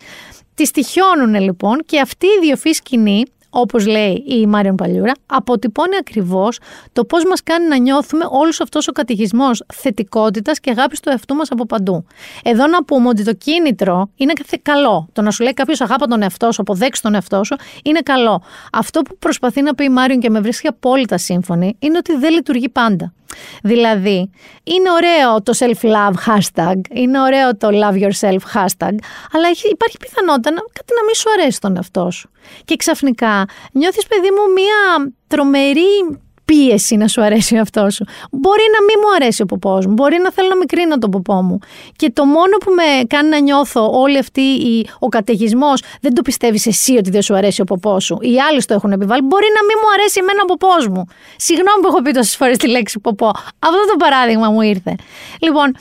Τη 0.55 0.70
τυχιώνουν 0.70 1.35
λοιπόν 1.35 1.83
και 1.87 2.01
αυτή 2.01 2.27
η 2.27 2.39
διοφή 2.41 2.72
σκηνή 2.72 3.24
όπως 3.59 3.87
λέει 3.87 4.25
η 4.27 4.47
Μάριον 4.47 4.75
Παλιούρα, 4.75 5.13
αποτυπώνει 5.27 5.97
ακριβώς 5.97 6.59
το 6.93 7.05
πώς 7.05 7.25
μας 7.25 7.43
κάνει 7.43 7.69
να 7.69 7.77
νιώθουμε 7.77 8.25
όλος 8.31 8.61
αυτός 8.61 8.89
ο 8.89 8.93
κατηγισμός 8.93 9.63
θετικότητας 9.75 10.61
και 10.61 10.71
αγάπης 10.71 11.01
του 11.01 11.09
εαυτού 11.09 11.35
μας 11.35 11.51
από 11.51 11.67
παντού. 11.67 12.07
Εδώ 12.45 12.67
να 12.67 12.85
πούμε 12.85 13.09
ότι 13.09 13.25
το 13.25 13.33
κίνητρο 13.33 14.11
είναι 14.17 14.33
καλό. 14.63 15.09
Το 15.13 15.23
να 15.23 15.31
σου 15.31 15.43
λέει 15.43 15.53
κάποιος 15.53 15.81
αγάπα 15.81 16.07
τον 16.07 16.23
εαυτό 16.23 16.53
σου, 16.53 16.61
αποδέξει 16.61 17.03
τον 17.03 17.15
εαυτό 17.15 17.45
σου, 17.45 17.57
είναι 17.83 18.01
καλό. 18.01 18.43
Αυτό 18.73 19.01
που 19.03 19.17
προσπαθεί 19.19 19.63
να 19.63 19.75
πει 19.75 19.85
η 19.85 19.89
Μάριον 19.89 20.21
και 20.21 20.31
με 20.31 20.41
βρίσκει 20.41 20.67
απόλυτα 20.67 21.19
σύμφωνη, 21.19 21.77
είναι 21.79 21.97
ότι 21.97 22.17
δεν 22.17 22.33
λειτουργεί 22.33 22.69
πάντα. 22.69 23.13
Δηλαδή, 23.62 24.31
είναι 24.64 24.91
ωραίο 24.91 25.43
το 25.43 25.53
self-love 25.59 26.14
hashtag, 26.27 26.81
είναι 26.93 27.20
ωραίο 27.20 27.57
το 27.57 27.68
love 27.72 28.03
yourself 28.03 28.39
hashtag, 28.55 28.95
αλλά 29.33 29.49
υπάρχει 29.70 29.97
πιθανότητα 30.01 30.51
να, 30.51 30.61
κάτι 30.72 30.93
να 30.95 31.05
μην 31.05 31.14
σου 31.14 31.31
αρέσει 31.39 31.61
τον 31.61 31.77
εαυτό 31.77 32.11
σου. 32.11 32.31
Και 32.64 32.77
ξαφνικά 32.77 33.45
νιώθεις 33.72 34.07
παιδί 34.07 34.31
μου 34.31 34.53
μία 34.53 35.12
τρομερή 35.27 36.20
πίεση 36.47 36.97
να 36.97 37.09
σου 37.09 37.23
αρέσει 37.23 37.55
ο 37.55 37.57
εαυτός 37.57 37.95
σου. 37.95 38.05
Μπορεί 38.31 38.67
να 38.77 38.85
μην 38.85 38.97
μου 39.03 39.15
αρέσει 39.15 39.43
ο 39.43 39.47
ποπός 39.47 39.87
μου. 39.87 39.93
Μπορεί 39.93 40.19
να 40.23 40.33
θέλω 40.33 40.49
να 40.49 40.57
μικρύνω 40.57 40.99
τον 40.99 41.11
ποπό 41.11 41.43
μου. 41.43 41.59
Και 41.97 42.11
το 42.11 42.25
μόνο 42.25 42.57
που 42.57 42.71
με 42.71 43.05
κάνει 43.07 43.29
να 43.29 43.39
νιώθω 43.39 43.91
όλη 43.93 44.19
αυτή 44.19 44.41
η, 44.41 44.89
ο 44.99 45.09
καταιγισμός, 45.09 45.83
δεν 46.01 46.15
το 46.15 46.23
πιστεύεις 46.23 46.67
εσύ 46.67 46.97
ότι 46.97 47.11
δεν 47.11 47.23
σου 47.23 47.35
αρέσει 47.35 47.61
ο 47.61 47.65
ποπός 47.65 48.05
σου. 48.05 48.19
Οι 48.21 48.41
άλλοι 48.41 48.65
το 48.65 48.75
έχουν 48.75 48.93
επιβάλει. 48.93 49.23
Μπορεί 49.23 49.47
να 49.55 49.65
μην 49.65 49.77
μου 49.83 49.89
αρέσει 49.99 50.19
εμένα 50.23 50.41
ο 50.43 50.45
ποπός 50.45 50.89
μου. 50.89 51.05
Συγγνώμη 51.37 51.81
που 51.81 51.87
έχω 51.87 52.03
πει 52.03 52.13
τόσες 52.13 52.37
φορές 52.37 52.57
τη 52.57 52.69
λέξη 52.69 52.99
ποπό. 52.99 53.27
Αυτό 53.59 53.81
το 53.91 53.97
παράδειγμα 53.99 54.51
μου 54.51 54.61
ήρθε. 54.61 54.95
Λοιπόν, 55.41 55.77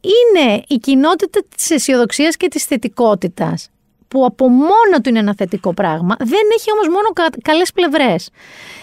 είναι 0.00 0.62
η 0.68 0.76
κοινότητα 0.76 1.40
της 1.56 1.70
αισιοδοξίας 1.70 2.36
και 2.36 2.48
της 2.48 2.64
θετικότητας 2.64 3.70
που 4.08 4.24
από 4.24 4.48
μόνο 4.48 4.94
του 5.02 5.08
είναι 5.08 5.18
ένα 5.18 5.34
θετικό 5.36 5.74
πράγμα, 5.74 6.16
δεν 6.18 6.44
έχει 6.58 6.72
όμως 6.72 6.88
μόνο 6.88 7.08
κα, 7.12 7.26
καλές 7.42 7.72
πλευρές. 7.72 8.30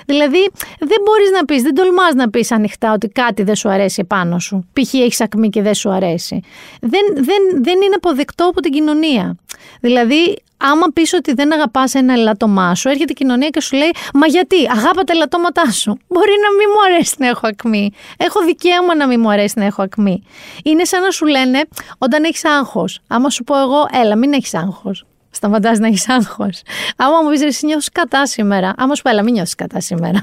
Δηλαδή, 0.05 0.51
δεν 0.80 0.97
μπορείς 1.03 1.32
να 1.32 1.45
πεις, 1.45 1.61
δεν 1.61 1.76
τολμάς 1.76 2.13
να 2.13 2.30
πεις 2.30 2.51
ανοιχτά 2.51 2.93
ότι 2.93 3.07
κάτι 3.07 3.43
δεν 3.43 3.55
σου 3.55 3.69
αρέσει 3.69 3.99
επάνω 4.01 4.39
σου. 4.39 4.67
Π.χ. 4.74 4.93
έχεις 4.93 5.21
ακμή 5.21 5.49
και 5.49 5.61
δεν 5.61 5.74
σου 5.74 5.89
αρέσει. 5.89 6.39
Δεν, 6.82 7.01
δεν, 7.13 7.63
δεν 7.63 7.82
είναι 7.82 7.95
αποδεκτό 7.95 8.47
από 8.47 8.61
την 8.61 8.71
κοινωνία. 8.71 9.36
Δηλαδή, 9.80 10.41
άμα 10.72 10.88
πεις 10.93 11.14
ότι 11.14 11.34
δεν 11.34 11.53
αγαπάς 11.53 11.93
ένα 11.93 12.14
ελαττωμά 12.14 12.76
σου, 12.76 12.89
έρχεται 12.89 13.11
η 13.11 13.16
κοινωνία 13.16 13.49
και 13.49 13.61
σου 13.61 13.76
λέει 13.76 13.91
Μα 14.14 14.28
γιατί, 14.28 14.55
αγάπα 14.70 15.03
τα 15.03 15.14
ελαττώματά 15.14 15.72
σου. 15.72 15.97
Μπορεί 16.07 16.32
να 16.41 16.55
μην 16.57 16.68
μου 16.74 16.93
αρέσει 16.93 17.16
να 17.18 17.28
έχω 17.28 17.47
ακμή. 17.47 17.91
Έχω 18.18 18.43
δικαίωμα 18.45 18.95
να 18.95 19.07
μην 19.07 19.20
μου 19.20 19.32
αρέσει 19.32 19.59
να 19.59 19.66
έχω 19.66 19.82
ακμή. 19.82 20.24
Είναι 20.64 20.86
σαν 20.86 21.01
να 21.01 21.11
σου 21.11 21.26
λένε 21.26 21.64
όταν 21.97 22.24
έχεις 22.24 22.45
άγχος. 22.45 22.99
Άμα 23.07 23.30
σου 23.30 23.43
πω 23.43 23.59
εγώ, 23.59 23.88
έλα, 24.03 24.16
μην 24.16 24.34
έχεις 24.34 24.53
άγχος. 24.53 25.05
Σταματάς 25.30 25.80
να 25.80 25.88
έχεις 25.88 26.09
άγχος. 26.09 26.61
Άμα 26.97 27.22
μου 27.22 27.30
πεις, 27.30 27.41
εσύ 27.41 27.66
νιώθεις 27.66 27.89
κατά 27.91 28.26
σήμερα. 28.26 28.74
Άμα 28.78 28.95
σου 28.95 29.01
πω, 29.01 29.09
έλα, 29.09 29.24
μην 29.24 29.34
νιώθεις 29.34 29.55
κατά 29.55 29.80
σήμερα. 29.80 30.20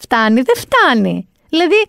Φτάνει, 0.00 0.42
δεν 0.42 0.56
φτάνει. 0.56 1.28
Δηλαδή, 1.48 1.86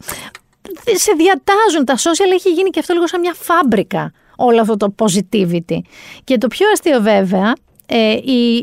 σε 0.95 1.11
διατάζουν 1.17 1.85
τα 1.85 1.95
social, 1.97 2.33
έχει 2.33 2.49
γίνει 2.49 2.69
και 2.69 2.79
αυτό 2.79 2.93
λίγο 2.93 3.07
σαν 3.07 3.19
μια 3.19 3.33
φάμπρικα 3.33 4.11
όλο 4.35 4.61
αυτό 4.61 4.77
το 4.77 4.95
positivity. 4.97 5.77
Και 6.23 6.37
το 6.37 6.47
πιο 6.47 6.67
αστείο 6.73 7.01
βέβαια 7.01 7.53
ε, 7.85 8.17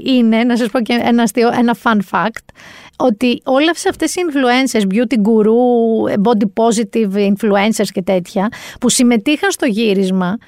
είναι, 0.04 0.44
να 0.44 0.56
σας 0.56 0.68
πω 0.68 0.80
και 0.80 1.00
ένα, 1.02 1.22
αστείο, 1.22 1.50
ένα 1.58 1.76
fun 1.82 1.98
fact, 2.10 2.44
ότι 2.96 3.40
όλες 3.44 3.86
αυτές 3.86 4.14
οι 4.14 4.20
influencers, 4.26 4.94
beauty 4.94 5.16
guru, 5.16 5.56
body 6.22 6.62
positive 6.62 7.32
influencers 7.32 7.88
και 7.92 8.02
τέτοια, 8.02 8.48
που 8.80 8.88
συμμετείχαν 8.88 9.50
στο 9.50 9.66
γύρισμα, 9.66 10.38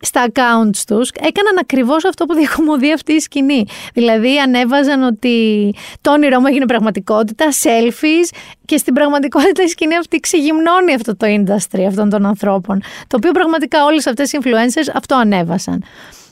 στα 0.00 0.26
accounts 0.26 0.82
τους, 0.86 1.10
έκαναν 1.10 1.58
ακριβώς 1.60 2.04
αυτό 2.04 2.24
που 2.24 2.34
διακομωδεί 2.34 2.92
αυτή 2.92 3.12
η 3.12 3.20
σκηνή. 3.20 3.64
Δηλαδή 3.94 4.38
ανέβαζαν 4.38 5.02
ότι 5.02 5.74
το 6.00 6.12
όνειρό 6.12 6.40
μου 6.40 6.46
έγινε 6.46 6.66
πραγματικότητα, 6.66 7.48
selfies 7.62 8.36
και 8.64 8.76
στην 8.76 8.94
πραγματικότητα 8.94 9.62
η 9.62 9.66
σκηνή 9.66 9.96
αυτή 9.96 10.20
ξεγυμνώνει 10.20 10.94
αυτό 10.94 11.16
το 11.16 11.26
industry 11.26 11.84
αυτών 11.88 12.08
των 12.08 12.26
ανθρώπων. 12.26 12.82
Το 13.06 13.16
οποίο 13.16 13.30
πραγματικά 13.30 13.84
όλες 13.84 14.06
αυτές 14.06 14.32
οι 14.32 14.38
influencers 14.42 14.90
αυτό 14.94 15.14
ανέβασαν. 15.14 15.84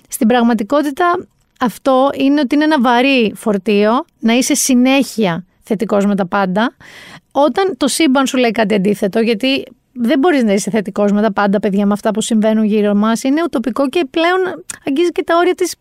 Στην 0.09 0.27
πραγματικότητα 0.27 1.27
αυτό 1.61 2.11
είναι 2.15 2.41
ότι 2.41 2.55
είναι 2.55 2.65
ένα 2.65 2.81
βαρύ 2.81 3.33
φορτίο 3.37 4.05
να 4.19 4.33
είσαι 4.33 4.55
συνέχεια 4.55 5.45
θετικός 5.63 6.07
με 6.07 6.17
τα 6.17 6.27
πάντα. 6.27 6.75
Όταν 7.33 7.77
το 7.77 7.89
σύμπαν 7.89 8.27
σου 8.27 8.37
λέει 8.37 8.51
κάτι 8.51 8.75
αντίθετο, 8.75 9.21
γιατί 9.21 9.65
δεν 9.93 10.19
μπορείς 10.19 10.45
να 10.45 10.53
είσαι 10.53 10.71
θετικός 10.71 11.13
με 11.13 11.23
τα 11.23 11.33
πάντα, 11.33 11.61
παιδιά, 11.61 11.87
με 11.87 11.93
αυτά 11.93 12.11
που 12.11 12.21
συμβαίνουν 12.21 12.65
γύρω 12.65 12.95
μας. 12.95 13.23
Είναι 13.23 13.43
ουτοπικό 13.43 13.89
και 13.89 14.07
πλέον 14.11 14.65
αγγίζει 14.87 15.11
και 15.11 15.23
τα 15.23 15.37
όρια 15.37 15.55
της. 15.55 15.75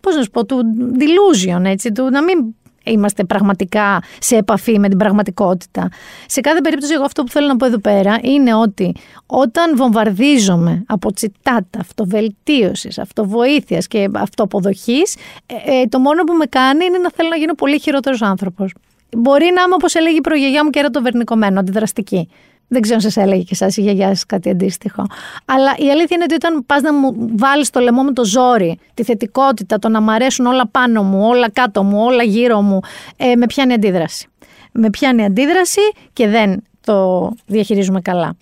Πώς 0.00 0.16
να 0.16 0.22
σου 0.22 0.30
πω, 0.30 0.44
του 0.44 0.62
delusion, 0.98 1.64
έτσι, 1.64 1.92
του 1.92 2.08
να 2.10 2.22
μην 2.22 2.54
είμαστε 2.84 3.24
πραγματικά 3.24 4.02
σε 4.18 4.36
επαφή 4.36 4.78
με 4.78 4.88
την 4.88 4.98
πραγματικότητα. 4.98 5.88
Σε 6.26 6.40
κάθε 6.40 6.60
περίπτωση, 6.60 6.92
εγώ 6.92 7.04
αυτό 7.04 7.22
που 7.24 7.30
θέλω 7.30 7.46
να 7.46 7.56
πω 7.56 7.66
εδώ 7.66 7.78
πέρα 7.78 8.18
είναι 8.22 8.54
ότι 8.54 8.94
όταν 9.26 9.76
βομβαρδίζομαι 9.76 10.82
από 10.86 11.12
τσιτάτα 11.12 11.78
αυτοβελτίωσης, 11.80 12.98
αυτοβοήθειας 12.98 13.86
και 13.86 14.08
αυτοποδοχής, 14.14 15.16
ε, 15.46 15.80
ε, 15.80 15.86
το 15.86 15.98
μόνο 15.98 16.24
που 16.24 16.32
με 16.32 16.46
κάνει 16.46 16.84
είναι 16.84 16.98
να 16.98 17.10
θέλω 17.10 17.28
να 17.28 17.36
γίνω 17.36 17.54
πολύ 17.54 17.80
χειρότερος 17.80 18.22
άνθρωπος. 18.22 18.74
Μπορεί 19.16 19.44
να 19.54 19.62
είμαι, 19.62 19.74
όπως 19.74 19.94
έλεγε 19.94 20.16
η 20.16 20.20
προγιαγιά 20.20 20.64
μου, 20.64 20.70
και 20.70 20.88
το 20.92 21.02
βερνικομένο, 21.02 21.60
αντιδραστική. 21.60 22.28
Δεν 22.68 22.80
ξέρω 22.82 22.96
αν 22.96 23.10
σας 23.10 23.16
έλεγε 23.16 23.42
και 23.42 23.48
εσάς 23.52 23.76
η 23.76 23.80
γιαγιά 23.80 24.08
σας 24.08 24.26
κάτι 24.26 24.50
αντίστοιχο. 24.50 25.06
Αλλά 25.44 25.74
η 25.76 25.90
αλήθεια 25.90 26.16
είναι 26.16 26.24
ότι 26.24 26.34
όταν 26.34 26.66
πας 26.66 26.82
να 26.82 26.92
μου 26.92 27.14
βάλεις 27.36 27.70
το 27.70 27.80
λαιμό 27.80 28.02
με 28.02 28.12
το 28.12 28.24
ζόρι, 28.24 28.78
τη 28.94 29.04
θετικότητα, 29.04 29.78
το 29.78 29.88
να 29.88 30.00
μ' 30.00 30.10
αρέσουν 30.10 30.46
όλα 30.46 30.66
πάνω 30.66 31.02
μου, 31.02 31.26
όλα 31.26 31.50
κάτω 31.50 31.82
μου, 31.82 32.04
όλα 32.04 32.22
γύρω 32.22 32.60
μου, 32.60 32.80
ε, 33.16 33.34
με 33.34 33.46
πιάνει 33.46 33.72
αντίδραση. 33.72 34.28
Με 34.72 34.90
πιάνει 34.90 35.24
αντίδραση 35.24 35.80
και 36.12 36.28
δεν 36.28 36.62
το 36.84 37.30
διαχειρίζουμε 37.46 38.00
καλά. 38.00 38.36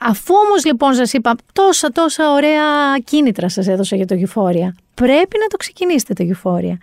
Αφού 0.00 0.34
όμως 0.46 0.64
λοιπόν 0.64 0.94
σας 0.94 1.12
είπα 1.12 1.34
τόσα 1.52 1.88
τόσα 1.88 2.32
ωραία 2.32 2.98
κίνητρα 3.04 3.48
σας 3.48 3.66
έδωσα 3.66 3.96
για 3.96 4.06
το 4.06 4.14
Euphoria, 4.14 4.68
πρέπει 4.94 5.38
να 5.40 5.46
το 5.48 5.56
ξεκινήσετε 5.56 6.12
το 6.12 6.24
Euphoria. 6.32 6.76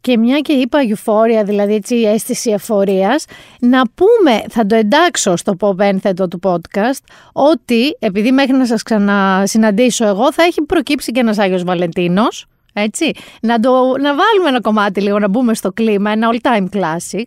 Και 0.00 0.18
μια 0.18 0.38
και 0.38 0.52
είπα 0.52 0.78
Euphoria, 0.88 1.44
δηλαδή 1.44 1.74
έτσι 1.74 1.94
η 1.94 2.06
αίσθηση 2.06 2.50
εφορίας, 2.50 3.24
να 3.60 3.82
πούμε, 3.94 4.42
θα 4.48 4.66
το 4.66 4.74
εντάξω 4.74 5.36
στο 5.36 5.56
pop 5.60 5.78
ένθετο 5.78 6.28
του 6.28 6.40
podcast, 6.42 7.00
ότι 7.32 7.96
επειδή 7.98 8.32
μέχρι 8.32 8.52
να 8.52 8.66
σας 8.66 8.82
ξανασυναντήσω 8.82 10.06
εγώ 10.06 10.32
θα 10.32 10.42
έχει 10.42 10.62
προκύψει 10.62 11.12
και 11.12 11.20
ένας 11.20 11.38
Άγιος 11.38 11.64
Βαλεντίνος, 11.64 12.46
έτσι, 12.72 13.12
να, 13.40 13.60
το, 13.60 13.70
να 14.00 14.14
βάλουμε 14.14 14.48
ένα 14.48 14.60
κομμάτι 14.60 15.00
λίγο, 15.00 15.18
να 15.18 15.28
μπούμε 15.28 15.54
στο 15.54 15.72
κλίμα, 15.72 16.10
ένα 16.10 16.28
all 16.32 16.38
time 16.46 16.66
classic. 16.76 17.26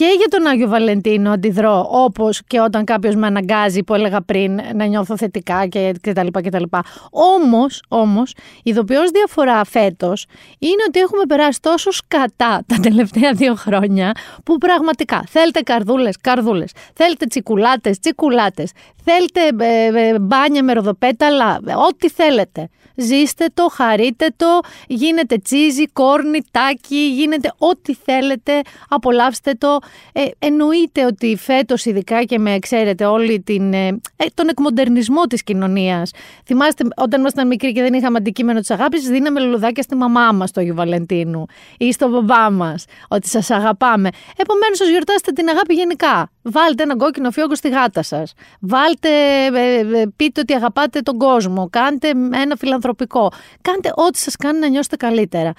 και 0.00 0.14
για 0.18 0.28
τον 0.28 0.46
Άγιο 0.46 0.68
Βαλεντίνο 0.68 1.30
αντιδρώ 1.30 1.86
όπως 1.90 2.42
και 2.46 2.60
όταν 2.60 2.84
κάποιος 2.84 3.14
με 3.14 3.26
αναγκάζει 3.26 3.82
που 3.82 3.94
έλεγα 3.94 4.20
πριν 4.22 4.60
να 4.74 4.84
νιώθω 4.84 5.16
θετικά 5.16 5.66
και, 5.66 5.94
και 6.00 6.12
τα 6.12 6.24
λοιπά 6.24 6.42
και 6.42 6.50
τα 6.50 6.60
λοιπά. 6.60 6.84
Όμως, 7.10 7.82
όμως, 7.88 8.30
η 8.30 8.36
ειδοποιώς 8.62 9.10
διαφορά 9.10 9.64
φέτος 9.64 10.26
είναι 10.58 10.82
ότι 10.88 10.98
έχουμε 10.98 11.22
περάσει 11.28 11.60
τόσο 11.60 11.90
σκατά 11.90 12.62
τα 12.66 12.76
τελευταία 12.82 13.32
δύο 13.32 13.54
χρόνια 13.54 14.12
που 14.44 14.58
πραγματικά 14.58 15.24
θέλετε 15.28 15.60
καρδούλες, 15.60 16.16
καρδούλες, 16.20 16.72
θέλετε 16.94 17.26
τσικουλάτες, 17.26 17.98
τσικουλάτες, 17.98 18.70
θέλετε 19.04 19.64
ε, 19.64 20.08
ε, 20.08 20.18
μπάνια 20.18 20.64
με 20.64 20.72
ροδοπέταλα, 20.72 21.60
ό,τι 21.88 22.10
θέλετε. 22.10 22.68
Ζήστε 23.00 23.46
το, 23.54 23.68
χαρείτε 23.72 24.34
το, 24.36 24.60
γίνετε 24.86 25.36
τσίζι, 25.36 25.86
κόρνι, 25.86 26.40
τάκι, 26.50 27.12
γίνετε 27.14 27.52
ό,τι 27.58 27.94
θέλετε, 27.94 28.60
απολαύστε 28.88 29.52
το. 29.58 29.78
Ε, 30.12 30.24
εννοείται 30.38 31.04
ότι 31.04 31.36
φέτος 31.36 31.84
ειδικά 31.84 32.22
και 32.22 32.38
με 32.38 32.58
ξέρετε 32.58 33.04
όλη 33.04 33.40
την, 33.40 33.72
ε, 33.72 33.86
ε 34.16 34.24
τον 34.34 34.48
εκμοντερνισμό 34.48 35.22
της 35.22 35.42
κοινωνίας. 35.42 36.10
Θυμάστε 36.44 36.84
όταν 36.96 37.20
ήμασταν 37.20 37.46
μικροί 37.46 37.72
και 37.72 37.82
δεν 37.82 37.94
είχαμε 37.94 38.16
αντικείμενο 38.18 38.60
της 38.60 38.70
αγάπης, 38.70 39.08
δίναμε 39.08 39.40
λουλουδάκια 39.40 39.82
στη 39.82 39.94
μαμά 39.94 40.32
μας 40.32 40.50
το 40.50 40.60
Αγίου 40.60 40.74
Βαλεντίνου 40.74 41.46
ή 41.78 41.92
στο 41.92 42.08
μπαμπά 42.08 42.50
μας, 42.50 42.84
ότι 43.08 43.28
σας 43.28 43.50
αγαπάμε. 43.50 44.08
Επομένως 44.36 44.76
σας 44.76 44.88
γιορτάσετε 44.88 45.32
την 45.32 45.48
αγάπη 45.48 45.74
γενικά. 45.74 46.30
Βάλτε 46.42 46.82
ένα 46.82 46.96
κόκκινο 46.96 47.30
φιόγκο 47.30 47.54
στη 47.54 47.68
γάτα 47.68 48.02
σας. 48.02 48.32
Βάλτε, 48.60 49.08
ε, 49.54 50.00
ε, 50.00 50.06
πείτε 50.16 50.40
ότι 50.40 50.54
αγαπάτε 50.54 51.00
τον 51.00 51.18
κόσμο. 51.18 51.68
Κάντε 51.70 52.08
ένα 52.32 52.56
φιλανθρωπικό. 52.58 53.32
Κάντε 53.60 53.90
ό,τι 53.94 54.18
σας 54.18 54.36
κάνει 54.36 54.58
να 54.58 54.68
νιώσετε 54.68 54.96
καλύτερα. 54.96 55.52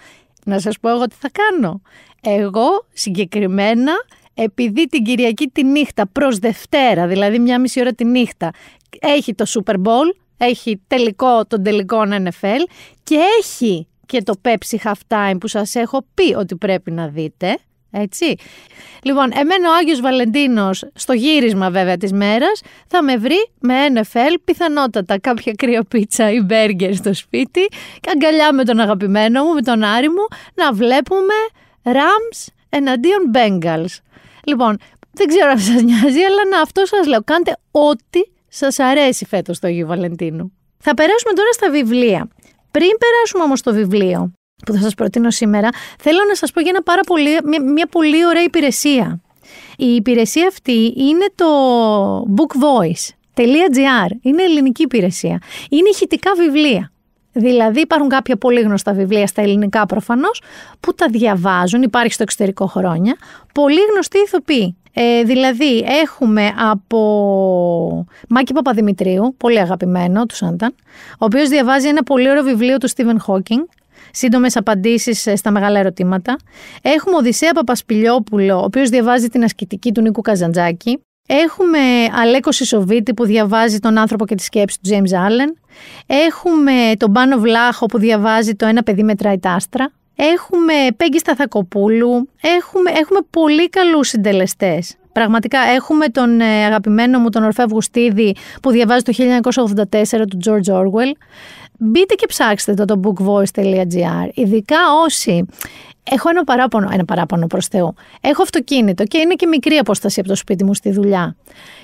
Να 0.46 0.60
σας 0.60 0.80
πω 0.80 0.90
εγώ 0.90 1.06
τι 1.06 1.16
θα 1.20 1.30
κάνω. 1.32 1.82
Εγώ 2.22 2.86
συγκεκριμένα, 2.94 3.94
επειδή 4.34 4.88
την 4.88 5.04
Κυριακή 5.04 5.48
τη 5.48 5.64
νύχτα 5.64 6.08
προς 6.08 6.38
Δευτέρα, 6.38 7.08
δηλαδή 7.08 7.40
μια 7.40 7.60
μισή 7.60 7.80
ώρα 7.80 7.94
τη 7.94 8.06
νύχτα, 8.06 8.52
έχει 9.00 9.34
το 9.34 9.46
Super 9.48 9.76
Bowl, 9.76 10.16
έχει 10.38 10.82
τελικό 10.88 11.46
τον 11.46 11.64
τελικό 11.64 12.02
NFL 12.02 12.62
και 13.04 13.18
έχει 13.40 13.88
και 14.06 14.22
το 14.24 14.34
Pepsi 14.42 14.78
Half 14.84 14.92
Time 15.08 15.38
που 15.40 15.48
σας 15.48 15.76
έχω 15.76 16.06
πει 16.14 16.34
ότι 16.36 16.56
πρέπει 16.56 16.92
να 16.92 17.08
δείτε, 17.08 17.58
έτσι. 17.92 18.36
Λοιπόν, 19.04 19.32
εμένα 19.34 19.70
ο 19.70 19.74
Άγιος 19.74 20.02
Βαλεντίνος, 20.02 20.86
στο 20.94 21.14
γύρισμα 21.14 21.70
βέβαια 21.70 21.98
της 21.98 22.12
μέρας, 22.12 22.62
θα 22.88 23.04
με 23.04 23.18
βρει 23.18 23.50
με 23.60 23.76
NFL, 23.94 24.36
πιθανότατα 24.44 25.20
κάποια 25.20 25.54
κρυοπίτσα 25.58 26.32
ή 26.32 26.42
μπέργκερ 26.42 26.96
στο 26.96 27.14
σπίτι 27.14 27.66
και 28.00 28.10
αγκαλιά 28.10 28.54
με 28.54 28.64
τον 28.64 28.80
αγαπημένο 28.80 29.44
μου, 29.44 29.54
με 29.54 29.62
τον 29.62 29.84
Άρη 29.84 30.10
μου, 30.10 30.28
να 30.54 30.74
βλέπουμε 30.74 31.34
Rams 31.84 32.48
εναντίον 32.70 33.32
Bengals. 33.34 34.11
Λοιπόν, 34.46 34.78
δεν 35.12 35.28
ξέρω 35.28 35.50
αν 35.50 35.60
σας 35.60 35.82
νοιάζει, 35.82 36.22
αλλά 36.22 36.46
να 36.50 36.62
αυτό 36.62 36.86
σας 36.86 37.08
λέω. 37.08 37.24
Κάντε 37.24 37.58
ό,τι 37.72 38.20
σας 38.48 38.80
αρέσει 38.80 39.26
φέτος 39.26 39.60
το 39.60 39.68
Αγίου 39.68 39.88
Βαλεντίνου. 39.88 40.52
Θα 40.78 40.94
περάσουμε 40.94 41.34
τώρα 41.34 41.52
στα 41.52 41.70
βιβλία. 41.70 42.28
Πριν 42.72 42.90
περάσουμε 43.00 43.44
όμως 43.44 43.60
στο 43.60 43.74
βιβλίο, 43.74 44.32
που 44.66 44.74
θα 44.74 44.80
σας 44.80 44.94
προτείνω 44.94 45.32
σήμερα, 45.32 45.70
θέλω 46.00 46.20
να 46.28 46.36
σας 46.36 46.52
πω 46.52 46.62
για 46.62 46.70
ένα 46.70 46.84
πάρα 46.84 47.02
πολύ, 47.02 47.30
μια, 47.44 47.62
μια 47.62 47.88
πολύ 47.88 48.26
ωραία 48.26 48.44
υπηρεσία. 48.44 49.22
Η 49.78 49.96
υπηρεσία 49.96 50.48
αυτή 50.48 50.94
είναι 50.98 51.26
το 51.36 51.46
bookvoice.gr. 52.18 54.10
Είναι 54.22 54.44
ελληνική 54.44 54.82
υπηρεσία. 54.82 55.42
Είναι 55.70 55.90
ηχητικά 55.90 56.32
βιβλία. 56.38 56.92
Δηλαδή 57.34 57.80
υπάρχουν 57.80 58.10
κάποια 58.10 58.38
πολύ 58.38 58.62
γνωστά 58.62 58.94
βιβλία 58.94 59.28
στα 59.28 59.42
ελληνικά 59.42 59.86
προφανώς 59.86 60.42
που 60.80 60.94
τα 60.94 61.08
διαβάζουν, 61.08 61.82
υπάρχει 61.82 62.14
στο 62.14 62.24
εξωτερικό 62.24 62.66
χρόνια, 62.66 63.16
πολύ 63.54 63.80
γνωστοί 63.92 64.18
ηθοποιοί. 64.20 64.76
Ε, 64.94 65.24
δηλαδή 65.24 65.86
έχουμε 66.02 66.54
από 66.70 68.06
Μάκη 68.30 68.54
Παπαδημητρίου, 68.54 69.36
πολύ 69.38 69.60
αγαπημένο 69.60 70.26
του 70.26 70.36
Σάνταν, 70.36 70.76
ο 71.12 71.26
οποίος 71.26 71.50
διαβάζει 71.50 71.88
ένα 71.88 72.04
πολύ 72.04 72.30
ωραίο 72.30 72.44
βιβλίο 72.44 72.78
του 72.78 72.88
Στίβεν 72.88 73.20
Χόκινγκ, 73.20 73.64
σύντομες 74.12 74.56
απαντήσεις 74.56 75.28
στα 75.36 75.52
μεγάλα 75.52 75.80
ερωτήματα. 75.80 76.38
Έχουμε 76.82 77.16
Οδυσσέα 77.16 77.52
Παπασπιλιόπουλο, 77.52 78.60
ο 78.60 78.64
οποίος 78.64 78.90
διαβάζει 78.90 79.28
την 79.28 79.44
ασκητική 79.44 79.92
του 79.92 80.02
Νίκου 80.02 80.22
Καζαντζάκη. 80.22 81.00
Έχουμε 81.28 81.80
Αλέκο 82.22 82.52
Σισοβίτη 82.52 83.14
που 83.14 83.26
διαβάζει 83.26 83.80
τον 83.80 83.98
άνθρωπο 83.98 84.26
και 84.26 84.36
τη 84.36 84.44
σκέψη 84.44 84.78
του 84.82 84.90
James 84.90 85.14
Allen. 85.16 85.54
Έχουμε 86.06 86.92
τον 86.98 87.12
Πάνο 87.12 87.38
Βλάχο 87.38 87.86
που 87.86 87.98
διαβάζει 87.98 88.56
το 88.56 88.66
Ένα 88.66 88.84
παιδί 88.84 89.04
μετράει 89.04 89.40
τα 89.40 89.52
άστρα. 89.52 89.92
Έχουμε 90.16 90.74
Πέγγι 90.98 91.20
Σταθακοπούλου. 91.20 92.30
Έχουμε, 92.42 92.90
έχουμε 92.90 93.20
πολύ 93.30 93.70
καλούς 93.70 94.08
συντελεστές. 94.08 94.96
Πραγματικά 95.12 95.60
έχουμε 95.60 96.08
τον 96.08 96.42
ε, 96.42 96.66
αγαπημένο 96.66 97.20
μου 97.20 97.30
τον 97.30 97.44
Ορφέ 97.44 97.64
Αυγουστίδη 97.64 98.36
που 98.62 98.72
διαβάζει 98.72 99.04
το 99.04 99.14
1984 99.92 100.22
του 100.30 100.38
George 100.46 100.74
Orwell. 100.74 101.12
Μπείτε 101.84 102.14
και 102.14 102.26
ψάξτε 102.26 102.74
το, 102.74 102.86
το 102.86 103.00
bookvoice.gr. 103.04 104.30
Ειδικά 104.34 104.78
όσοι 105.06 105.46
Έχω 106.04 106.30
ένα 106.30 106.44
παράπονο, 106.44 106.90
ένα 106.92 107.06
παράπονο 107.06 107.48
προς 107.48 107.68
Θεού. 107.68 107.94
Έχω 108.22 108.42
αυτοκίνητο 108.42 109.04
και 109.04 109.18
είναι 109.18 109.34
και 109.34 109.48
μικρή 109.48 109.76
απόσταση 109.76 110.20
από 110.20 110.30
το 110.30 110.36
σπίτι 110.36 110.64
μου 110.64 110.74
στη 110.74 110.92
δουλειά. 110.92 111.36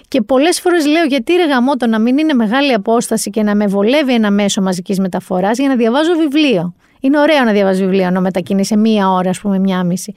Και 0.07 0.21
πολλές 0.21 0.59
φορές 0.59 0.85
λέω 0.85 1.03
γιατί 1.03 1.33
ρε 1.33 1.45
γαμότο 1.45 1.87
να 1.87 1.99
μην 1.99 2.17
είναι 2.17 2.33
μεγάλη 2.33 2.73
απόσταση 2.73 3.29
και 3.29 3.43
να 3.43 3.55
με 3.55 3.67
βολεύει 3.67 4.13
ένα 4.13 4.31
μέσο 4.31 4.61
μαζικής 4.61 4.99
μεταφοράς 4.99 5.57
για 5.57 5.67
να 5.67 5.75
διαβάζω 5.75 6.13
βιβλίο. 6.13 6.73
Είναι 6.99 7.19
ωραίο 7.19 7.43
να 7.43 7.51
διαβάζεις 7.51 7.81
βιβλίο 7.81 8.05
ενώ 8.05 8.21
μετακινεί 8.21 8.63
μία 8.77 9.11
ώρα, 9.11 9.29
ας 9.29 9.39
πούμε, 9.39 9.59
μία 9.59 9.83
μισή. 9.83 10.13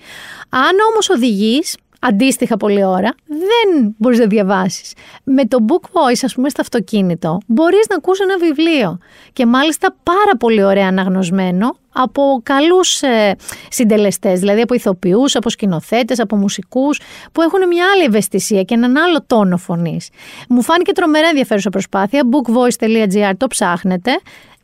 Αν 0.49 0.77
όμως 0.91 1.11
οδηγείς, 1.11 1.77
αντίστοιχα 2.01 2.57
πολλή 2.57 2.85
ώρα, 2.85 3.15
δεν 3.27 3.95
μπορείς 3.99 4.19
να 4.19 4.27
διαβάσεις. 4.27 4.93
Με 5.25 5.45
το 5.47 5.59
book 5.69 5.85
voice, 5.85 6.21
ας 6.23 6.35
πούμε, 6.35 6.49
στο 6.49 6.61
αυτοκίνητο, 6.61 7.39
μπορείς 7.47 7.87
να 7.89 7.97
ακούσει 7.97 8.23
ένα 8.23 8.39
βιβλίο. 8.39 8.99
Και 9.33 9.47
μάλιστα 9.47 9.97
πάρα 10.03 10.37
πολύ 10.39 10.63
ωραία 10.63 10.87
αναγνωσμένο 10.87 11.77
από 11.93 12.41
καλούς 12.43 13.03
ε, 13.03 13.37
συντελεστές, 13.71 14.41
δηλαδή 14.41 14.61
από 14.61 14.75
ηθοποιούς, 14.75 15.37
από 15.37 15.51
σκηνοθέτες, 15.51 16.19
από 16.21 16.37
μουσικούς, 16.37 17.01
που 17.33 17.43
έχουν 17.43 17.67
μια 17.67 17.85
άλλη 17.95 18.05
ευαισθησία 18.05 18.63
και 18.63 18.75
έναν 18.75 18.97
άλλο 18.97 19.25
τόνο 19.27 19.57
φωνής. 19.57 20.09
Μου 20.49 20.63
φάνηκε 20.63 20.93
τρομερά 20.93 21.29
ενδιαφέρουσα 21.29 21.71
προσπάθεια. 21.71 22.23
bookvoice.gr 22.31 23.33
το 23.37 23.47
ψάχνετε 23.47 24.11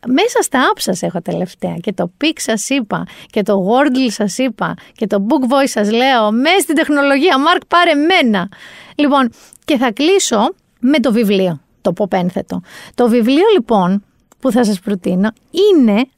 μέσα 0.06 0.42
στα 0.42 0.72
app 0.72 0.78
σας 0.80 1.02
έχω 1.02 1.20
τελευταία 1.22 1.74
και 1.74 1.92
το 1.92 2.10
Pic 2.20 2.32
σας 2.36 2.68
είπα 2.68 3.06
και 3.26 3.42
το 3.42 3.66
Wordle 3.68 4.10
σας 4.10 4.38
είπα 4.38 4.74
και 4.92 5.06
το 5.06 5.26
Book 5.28 5.52
Voice 5.52 5.68
σας 5.68 5.90
λέω 5.90 6.32
μέσα 6.32 6.58
στην 6.58 6.74
τεχνολογία 6.74 7.38
Μάρκ 7.38 7.66
πάρε 7.66 7.94
μένα. 7.94 8.48
Λοιπόν 8.94 9.30
και 9.64 9.76
θα 9.76 9.92
κλείσω 9.92 10.54
με 10.80 11.00
το 11.00 11.12
βιβλίο 11.12 11.60
το 11.80 11.92
ποπένθετο 11.92 12.60
το 12.94 13.08
βιβλίο 13.08 13.44
λοιπόν 13.52 14.04
που 14.40 14.50
θα 14.50 14.64
σας 14.64 14.80
προτείνω 14.80 15.30
είναι 15.50 16.08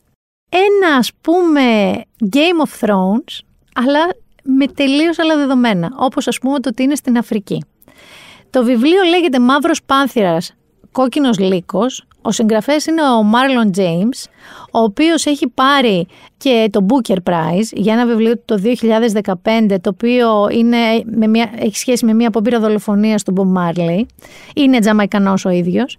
ένα 0.49 0.97
ας 0.99 1.11
πούμε 1.21 1.93
Game 2.33 2.67
of 2.67 2.87
Thrones 2.87 3.39
αλλά 3.75 4.01
με 4.43 4.67
τελείως 4.67 5.19
άλλα 5.19 5.37
δεδομένα 5.37 5.91
όπως 5.97 6.29
ας 6.29 6.39
πούμε 6.39 6.61
το 6.61 6.69
ότι 6.69 6.83
είναι 6.83 6.95
στην 6.95 7.19
Αφρική. 7.19 7.65
Το 8.51 8.65
βιβλίο 8.65 9.03
λέγεται 9.03 9.39
Μαύρος 9.39 9.83
Πάνθυρας 9.83 10.55
Κόκκινος 10.93 11.39
Λύκος 11.39 12.08
ο 12.23 12.31
συγγραφέας 12.31 12.87
είναι 12.87 13.03
ο 13.03 13.23
Μάρλον 13.23 13.71
James, 13.77 14.29
ο 14.71 14.79
οποίος 14.79 15.27
έχει 15.27 15.49
πάρει 15.49 16.07
και 16.37 16.69
το 16.73 16.87
Booker 16.89 17.17
Prize 17.31 17.69
για 17.73 17.93
ένα 17.93 18.07
βιβλίο 18.07 18.37
του 18.37 18.43
το 18.45 18.61
2015, 19.43 19.77
το 19.81 19.91
οποίο 19.91 20.49
είναι 20.51 20.77
με 21.05 21.27
μια, 21.27 21.51
έχει 21.59 21.77
σχέση 21.77 22.05
με 22.05 22.15
μια 22.15 22.29
απόπειρα 22.29 22.61
δολοφονίας 22.61 23.23
του 23.23 23.35
Bob 23.37 23.59
Marley. 23.59 24.03
Είναι 24.55 24.79
τζαμαϊκανός 24.79 25.45
ο 25.45 25.51
ίδιος. 25.51 25.97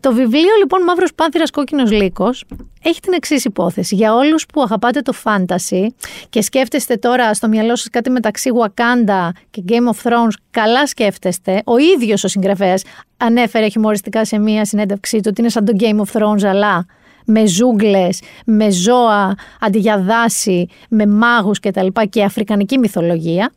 Το 0.00 0.12
βιβλίο 0.12 0.54
λοιπόν 0.58 0.82
Μαύρος 0.82 1.14
Πάνθυρας 1.14 1.50
Κόκκινος 1.50 1.90
Λύκος 1.90 2.44
έχει 2.82 3.00
την 3.00 3.12
εξής 3.12 3.44
υπόθεση. 3.44 3.94
Για 3.94 4.14
όλους 4.14 4.46
που 4.46 4.62
αγαπάτε 4.62 5.00
το 5.00 5.12
fantasy 5.24 5.86
και 6.28 6.42
σκέφτεστε 6.42 6.96
τώρα 6.96 7.34
στο 7.34 7.48
μυαλό 7.48 7.76
σας 7.76 7.88
κάτι 7.90 8.10
μεταξύ 8.10 8.50
Wakanda 8.60 9.28
και 9.50 9.62
Game 9.68 9.72
of 9.72 10.10
Thrones, 10.10 10.34
καλά 10.50 10.86
σκέφτεστε. 10.86 11.62
Ο 11.64 11.76
ίδιος 11.78 12.24
ο 12.24 12.28
συγγραφέας 12.28 12.82
ανέφερε 13.16 13.68
χιουμοριστικά 13.68 14.24
σε 14.24 14.38
μία 14.38 14.64
συνέντευξή 14.64 15.16
του 15.16 15.26
ότι 15.26 15.40
είναι 15.40 15.50
σαν 15.50 15.64
το 15.64 15.72
Game 15.78 16.00
of 16.00 16.20
Thrones 16.20 16.44
αλλά 16.44 16.86
με 17.26 17.46
ζούγκλες, 17.46 18.20
με 18.46 18.70
ζώα 18.70 19.34
αντί 19.60 19.78
για 19.78 19.98
δάση, 19.98 20.68
με 20.88 21.06
μάγους 21.06 21.60
κτλ. 21.60 21.86
και 22.10 22.24
αφρικανική 22.24 22.78
μυθολογία. 22.78 23.52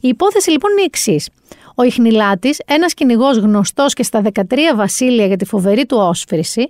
Η 0.00 0.08
υπόθεση 0.08 0.50
λοιπόν 0.50 0.70
είναι 0.70 0.80
η 0.80 0.84
εξής. 0.84 1.28
Ο 1.74 1.82
Ιχνηλάτης, 1.82 2.60
ένας 2.66 2.94
κυνηγός 2.94 3.36
γνωστός 3.36 3.94
και 3.94 4.02
στα 4.02 4.22
13 4.34 4.74
βασίλεια 4.74 5.26
για 5.26 5.36
τη 5.36 5.44
φοβερή 5.44 5.86
του 5.86 5.96
όσφρηση, 6.00 6.68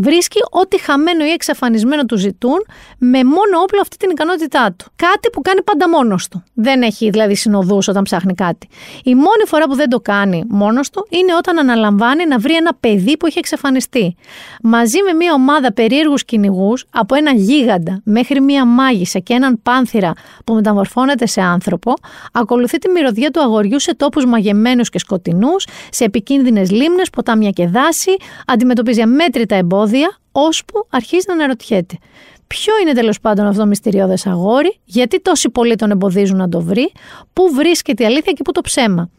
βρίσκει 0.00 0.38
ό,τι 0.50 0.80
χαμένο 0.80 1.24
ή 1.24 1.30
εξαφανισμένο 1.30 2.04
του 2.04 2.16
ζητούν 2.16 2.66
με 2.98 3.24
μόνο 3.24 3.60
όπλο 3.62 3.80
αυτή 3.80 3.96
την 3.96 4.10
ικανότητά 4.10 4.74
του. 4.76 4.90
Κάτι 4.96 5.30
που 5.30 5.40
κάνει 5.40 5.62
πάντα 5.62 5.88
μόνος 5.88 6.28
του. 6.28 6.44
Δεν 6.54 6.82
έχει 6.82 7.10
δηλαδή 7.10 7.34
συνοδούς 7.34 7.88
όταν 7.88 8.02
ψάχνει 8.02 8.34
κάτι. 8.34 8.68
Η 9.04 9.14
μόνη 9.14 9.44
φορά 9.46 9.64
που 9.64 9.74
δεν 9.74 9.88
το 9.88 10.00
κάνει 10.00 10.44
μόνος 10.48 10.90
του 10.90 11.06
είναι 11.10 11.34
όταν 11.34 11.58
αναλαμβάνει 11.58 12.26
να 12.26 12.38
βρει 12.38 12.54
ένα 12.54 12.74
παιδί 12.80 13.16
που 13.16 13.26
έχει 13.26 13.38
εξαφανιστεί. 13.38 14.16
Μαζί 14.62 15.02
με 15.02 15.12
μια 15.12 15.32
ομάδα 15.32 15.72
περίεργους 15.72 16.24
κυνηγούς, 16.24 16.84
από 16.90 17.14
ένα 17.14 17.32
γίγαντα 17.32 18.00
μέχρι 18.04 18.40
μια 18.40 18.64
μάγισσα 18.64 19.18
και 19.18 19.34
έναν 19.34 19.62
πάνθυρα 19.62 20.12
που 20.44 20.54
μεταμορφώνεται 20.54 21.26
σε 21.26 21.40
άνθρωπο, 21.40 21.94
ακολουθεί 22.32 22.78
τη 22.78 22.90
μυρωδιά 22.90 23.30
του 23.30 23.40
αγοριού 23.40 23.80
σε 23.80 23.94
τόπους 23.94 24.24
μαγεμένους 24.30 24.88
και 24.88 24.98
σκοτεινούς, 24.98 25.66
σε 25.90 26.04
επικίνδυνες 26.04 26.70
λίμνες, 26.70 27.10
ποτάμια 27.10 27.50
και 27.50 27.66
δάση, 27.66 28.16
αντιμετωπίζει 28.46 29.00
αμέτρητα 29.00 29.54
εμπόδια, 29.54 30.18
ώσπου 30.32 30.86
αρχίζει 30.90 31.24
να 31.28 31.34
αναρωτιέται. 31.34 31.96
Ποιο 32.46 32.72
είναι 32.82 32.92
τέλος 32.92 33.20
πάντων 33.20 33.46
αυτό 33.46 33.60
το 33.60 33.66
μυστηριώδες 33.66 34.26
αγόρι, 34.26 34.78
γιατί 34.84 35.20
τόσοι 35.20 35.50
πολλοί 35.50 35.76
τον 35.76 35.90
εμποδίζουν 35.90 36.36
να 36.36 36.48
το 36.48 36.60
βρει, 36.60 36.92
πού 37.32 37.50
βρίσκεται 37.54 38.02
η 38.02 38.06
αλήθεια 38.06 38.32
και 38.32 38.42
πού 38.42 38.52
το 38.52 38.60
ψέμα. 38.60 39.10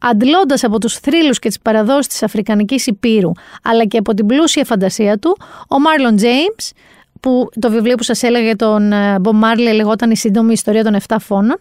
Αντλώντας 0.00 0.64
από 0.64 0.78
τους 0.78 0.94
θρύλους 0.94 1.38
και 1.38 1.48
τις 1.48 1.60
παραδόσεις 1.60 2.06
της 2.06 2.22
Αφρικανικής 2.22 2.86
Υπήρου, 2.86 3.30
αλλά 3.62 3.84
και 3.84 3.98
από 3.98 4.14
την 4.14 4.26
πλούσια 4.26 4.64
φαντασία 4.64 5.18
του, 5.18 5.36
ο 5.68 5.80
Μάρλον 5.80 6.16
James, 6.18 6.70
που 7.20 7.48
το 7.60 7.70
βιβλίο 7.70 7.94
που 7.94 8.02
σας 8.02 8.22
έλεγα 8.22 8.44
για 8.44 8.56
τον 8.56 8.92
Μπομ 9.20 9.38
Μάρλι 9.38 9.72
λεγόταν 9.72 10.10
Η 10.10 10.16
σύντομη 10.16 10.52
ιστορία 10.52 10.84
των 10.84 10.96
7 11.08 11.16
φόνων, 11.20 11.60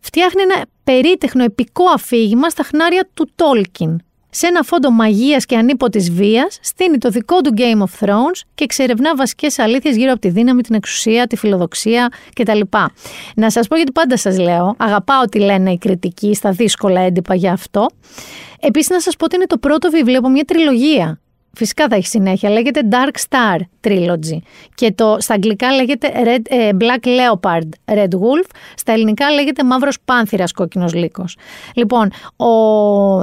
φτιάχνει 0.00 0.42
ένα 0.42 0.64
περίτεχνο 0.86 1.44
επικό 1.44 1.84
αφήγημα 1.94 2.48
στα 2.48 2.62
χνάρια 2.62 3.08
του 3.14 3.28
Τόλκιν. 3.34 4.00
Σε 4.30 4.46
ένα 4.46 4.62
φόντο 4.62 4.90
μαγείας 4.90 5.46
και 5.46 5.56
ανίποτη 5.56 5.98
βίας, 5.98 6.58
στείνει 6.62 6.98
το 6.98 7.08
δικό 7.08 7.40
του 7.40 7.54
Game 7.56 7.78
of 7.78 8.06
Thrones 8.06 8.40
και 8.54 8.64
εξερευνά 8.64 9.16
βασικές 9.16 9.58
αλήθειες 9.58 9.96
γύρω 9.96 10.12
από 10.12 10.20
τη 10.20 10.28
δύναμη, 10.28 10.62
την 10.62 10.74
εξουσία, 10.74 11.26
τη 11.26 11.36
φιλοδοξία 11.36 12.08
κτλ. 12.32 12.60
Να 13.36 13.50
σας 13.50 13.66
πω 13.66 13.76
γιατί 13.76 13.92
πάντα 13.92 14.16
σας 14.16 14.38
λέω, 14.38 14.74
αγαπάω 14.78 15.24
τι 15.24 15.38
λένε 15.38 15.70
οι 15.70 15.78
κριτικοί 15.78 16.34
στα 16.34 16.50
δύσκολα 16.50 17.00
έντυπα 17.00 17.34
για 17.34 17.52
αυτό. 17.52 17.86
Επίσης, 18.60 18.90
να 18.90 19.00
σας 19.00 19.16
πω 19.16 19.24
ότι 19.24 19.36
είναι 19.36 19.46
το 19.46 19.58
πρώτο 19.58 19.90
βιβλίο 19.90 20.18
από 20.18 20.28
μια 20.28 20.44
τριλογία 20.44 21.20
Φυσικά 21.56 21.88
θα 21.88 21.96
έχει 21.96 22.06
συνέχεια. 22.06 22.50
Λέγεται 22.50 22.80
Dark 22.90 23.28
Star 23.28 23.58
Trilogy. 23.88 24.38
Και 24.74 24.92
το, 24.92 25.16
στα 25.20 25.34
αγγλικά 25.34 25.72
λέγεται 25.72 26.12
Red, 26.24 26.40
ε, 26.48 26.70
Black 26.80 27.06
Leopard 27.06 27.94
Red 27.94 28.08
Wolf. 28.08 28.50
Στα 28.76 28.92
ελληνικά 28.92 29.30
λέγεται 29.30 29.64
Μαύρος 29.64 29.98
Πάνθυρας 30.04 30.52
Κόκκινος 30.52 30.94
Λύκος. 30.94 31.36
Λοιπόν, 31.74 32.10
ο, 32.36 32.48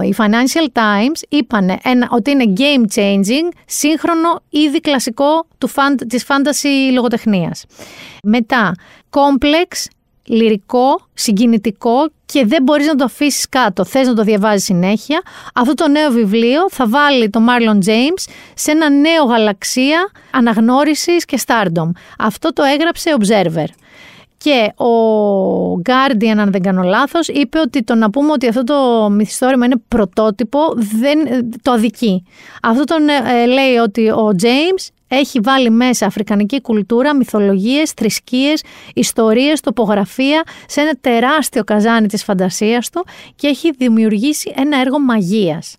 οι 0.02 0.14
Financial 0.18 0.68
Times 0.74 1.22
είπαν 1.30 1.80
ότι 2.10 2.32
είναι 2.32 2.54
game 2.58 2.96
changing, 2.96 3.56
σύγχρονο, 3.66 4.42
ήδη 4.50 4.80
κλασικό 4.80 5.46
του, 5.58 5.70
της 6.08 6.26
fantasy 6.28 6.94
λογοτεχνίας. 6.94 7.66
Μετά, 8.24 8.74
complex, 9.10 9.86
λυρικό, 10.24 11.00
συγκινητικό 11.14 12.10
και 12.34 12.46
δεν 12.46 12.64
μπορείς 12.64 12.88
να 12.88 12.96
το 12.96 13.04
αφήσεις 13.04 13.50
κάτω. 13.50 13.86
Θες 13.86 14.08
να 14.08 14.14
το 14.14 14.24
διαβάζεις 14.24 14.64
συνέχεια. 14.64 15.22
Αυτό 15.54 15.74
το 15.74 15.88
νέο 15.88 16.12
βιβλίο 16.12 16.70
θα 16.70 16.88
βάλει 16.88 17.30
το 17.30 17.40
Marlon 17.48 17.90
James 17.90 18.32
σε 18.54 18.72
ένα 18.72 18.90
νέο 18.90 19.24
γαλαξία 19.24 20.12
αναγνώρισης 20.32 21.26
και 21.26 21.40
stardom. 21.46 21.90
Αυτό 22.20 22.54
το 22.54 22.64
έγραψε 22.64 23.16
Observer. 23.20 23.68
Και 24.38 24.84
ο 24.84 24.92
Guardian, 25.74 26.38
αν 26.38 26.52
δεν 26.52 26.62
κάνω 26.62 26.82
λάθος, 26.82 27.28
είπε 27.28 27.60
ότι 27.60 27.84
το 27.84 27.96
να 27.96 28.10
πούμε 28.10 28.32
ότι 28.32 28.48
αυτό 28.48 28.64
το 28.64 29.10
μυθιστόρημα 29.10 29.66
είναι 29.66 29.82
πρωτότυπο 29.88 30.60
δεν 30.76 31.20
το 31.62 31.72
αδικεί. 31.72 32.24
Αυτό 32.62 32.84
τον 32.84 33.08
ε, 33.10 33.46
λέει 33.46 33.76
ότι 33.76 34.10
ο 34.10 34.36
James 34.42 34.88
έχει 35.16 35.40
βάλει 35.44 35.70
μέσα 35.70 36.06
αφρικανική 36.06 36.62
κουλτούρα, 36.62 37.16
μυθολογίες, 37.16 37.92
θρησκείες, 37.92 38.64
ιστορίες, 38.94 39.60
τοπογραφία 39.60 40.44
σε 40.68 40.82
ένα 40.82 40.94
τεράστιο 41.02 41.64
καζάνι 41.64 42.08
της 42.08 42.24
φαντασίας 42.24 42.90
του 42.90 43.06
και 43.36 43.48
έχει 43.48 43.72
δημιουργήσει 43.72 44.54
ένα 44.56 44.80
έργο 44.80 45.00
μαγείας. 45.00 45.78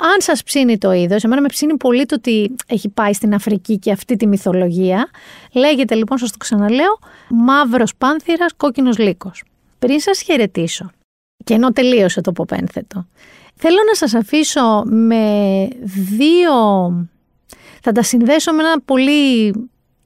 Αν 0.00 0.16
σας 0.18 0.42
ψήνει 0.42 0.78
το 0.78 0.92
είδος, 0.92 1.24
εμένα 1.24 1.40
με 1.40 1.48
ψήνει 1.48 1.76
πολύ 1.76 2.06
το 2.06 2.14
ότι 2.14 2.54
έχει 2.66 2.88
πάει 2.88 3.12
στην 3.12 3.34
Αφρική 3.34 3.78
και 3.78 3.92
αυτή 3.92 4.16
τη 4.16 4.26
μυθολογία. 4.26 5.08
Λέγεται 5.52 5.94
λοιπόν, 5.94 6.18
σας 6.18 6.30
το 6.30 6.36
ξαναλέω, 6.38 6.98
μαύρος 7.28 7.94
πάνθυρας, 7.98 8.52
κόκκινος 8.56 8.98
λύκος. 8.98 9.42
Πριν 9.78 10.00
σας 10.00 10.20
χαιρετήσω, 10.20 10.90
και 11.44 11.54
ενώ 11.54 11.72
τελείωσε 11.72 12.20
το 12.20 12.32
ποπένθετο, 12.32 13.06
θέλω 13.54 13.78
να 13.86 13.94
σας 13.94 14.14
αφήσω 14.14 14.82
με 14.84 15.68
δύο... 16.16 16.54
Θα 17.82 17.92
τα 17.92 18.02
συνδέσω 18.02 18.52
με 18.52 18.62
ένα 18.62 18.80
πολύ 18.84 19.52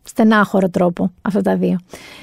στενάχωρο 0.03 0.69
τρόπο 0.69 1.13
αυτά 1.23 1.41
τα 1.41 1.57
δύο. 1.57 1.79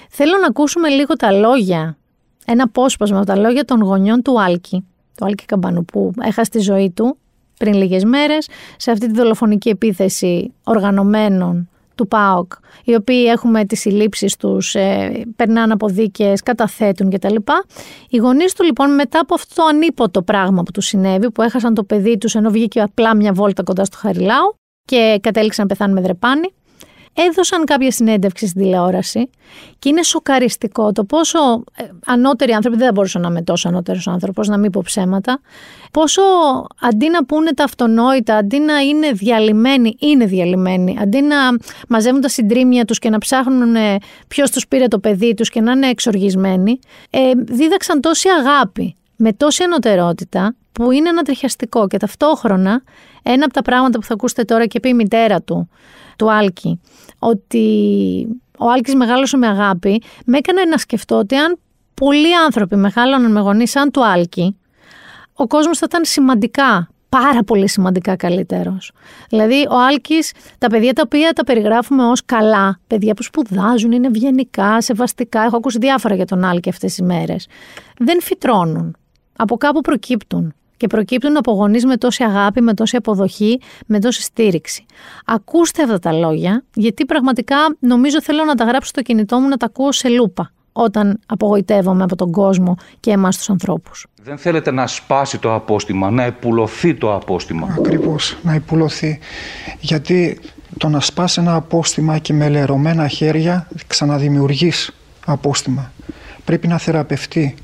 Θέλω 0.10 0.38
να 0.38 0.48
ακούσουμε 0.48 0.90
λίγο 0.90 1.16
τα 1.16 1.32
λόγια, 1.32 1.98
ένα 2.46 2.64
απόσπασμα 2.64 3.18
από 3.18 3.26
τα 3.26 3.36
λόγια 3.36 3.66
των 3.66 3.82
γονιών 3.82 4.22
του 4.22 4.42
Άλκη, 4.42 4.86
του 5.18 5.26
Άλκη 5.26 5.46
Καμπανού 5.46 5.86
που 5.86 6.12
έχασε 6.22 6.50
τη 6.50 6.60
ζωή 6.60 6.92
του 6.92 7.18
πριν 7.58 7.74
λίγες 7.74 8.04
μέρες 8.04 8.48
σε 8.78 8.92
αυτή 8.92 9.08
τη 9.08 9.14
δολοφονική 9.14 9.70
επίθεση 9.70 10.54
οργανωμένων 10.64 11.70
του 11.96 12.08
ΠΑΟΚ, 12.08 12.52
οι 12.84 12.96
οποίοι 12.96 13.26
έχουμε 13.28 13.66
τις 13.66 13.80
συλλήψεις 13.80 14.36
τους, 14.36 14.76
ε, 14.76 15.26
περνάνε 15.36 15.74
από 15.74 15.88
δίκες, 15.88 16.42
καταθέτουν 16.42 17.10
κτλ. 17.10 17.36
Οι 18.10 18.18
γονείς 18.18 18.54
του 18.54 18.64
λοιπόν 18.64 18.94
μετά 18.94 19.20
από 19.20 19.34
αυτό 19.34 19.56
το 19.56 19.64
ανίποτο 19.64 20.22
πράγμα 20.22 20.64
που 20.64 20.72
τους 20.72 20.86
συνέβη, 20.86 21.32
που 21.32 21.42
έχασαν 21.42 21.74
το 21.74 21.84
παιδί 21.84 22.18
τους 22.18 22.36
ενώ 22.36 22.50
βγήκε 22.50 22.82
απλά 22.82 23.16
μια 23.16 23.34
βόλτα 23.34 23.64
κοντά 23.64 23.86
στο 23.86 23.98
Χαριλάου 23.98 24.56
και 24.90 25.20
κατέληξαν 25.22 25.66
να 25.68 25.76
πεθάνουν 25.76 25.96
με 25.96 26.02
δρεπάνι, 26.02 26.54
έδωσαν 27.14 27.66
κάποια 27.66 27.92
συνέντευξη 27.92 28.48
στην 28.48 28.62
τηλεόραση 28.62 29.30
και 29.80 29.90
είναι 29.90 30.04
σοκαριστικό 30.04 30.92
το 30.92 31.04
πόσο 31.04 31.40
ε, 31.76 31.84
ανώτεροι 32.06 32.52
άνθρωποι, 32.52 32.78
δεν 32.78 32.86
θα 32.86 32.92
μπορούσα 32.92 33.20
να 33.20 33.28
είμαι 33.28 33.42
τόσο 33.42 33.68
ανώτερος 33.68 34.08
άνθρωπος, 34.08 34.48
να 34.48 34.58
μην 34.58 34.72
πω 34.72 34.82
ψέματα, 34.86 35.40
πόσο 35.92 36.22
αντί 36.82 37.10
να 37.10 37.26
πούνε 37.26 37.52
τα 37.52 37.64
αυτονόητα, 37.64 38.36
αντί 38.36 38.60
να 38.60 38.80
είναι 38.80 39.12
διαλυμένοι, 39.12 39.96
είναι 40.00 40.26
διαλυμένοι, 40.26 40.98
αντί 41.02 41.22
να 41.22 41.36
μαζεύουν 41.88 42.22
τα 42.22 42.30
συντρίμια 42.30 42.86
τους 42.86 43.00
και 43.00 43.10
να 43.10 43.18
ψάχνουν 43.18 43.76
ποιος 44.28 44.52
τους 44.52 44.68
πήρε 44.68 44.88
το 44.88 45.00
παιδί 45.00 45.34
τους 45.34 45.50
και 45.50 45.62
να 45.62 45.72
είναι 45.72 45.88
εξοργισμένοι, 45.88 46.80
ε, 47.10 47.32
δίδαξαν 47.36 48.02
τόση 48.02 48.30
αγάπη, 48.40 48.96
με 49.22 49.34
τόση 49.34 49.64
ανωτερότητα, 49.64 50.56
που 50.72 50.92
είναι 50.92 51.10
ανατριχιαστικό 51.10 51.88
και 51.88 51.98
ταυτόχρονα 51.98 52.82
ένα 53.24 53.46
από 53.46 53.54
τα 53.54 53.62
πράγματα 53.62 54.00
που 54.00 54.06
θα 54.06 54.14
ακούσετε 54.14 54.44
τώρα 54.44 54.66
και 54.66 54.80
πει 54.80 54.90
η 54.90 54.94
μητέρα 54.94 55.42
του, 55.42 55.70
του 56.18 56.32
Άλκη, 56.32 56.80
ότι 57.20 57.66
ο 58.58 58.70
Άλκης 58.70 58.96
μεγάλωσε 58.96 59.38
με 59.38 59.48
αγάπη, 59.48 60.02
με 60.26 60.38
έκανε 60.38 60.64
να 60.64 60.78
σκεφτώ 60.78 61.18
ότι 61.18 61.36
αν 61.36 61.60
πολλοί 61.94 62.36
άνθρωποι 62.46 62.76
μεγάλωναν 62.76 63.32
με 63.32 63.40
γονείς 63.40 63.72
σαν 63.72 63.92
του 63.92 64.06
Άλκη, 64.06 64.58
ο 65.34 65.48
κόσμος 65.48 65.78
θα 65.78 65.86
ήταν 65.90 66.06
σημαντικά, 66.06 66.90
πάρα 67.10 67.44
πολύ 67.44 67.70
σημαντικά 67.70 68.16
καλύτερος. 68.16 68.92
Δηλαδή 69.30 69.68
ο 69.70 69.80
Άλκης, 69.88 70.32
τα 70.58 70.68
παιδιά 70.68 70.94
τα 70.94 71.02
οποία 71.06 71.34
τα 71.34 71.44
περιγράφουμε 71.44 72.04
ως 72.04 72.26
καλά, 72.26 72.80
παιδιά 72.88 73.14
που 73.14 73.24
σπουδάζουν, 73.24 73.92
είναι 73.92 74.08
ευγενικά, 74.08 74.82
σεβαστικά, 74.82 75.42
έχω 75.42 75.58
ακούσει 75.58 75.78
διάφορα 75.78 76.16
για 76.16 76.26
τον 76.26 76.44
Άλκη 76.44 76.70
αυτές 76.70 76.94
τις 76.94 77.06
μέρες, 77.06 77.48
δεν 77.98 78.22
φυτρώνουν. 78.22 78.96
Από 79.42 79.58
κάπου 79.58 79.82
προκύπτουν 79.82 80.54
και 80.78 80.88
προκύπτουν 80.88 81.38
από 81.38 81.52
γονείς 81.52 81.86
με 81.86 81.98
τόση 81.98 82.24
αγάπη, 82.24 82.62
με 82.62 82.74
τόση 82.74 82.96
αποδοχή, 82.96 83.60
με 83.86 84.00
τόση 84.00 84.22
στήριξη. 84.22 84.86
Ακούστε 85.26 85.84
αυτά 85.84 86.00
τα 86.00 86.14
λόγια, 86.14 86.64
γιατί 86.74 87.06
πραγματικά 87.06 87.56
νομίζω 87.80 88.22
θέλω 88.22 88.44
να 88.44 88.56
τα 88.56 88.64
γράψω 88.64 88.90
στο 88.90 89.02
κινητό 89.02 89.40
μου 89.40 89.48
να 89.48 89.58
τα 89.58 89.66
ακούω 89.66 89.92
σε 89.92 90.10
λούπα 90.10 90.52
όταν 90.72 91.20
απογοητεύομαι 91.26 92.04
από 92.04 92.16
τον 92.16 92.32
κόσμο 92.32 92.76
και 93.00 93.12
εμάς 93.12 93.38
τους 93.38 93.50
ανθρώπους. 93.50 94.08
Δεν 94.24 94.38
θέλετε 94.38 94.72
να 94.72 94.88
σπάσει 94.88 95.38
το 95.38 95.54
απόστημα, 95.54 96.10
να 96.10 96.24
επουλωθεί 96.24 96.94
το 96.94 97.14
απόστημα. 97.14 97.76
Ακριβώς, 97.80 98.38
να 98.44 98.54
επουλωθεί. 98.54 99.20
Γιατί 99.80 100.40
το 100.78 100.88
να 100.88 101.00
σπάσει 101.00 101.42
ένα 101.42 101.56
απόστημα 101.56 102.18
και 102.18 102.34
με 102.34 102.50
λερωμένα 102.50 103.08
χέρια 103.08 103.68
ξαναδημιουργείς 103.88 104.92
απόστημα. 105.26 105.92
Πρέπει 106.46 106.68
να 106.68 106.78
θεραπευτεί 106.78 107.56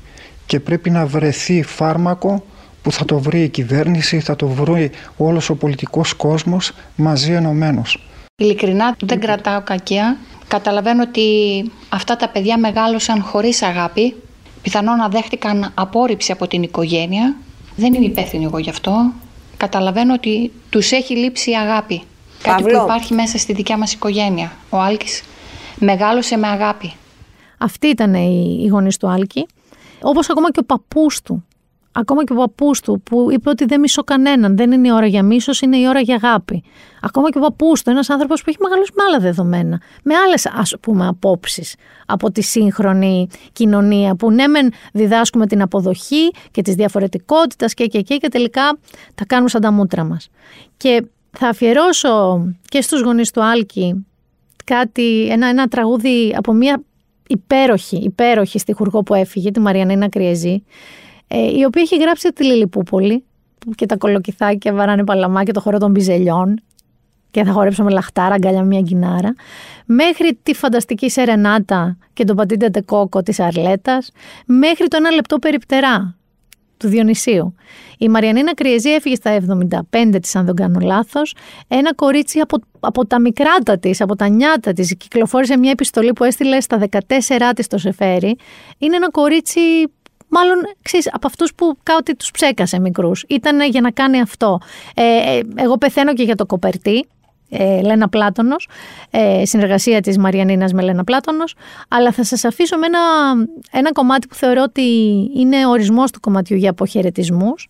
και 0.46 0.60
πρέπει 0.60 0.90
να 0.90 1.06
βρεθεί 1.06 1.62
φάρμακο 1.62 2.44
που 2.82 2.92
θα 2.92 3.04
το 3.04 3.18
βρει 3.18 3.42
η 3.42 3.48
κυβέρνηση, 3.48 4.20
θα 4.20 4.36
το 4.36 4.46
βρει 4.46 4.90
όλος 5.16 5.50
ο 5.50 5.54
πολιτικός 5.54 6.12
κόσμος 6.14 6.72
μαζί 6.96 7.32
ενωμένος. 7.32 8.08
Ειλικρινά 8.36 8.96
δεν 9.02 9.20
κρατάω 9.20 9.60
κακία. 9.62 10.16
Καταλαβαίνω 10.48 11.02
ότι 11.02 11.22
αυτά 11.88 12.16
τα 12.16 12.28
παιδιά 12.28 12.58
μεγάλωσαν 12.58 13.22
χωρίς 13.22 13.62
αγάπη. 13.62 14.14
Πιθανόν 14.62 14.96
να 14.96 15.08
δέχτηκαν 15.08 15.70
απόρριψη 15.74 16.32
από 16.32 16.46
την 16.46 16.62
οικογένεια. 16.62 17.36
Δεν 17.76 17.94
είμαι 17.94 18.04
υπεύθυνη 18.04 18.44
εγώ 18.44 18.58
γι' 18.58 18.70
αυτό. 18.70 19.12
Καταλαβαίνω 19.56 20.14
ότι 20.14 20.52
τους 20.70 20.92
έχει 20.92 21.16
λείψει 21.16 21.50
η 21.50 21.54
αγάπη. 21.54 22.02
Κάτι 22.42 22.62
που 22.62 22.68
υπάρχει 22.68 23.14
μέσα 23.14 23.38
στη 23.38 23.52
δικιά 23.52 23.78
μας 23.78 23.92
οικογένεια. 23.92 24.52
Ο 24.70 24.78
Άλκης 24.78 25.22
μεγάλωσε 25.78 26.36
με 26.36 26.46
αγάπη. 26.46 26.92
Αυτή 27.58 27.86
ήταν 27.86 28.14
η 28.14 28.66
γονεί 28.70 28.96
του 28.98 29.08
Άλκη. 29.08 29.46
Όπως 30.00 30.30
ακόμα 30.30 30.50
και 30.50 30.60
ο 30.60 30.64
παππούς 30.64 31.22
του 31.22 31.44
Ακόμα 31.98 32.24
και 32.24 32.32
ο 32.32 32.36
παππούς 32.36 32.80
του 32.80 33.02
που 33.04 33.28
είπε 33.30 33.48
ότι 33.48 33.64
δεν 33.64 33.80
μισώ 33.80 34.02
κανέναν. 34.02 34.56
Δεν 34.56 34.72
είναι 34.72 34.88
η 34.88 34.90
ώρα 34.92 35.06
για 35.06 35.22
μίσος, 35.22 35.60
είναι 35.60 35.76
η 35.76 35.88
ώρα 35.88 36.00
για 36.00 36.14
αγάπη. 36.14 36.62
Ακόμα 37.00 37.30
και 37.30 37.38
ο 37.38 37.40
παππούς 37.40 37.82
του, 37.82 37.90
ένας 37.90 38.10
άνθρωπος 38.10 38.42
που 38.42 38.50
έχει 38.50 38.58
μεγαλώσει 38.60 38.90
με 38.94 39.02
άλλα 39.08 39.18
δεδομένα. 39.18 39.80
Με 40.02 40.14
άλλες 40.14 40.46
ας 40.46 40.74
πούμε 40.80 41.06
απόψεις 41.06 41.74
από 42.06 42.30
τη 42.30 42.42
σύγχρονη 42.42 43.28
κοινωνία. 43.52 44.14
Που 44.14 44.30
ναι, 44.30 44.46
μεν 44.46 44.72
διδάσκουμε 44.92 45.46
την 45.46 45.62
αποδοχή 45.62 46.30
και 46.50 46.62
της 46.62 46.74
διαφορετικότητας 46.74 47.74
και, 47.74 47.86
και, 47.86 48.00
και, 48.00 48.16
και 48.16 48.28
τελικά 48.28 48.78
τα 49.14 49.24
κάνουμε 49.24 49.48
σαν 49.48 49.60
τα 49.60 49.72
μούτρα 49.72 50.04
μας. 50.04 50.28
Και 50.76 51.06
θα 51.30 51.48
αφιερώσω 51.48 52.44
και 52.68 52.80
στους 52.80 53.00
γονείς 53.00 53.30
του 53.30 53.44
Άλκη 53.44 54.06
κάτι, 54.64 55.28
ένα, 55.30 55.46
ένα 55.46 55.66
τραγούδι 55.66 56.34
από 56.36 56.52
μια 56.52 56.82
υπέροχη, 57.28 57.96
υπέροχη 57.96 58.58
στιχουργό 58.58 59.02
που 59.02 59.14
έφυγε, 59.14 59.50
τη 59.50 59.60
Μαριανίνα 59.60 60.08
Κριεζή, 60.08 60.62
ε, 61.28 61.58
η 61.58 61.64
οποία 61.64 61.82
έχει 61.82 61.96
γράψει 61.96 62.32
τη 62.32 62.44
Λιλιπούπολη 62.44 63.24
και 63.74 63.86
τα 63.86 63.96
κολοκυθάκια 63.96 64.72
βαράνε 64.72 65.04
παλαμά 65.04 65.44
και 65.44 65.52
το 65.52 65.60
χώρο 65.60 65.78
των 65.78 65.90
μπιζελιών 65.90 66.60
και 67.30 67.44
θα 67.44 67.52
χορέψουμε 67.52 67.90
λαχτάρα, 67.90 68.34
αγκαλιά 68.34 68.62
μια 68.62 68.80
γκινάρα, 68.80 69.34
μέχρι 69.86 70.38
τη 70.42 70.54
φανταστική 70.54 71.10
σερενάτα 71.10 71.96
και 72.12 72.24
το 72.24 72.34
πατίντε 72.34 72.70
τεκόκο 72.70 73.22
της 73.22 73.40
Αρλέτας, 73.40 74.10
μέχρι 74.46 74.88
το 74.88 74.96
ένα 74.96 75.10
λεπτό 75.10 75.38
περιπτερά 75.38 76.15
του 76.76 76.88
Διονυσίου. 76.88 77.54
Η 77.98 78.08
Μαριανίνα 78.08 78.54
Κριεζή 78.54 78.90
έφυγε 78.90 79.14
στα 79.14 79.38
75 79.90 80.18
της, 80.22 80.36
αν 80.36 80.44
δεν 80.44 80.54
κάνω 80.54 80.78
λάθος. 80.82 81.34
Ένα 81.68 81.94
κορίτσι 81.94 82.38
από, 82.38 82.58
από 82.80 83.06
τα 83.06 83.20
μικράτα 83.20 83.78
της, 83.78 84.00
από 84.00 84.16
τα 84.16 84.28
νιάτα 84.28 84.72
της, 84.72 84.96
κυκλοφόρησε 84.96 85.56
μια 85.56 85.70
επιστολή 85.70 86.12
που 86.12 86.24
έστειλε 86.24 86.60
στα 86.60 86.78
14 86.78 87.52
της 87.54 87.66
το 87.66 87.78
Σεφέρι. 87.78 88.36
Είναι 88.78 88.96
ένα 88.96 89.10
κορίτσι 89.10 89.60
μάλλον 90.28 90.56
ξέρεις, 90.82 91.08
από 91.12 91.26
αυτούς 91.26 91.54
που 91.54 91.78
κάτι 91.82 92.16
τους 92.16 92.30
ψέκασε 92.30 92.80
μικρούς. 92.80 93.24
Ήταν 93.28 93.60
για 93.70 93.80
να 93.80 93.90
κάνει 93.90 94.20
αυτό. 94.20 94.60
Ε, 94.94 95.02
ε, 95.02 95.42
εγώ 95.54 95.78
πεθαίνω 95.78 96.14
και 96.14 96.22
για 96.22 96.34
το 96.34 96.46
κοπερτί. 96.46 97.06
Ε, 97.48 97.80
Λένα 97.80 98.08
Πλάτωνος, 98.08 98.68
ε, 99.10 99.44
συνεργασία 99.44 100.00
της 100.00 100.18
Μαριανίνας 100.18 100.72
με 100.72 100.82
Λένα 100.82 101.04
Πλάτωνος, 101.04 101.54
αλλά 101.88 102.12
θα 102.12 102.24
σας 102.24 102.44
αφήσω 102.44 102.78
με 102.78 102.86
ένα, 102.86 102.98
ένα 103.72 103.92
κομμάτι 103.92 104.26
που 104.26 104.34
θεωρώ 104.34 104.62
ότι 104.62 104.82
είναι 105.36 105.66
ορισμός 105.66 106.10
του 106.10 106.20
κομματιού 106.20 106.56
για 106.56 106.70
αποχαιρετισμούς. 106.70 107.68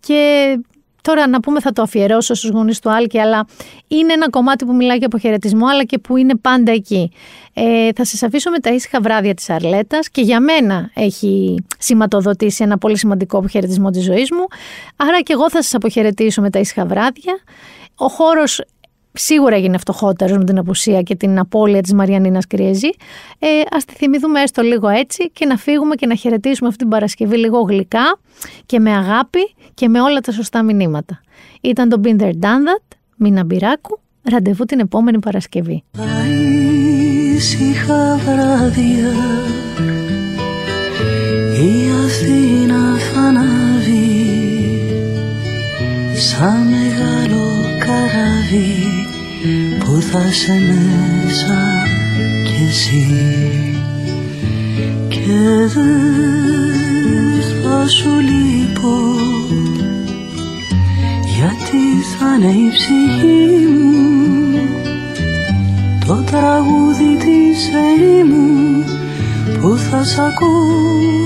και 0.00 0.58
Τώρα 1.02 1.28
να 1.28 1.40
πούμε 1.40 1.60
θα 1.60 1.72
το 1.72 1.82
αφιερώσω 1.82 2.34
στους 2.34 2.50
γονείς 2.50 2.78
του 2.78 2.90
Άλκη, 2.90 3.18
αλλά 3.18 3.46
είναι 3.88 4.12
ένα 4.12 4.30
κομμάτι 4.30 4.64
που 4.64 4.74
μιλάει 4.74 4.96
για 4.96 5.06
αποχαιρετισμό, 5.06 5.66
αλλά 5.66 5.84
και 5.84 5.98
που 5.98 6.16
είναι 6.16 6.36
πάντα 6.36 6.72
εκεί. 6.72 7.12
Ε, 7.52 7.88
θα 7.94 8.04
σας 8.04 8.22
αφήσω 8.22 8.50
με 8.50 8.58
τα 8.58 8.70
ήσυχα 8.70 9.00
βράδια 9.00 9.34
της 9.34 9.50
Αρλέτας 9.50 10.08
και 10.10 10.20
για 10.20 10.40
μένα 10.40 10.90
έχει 10.94 11.64
σηματοδοτήσει 11.78 12.62
ένα 12.64 12.78
πολύ 12.78 12.98
σημαντικό 12.98 13.38
αποχαιρετισμό 13.38 13.90
της 13.90 14.04
ζωής 14.04 14.30
μου. 14.30 14.46
Άρα 14.96 15.20
και 15.20 15.32
εγώ 15.32 15.50
θα 15.50 15.62
σας 15.62 15.74
αποχαιρετήσω 15.74 16.40
με 16.40 16.50
τα 16.50 16.58
ήσυχα 16.58 16.86
βράδια. 16.86 17.38
Ο 17.94 18.08
χώρος 18.08 18.60
σίγουρα 19.12 19.56
έγινε 19.56 19.78
φτωχότερος 19.78 20.36
με 20.36 20.44
την 20.44 20.58
απουσία 20.58 21.02
και 21.02 21.14
την 21.14 21.38
απώλεια 21.38 21.80
της 21.80 21.92
Μαριανίνας 21.92 22.46
Κριέζη. 22.46 22.90
Ε, 23.38 23.46
ας 23.70 23.84
τη 23.84 23.94
θυμηθούμε 23.94 24.40
έστω 24.40 24.62
λίγο 24.62 24.88
έτσι 24.88 25.30
και 25.30 25.46
να 25.46 25.56
φύγουμε 25.56 25.94
και 25.94 26.06
να 26.06 26.14
χαιρετήσουμε 26.14 26.68
αυτή 26.68 26.80
την 26.80 26.88
Παρασκευή 26.88 27.36
λίγο 27.36 27.60
γλυκά 27.60 28.18
και 28.66 28.80
με 28.80 28.90
αγάπη 28.96 29.54
και 29.74 29.88
με 29.88 30.00
όλα 30.00 30.20
τα 30.20 30.32
σωστά 30.32 30.62
μηνύματα. 30.62 31.20
Ήταν 31.60 31.88
το 31.88 32.00
Been 32.04 32.20
There 32.20 32.32
Done 32.40 32.66
That, 32.68 32.96
Μίνα 33.16 33.44
Μπυράκου, 33.44 33.98
ραντεβού 34.30 34.64
την 34.64 34.80
επόμενη 34.80 35.18
Παρασκευή. 35.18 35.82
Ήσυχα 37.34 38.16
βράδια 38.24 39.12
η 41.62 41.90
Αθήνα 42.04 42.96
φαναβεί 43.12 44.02
σαν 46.14 46.66
μεγάλο 46.66 47.44
καραβί 47.78 48.91
που 49.92 50.00
θα 50.00 50.32
σε 50.32 50.52
μέσα 50.52 51.86
κι 52.44 52.66
εσύ 52.68 53.06
και 55.08 55.68
δεν 55.74 57.42
θα 57.62 57.88
σου 57.88 58.08
λείπω. 58.20 58.94
Γιατί 61.36 61.70
τι 61.70 62.02
θα 62.18 62.34
είναι 62.34 62.52
η 62.52 62.70
ψυχή 62.72 63.66
μου 63.66 64.60
το 66.06 66.14
τραγούδι 66.14 67.16
της 67.18 67.68
ερήμου 67.68 68.84
που 69.60 69.76
θα 69.76 70.04
σ' 70.04 70.18
ακολουθεί. 70.18 71.22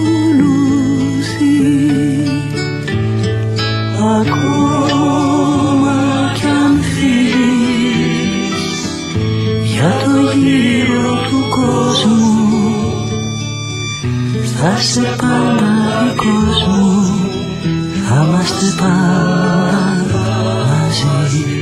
Ακόμα 4.20 5.55
δικός 11.96 12.04
μου 12.04 12.94
Θα 14.60 14.76
είσαι 14.78 15.00
πάντα 15.00 15.66
δικός 16.02 16.66
μου 16.66 17.04
Θα 18.08 18.24
είμαστε 18.24 18.66
πάντα 18.78 19.96
μαζί. 20.68 21.55